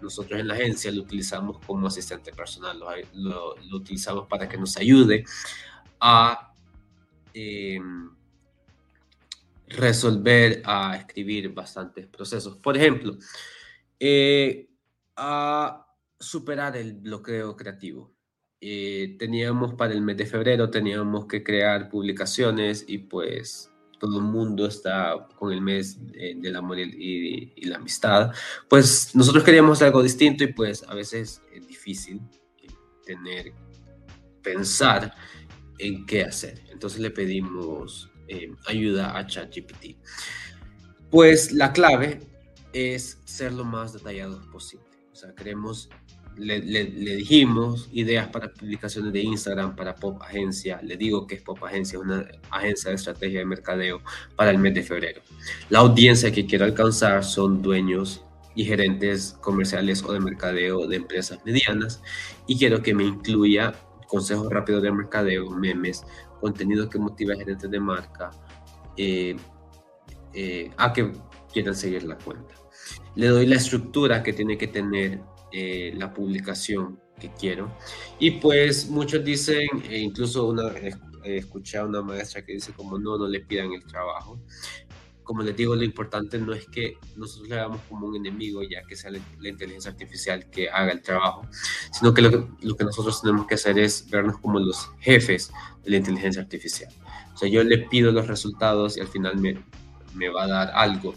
nosotros 0.00 0.40
en 0.40 0.48
la 0.48 0.54
agencia 0.54 0.90
lo 0.90 1.02
utilizamos 1.02 1.58
como 1.66 1.86
asistente 1.88 2.32
personal, 2.32 2.80
lo, 3.12 3.54
utilizamos 3.76 4.26
para 4.26 4.48
que 4.48 4.56
nos 4.56 4.78
ayude 4.78 5.24
a 6.00 6.54
em, 7.34 8.10
resolver, 9.68 10.62
a 10.64 10.96
escribir 10.96 11.52
bastantes 11.52 12.06
procesos. 12.06 12.56
Por 12.56 12.78
ejemplo, 12.78 13.18
eh, 14.00 14.66
a 15.14 15.86
superar 16.18 16.74
el 16.78 16.94
bloqueo 16.94 17.54
creativo. 17.54 18.14
Eh, 18.62 19.16
teníamos 19.18 19.74
para 19.74 19.92
el 19.92 20.00
mes 20.00 20.16
de 20.16 20.24
febrero, 20.24 20.70
teníamos 20.70 21.26
que 21.26 21.42
crear 21.42 21.90
publicaciones 21.90 22.86
y 22.88 22.96
pues 22.96 23.73
todo 23.98 24.18
el 24.18 24.24
mundo 24.24 24.66
está 24.66 25.26
con 25.36 25.52
el 25.52 25.60
mes 25.60 25.98
del 26.12 26.56
amor 26.56 26.78
y, 26.78 27.52
la 27.66 27.76
amistad. 27.76 28.32
Pues 28.68 29.14
nosotros 29.14 29.44
queríamos 29.44 29.80
algo 29.82 30.02
distinto 30.02 30.44
y 30.44 30.52
pues 30.52 30.82
a 30.84 30.94
veces 30.94 31.42
es 31.52 31.66
difícil 31.66 32.20
tener, 33.04 33.52
pensar 34.42 35.14
en 35.78 36.04
qué 36.06 36.24
hacer. 36.24 36.62
Entonces 36.70 37.00
le 37.00 37.10
pedimos 37.10 38.10
eh, 38.28 38.50
ayuda 38.66 39.16
a 39.16 39.26
ChatGPT. 39.26 39.96
Pues 41.10 41.52
la 41.52 41.72
clave 41.72 42.20
es 42.72 43.20
ser 43.24 43.52
lo 43.52 43.64
más 43.64 43.92
detallados 43.92 44.46
posible. 44.48 44.86
O 45.12 45.14
sea, 45.14 45.34
queremos, 45.34 45.88
le, 46.36 46.60
dijimos 46.84 47.88
ideas 47.92 48.28
para 48.28 48.52
publicaciones 48.52 49.12
de 49.12 49.22
Instagram 49.22 49.76
para 49.76 49.94
Pop 49.94 50.20
Agencia. 50.22 50.80
Le 50.82 50.96
digo 50.96 51.26
que 51.26 51.36
es 51.36 51.42
Pop 51.42 51.62
Agencia, 51.64 51.98
una 51.98 52.26
agencia 52.50 52.90
de 52.90 52.96
estrategia 52.96 53.40
de 53.40 53.46
mercadeo 53.46 54.00
para 54.36 54.50
el 54.50 54.58
mes 54.58 54.74
de 54.74 54.82
febrero. 54.82 55.22
La 55.70 55.80
audiencia 55.80 56.32
que 56.32 56.46
quiero 56.46 56.64
alcanzar 56.64 57.24
son 57.24 57.62
dueños 57.62 58.24
y 58.54 58.64
gerentes 58.64 59.36
comerciales 59.40 60.02
o 60.04 60.12
de 60.12 60.20
mercadeo 60.20 60.86
de 60.86 60.96
empresas 60.96 61.40
medianas 61.44 62.02
y 62.46 62.58
quiero 62.58 62.82
que 62.82 62.94
me 62.94 63.04
incluya 63.04 63.74
consejos 64.06 64.48
rápidos 64.50 64.82
de 64.82 64.92
mercadeo, 64.92 65.50
memes, 65.50 66.04
contenido 66.40 66.88
que 66.88 66.98
motive 66.98 67.34
a 67.34 67.36
gerentes 67.36 67.70
de 67.70 67.80
marca 67.80 68.30
eh, 68.96 69.36
eh, 70.32 70.70
a 70.76 70.92
que 70.92 71.12
quieran 71.52 71.74
seguir 71.74 72.04
la 72.04 72.16
cuenta. 72.16 72.54
Le 73.14 73.28
doy 73.28 73.46
la 73.46 73.56
estructura 73.56 74.22
que 74.22 74.32
tiene 74.32 74.58
que 74.58 74.66
tener 74.66 75.20
eh, 75.54 75.92
la 75.96 76.12
publicación 76.12 77.00
que 77.20 77.30
quiero. 77.32 77.70
Y 78.18 78.32
pues 78.32 78.88
muchos 78.88 79.24
dicen, 79.24 79.68
e 79.88 79.98
incluso 79.98 80.48
una, 80.48 80.72
escuché 81.24 81.78
a 81.78 81.84
una 81.84 82.02
maestra 82.02 82.44
que 82.44 82.54
dice 82.54 82.72
como 82.72 82.98
no, 82.98 83.16
no 83.16 83.28
le 83.28 83.40
pidan 83.40 83.72
el 83.72 83.84
trabajo 83.86 84.40
como 85.24 85.42
les 85.42 85.56
digo, 85.56 85.74
lo 85.74 85.82
importante 85.82 86.38
no 86.38 86.52
es 86.52 86.68
que 86.68 86.98
nosotros 87.16 87.48
le 87.48 87.56
hagamos 87.56 87.80
como 87.88 88.06
un 88.06 88.16
enemigo, 88.16 88.62
ya 88.62 88.82
que 88.84 88.94
sea 88.94 89.10
la, 89.10 89.48
inteligencia 89.48 89.90
artificial 89.90 90.48
que 90.50 90.68
haga 90.68 90.92
el 90.92 91.00
trabajo, 91.00 91.46
sino 91.90 92.12
que 92.12 92.22
lo, 92.22 92.30
que 92.30 92.46
lo, 92.60 92.76
que 92.76 92.84
nosotros 92.84 93.22
tenemos 93.22 93.46
que 93.46 93.54
hacer 93.54 93.78
es 93.78 94.08
vernos 94.10 94.38
como 94.38 94.60
los 94.60 94.90
jefes 95.00 95.50
de 95.82 95.90
la 95.90 95.96
inteligencia 95.96 96.42
artificial. 96.42 96.92
O 97.32 97.36
sea, 97.36 97.48
yo 97.48 97.64
le 97.64 97.78
pido 97.78 98.12
los 98.12 98.28
resultados 98.28 98.98
y 98.98 99.00
al 99.00 99.08
final 99.08 99.38
me, 99.38 99.64
me 100.14 100.28
va 100.28 100.44
a 100.44 100.48
dar 100.48 100.70
algo. 100.74 101.14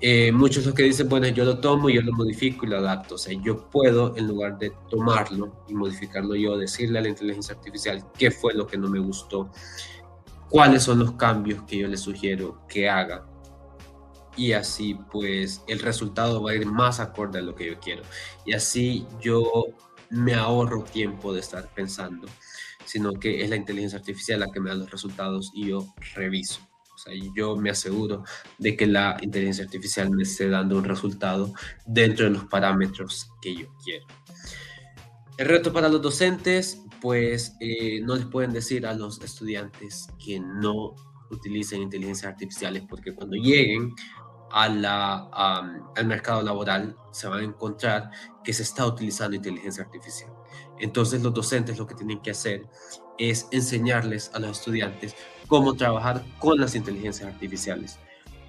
Eh, 0.00 0.30
muchos 0.32 0.64
lo 0.64 0.74
que 0.74 0.84
dicen, 0.84 1.08
bueno, 1.08 1.26
yo 1.28 1.44
lo 1.44 1.58
tomo, 1.58 1.90
yo 1.90 2.02
lo 2.02 2.12
modifico 2.12 2.64
y 2.64 2.68
lo 2.68 2.78
adapto. 2.78 3.16
O 3.16 3.18
sea, 3.18 3.36
yo 3.42 3.68
puedo, 3.68 4.16
en 4.16 4.28
lugar 4.28 4.58
de 4.58 4.72
tomarlo 4.88 5.64
y 5.68 5.74
modificarlo 5.74 6.34
yo, 6.36 6.56
decirle 6.56 6.98
a 6.98 7.02
la 7.02 7.08
inteligencia 7.08 7.54
artificial 7.54 8.04
qué 8.16 8.30
fue 8.30 8.54
lo 8.54 8.66
que 8.66 8.78
no 8.78 8.88
me 8.88 8.98
gustó 8.98 9.50
cuáles 10.48 10.82
son 10.82 10.98
los 10.98 11.12
cambios 11.12 11.62
que 11.64 11.78
yo 11.78 11.88
le 11.88 11.96
sugiero 11.96 12.62
que 12.68 12.88
haga. 12.88 13.26
Y 14.36 14.52
así 14.52 14.96
pues 15.10 15.62
el 15.66 15.80
resultado 15.80 16.42
va 16.42 16.52
a 16.52 16.54
ir 16.54 16.66
más 16.66 17.00
acorde 17.00 17.40
a 17.40 17.42
lo 17.42 17.54
que 17.54 17.66
yo 17.66 17.80
quiero. 17.80 18.02
Y 18.44 18.52
así 18.54 19.06
yo 19.20 19.44
me 20.10 20.34
ahorro 20.34 20.84
tiempo 20.84 21.32
de 21.32 21.40
estar 21.40 21.68
pensando, 21.74 22.28
sino 22.84 23.12
que 23.14 23.42
es 23.42 23.50
la 23.50 23.56
inteligencia 23.56 23.98
artificial 23.98 24.40
la 24.40 24.46
que 24.52 24.60
me 24.60 24.70
da 24.70 24.76
los 24.76 24.90
resultados 24.90 25.50
y 25.54 25.68
yo 25.68 25.86
reviso. 26.14 26.67
O 26.98 27.00
sea, 27.00 27.12
yo 27.32 27.54
me 27.54 27.70
aseguro 27.70 28.24
de 28.58 28.76
que 28.76 28.88
la 28.88 29.16
inteligencia 29.22 29.64
artificial 29.64 30.10
me 30.10 30.24
esté 30.24 30.48
dando 30.48 30.76
un 30.76 30.82
resultado 30.82 31.52
dentro 31.86 32.24
de 32.24 32.32
los 32.32 32.46
parámetros 32.46 33.30
que 33.40 33.54
yo 33.54 33.68
quiero. 33.84 34.04
El 35.36 35.46
reto 35.46 35.72
para 35.72 35.88
los 35.88 36.02
docentes, 36.02 36.82
pues 37.00 37.54
eh, 37.60 38.00
no 38.00 38.16
les 38.16 38.26
pueden 38.26 38.52
decir 38.52 38.84
a 38.84 38.94
los 38.94 39.22
estudiantes 39.22 40.08
que 40.18 40.40
no 40.40 40.96
utilicen 41.30 41.82
inteligencias 41.82 42.32
artificiales 42.32 42.82
porque 42.88 43.14
cuando 43.14 43.36
lleguen 43.36 43.94
a 44.50 44.68
la, 44.68 45.28
al 45.94 46.06
mercado 46.06 46.42
laboral 46.42 46.96
se 47.12 47.28
van 47.28 47.40
a 47.40 47.44
encontrar 47.44 48.10
que 48.42 48.52
se 48.52 48.64
está 48.64 48.84
utilizando 48.84 49.36
inteligencia 49.36 49.84
artificial. 49.84 50.32
Entonces 50.80 51.22
los 51.22 51.32
docentes 51.32 51.78
lo 51.78 51.86
que 51.86 51.94
tienen 51.94 52.20
que 52.20 52.32
hacer 52.32 52.66
es 53.18 53.48
enseñarles 53.50 54.30
a 54.34 54.38
los 54.38 54.58
estudiantes 54.58 55.14
cómo 55.46 55.74
trabajar 55.74 56.24
con 56.38 56.60
las 56.60 56.74
inteligencias 56.74 57.32
artificiales. 57.32 57.98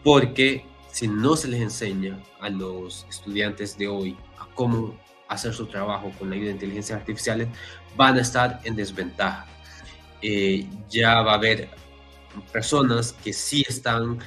Porque 0.03 0.65
si 0.91 1.07
no 1.07 1.35
se 1.35 1.47
les 1.47 1.61
enseña 1.61 2.21
a 2.39 2.49
los 2.49 3.05
estudiantes 3.09 3.77
de 3.77 3.87
hoy 3.87 4.17
a 4.37 4.47
cómo 4.55 4.97
hacer 5.27 5.53
su 5.53 5.67
trabajo 5.67 6.11
con 6.17 6.29
la 6.29 6.35
ayuda 6.35 6.47
de 6.47 6.53
inteligencias 6.53 6.99
artificiales, 6.99 7.47
van 7.95 8.17
a 8.17 8.21
estar 8.21 8.59
en 8.63 8.75
desventaja. 8.75 9.45
Eh, 10.21 10.67
ya 10.89 11.21
va 11.21 11.33
a 11.33 11.35
haber 11.35 11.69
personas 12.51 13.13
que 13.13 13.31
sí 13.33 13.63
están 13.67 14.19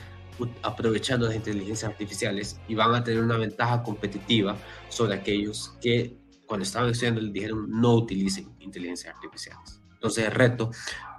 aprovechando 0.62 1.26
las 1.26 1.36
inteligencias 1.36 1.90
artificiales 1.90 2.58
y 2.66 2.74
van 2.74 2.94
a 2.94 3.04
tener 3.04 3.22
una 3.22 3.36
ventaja 3.36 3.82
competitiva 3.82 4.56
sobre 4.88 5.14
aquellos 5.14 5.74
que 5.80 6.16
cuando 6.46 6.64
estaban 6.64 6.90
estudiando 6.90 7.20
les 7.20 7.32
dijeron 7.32 7.66
no 7.68 7.94
utilicen 7.94 8.54
inteligencias 8.60 9.14
artificiales. 9.14 9.81
Entonces 10.02 10.24
el 10.24 10.32
reto 10.32 10.72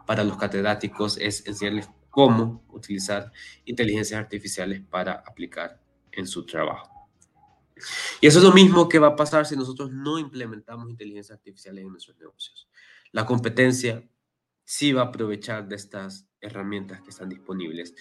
para 0.06 0.26
los 0.26 0.36
catedráticos 0.36 1.18
es 1.18 1.48
enseñarles 1.48 1.90
cómo 2.10 2.66
utilizar 2.68 3.32
inteligencias 3.64 4.20
artificiales 4.20 4.82
para 4.82 5.24
aplicar 5.26 5.82
en 6.12 6.28
su 6.28 6.46
trabajo. 6.46 6.92
Y 8.20 8.28
eso 8.28 8.40
es 8.40 8.44
lo 8.44 8.52
mismo 8.52 8.90
que 8.90 9.00
va 9.00 9.08
a 9.08 9.16
pasar 9.16 9.46
si 9.46 9.56
nosotros 9.56 9.90
no 9.90 10.20
implementamos 10.20 10.90
inteligencia 10.90 11.34
artificial 11.34 11.78
en 11.78 11.88
nuestros 11.88 12.18
negocios. 12.18 12.68
La 13.14 13.26
competencia 13.26 14.04
sí 14.66 14.92
va 14.92 15.04
a 15.04 15.06
aprovechar 15.06 15.66
de 15.66 15.78
estas 15.78 16.28
herramientas 16.42 17.02
que 17.04 17.12
están 17.12 17.30
disponibles, 17.30 17.96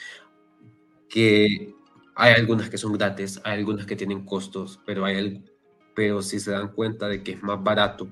que 1.09 1.77
hay 2.17 2.35
algunas 2.35 2.71
que 2.71 2.77
son 2.77 2.93
gratis, 2.95 3.41
hay 3.45 3.61
algunas 3.61 3.87
que 3.87 3.95
tienen 3.95 4.27
costos, 4.27 4.81
pero, 4.85 5.05
hay, 5.05 5.45
pero 5.95 6.23
si 6.23 6.41
se 6.41 6.51
dan 6.51 6.73
cuenta 6.73 7.07
de 7.07 7.23
que 7.23 7.33
es 7.33 7.43
más 7.45 7.63
barato 7.63 8.11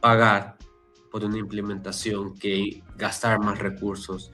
pagar 0.00 0.58
por 1.10 1.24
una 1.24 1.38
implementación 1.38 2.34
que 2.38 2.82
gastar 2.96 3.40
más 3.40 3.58
recursos 3.58 4.32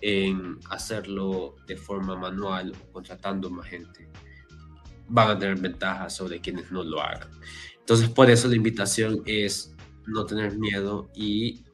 en 0.00 0.58
hacerlo 0.70 1.56
de 1.66 1.76
forma 1.76 2.16
manual 2.16 2.72
o 2.82 2.92
contratando 2.92 3.50
más 3.50 3.66
gente 3.66 4.08
van 5.08 5.30
a 5.30 5.38
tener 5.38 5.58
ventajas 5.58 6.16
sobre 6.16 6.40
quienes 6.40 6.70
no 6.70 6.82
lo 6.82 7.00
hagan. 7.00 7.28
Entonces, 7.78 8.08
por 8.08 8.30
eso 8.30 8.48
la 8.48 8.56
invitación 8.56 9.22
es 9.24 9.74
no 10.06 10.26
tener 10.26 10.58
miedo 10.58 11.10
y 11.14 11.64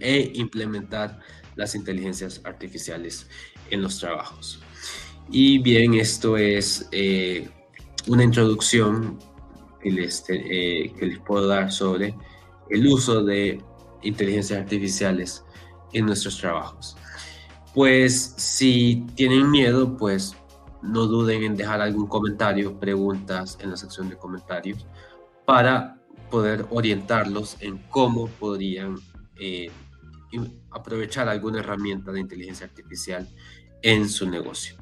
e 0.00 0.32
implementar 0.34 1.20
las 1.54 1.74
inteligencias 1.74 2.40
artificiales 2.44 3.28
en 3.70 3.80
los 3.80 3.98
trabajos. 3.98 4.60
Y 5.30 5.58
bien, 5.58 5.94
esto 5.94 6.36
es 6.36 6.88
eh, 6.92 7.48
una 8.06 8.24
introducción 8.24 9.18
que 9.86 9.92
les, 9.92 10.24
eh, 10.28 10.92
que 10.98 11.06
les 11.06 11.18
puedo 11.20 11.46
dar 11.46 11.70
sobre 11.70 12.16
el 12.70 12.86
uso 12.88 13.22
de 13.22 13.62
inteligencias 14.02 14.58
artificiales 14.58 15.44
en 15.92 16.06
nuestros 16.06 16.38
trabajos. 16.38 16.96
Pues 17.72 18.34
si 18.36 19.06
tienen 19.14 19.48
miedo, 19.48 19.96
pues 19.96 20.34
no 20.82 21.06
duden 21.06 21.44
en 21.44 21.56
dejar 21.56 21.80
algún 21.80 22.08
comentario, 22.08 22.80
preguntas 22.80 23.58
en 23.60 23.70
la 23.70 23.76
sección 23.76 24.08
de 24.08 24.16
comentarios 24.16 24.84
para 25.44 26.00
poder 26.32 26.66
orientarlos 26.70 27.56
en 27.60 27.78
cómo 27.88 28.26
podrían 28.26 28.96
eh, 29.38 29.70
aprovechar 30.72 31.28
alguna 31.28 31.60
herramienta 31.60 32.10
de 32.10 32.18
inteligencia 32.18 32.66
artificial 32.66 33.28
en 33.82 34.08
su 34.08 34.28
negocio. 34.28 34.74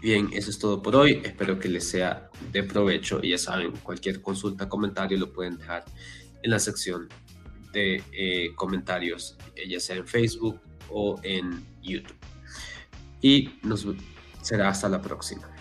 Bien, 0.00 0.28
eso 0.32 0.50
es 0.50 0.60
todo 0.60 0.80
por 0.80 0.94
hoy. 0.94 1.20
Espero 1.24 1.58
que 1.58 1.68
les 1.68 1.88
sea 1.88 2.25
de 2.52 2.62
provecho 2.62 3.20
y 3.22 3.30
ya 3.30 3.38
saben, 3.38 3.72
cualquier 3.82 4.20
consulta, 4.20 4.68
comentario 4.68 5.18
lo 5.18 5.32
pueden 5.32 5.58
dejar 5.58 5.84
en 6.42 6.50
la 6.50 6.58
sección 6.58 7.08
de 7.72 8.02
eh, 8.12 8.54
comentarios, 8.54 9.36
ya 9.68 9.80
sea 9.80 9.96
en 9.96 10.06
Facebook 10.06 10.60
o 10.90 11.18
en 11.22 11.64
YouTube. 11.82 12.16
Y 13.20 13.50
nos 13.62 13.86
Será 14.46 14.68
hasta 14.68 14.88
la 14.88 15.02
próxima. 15.02 15.55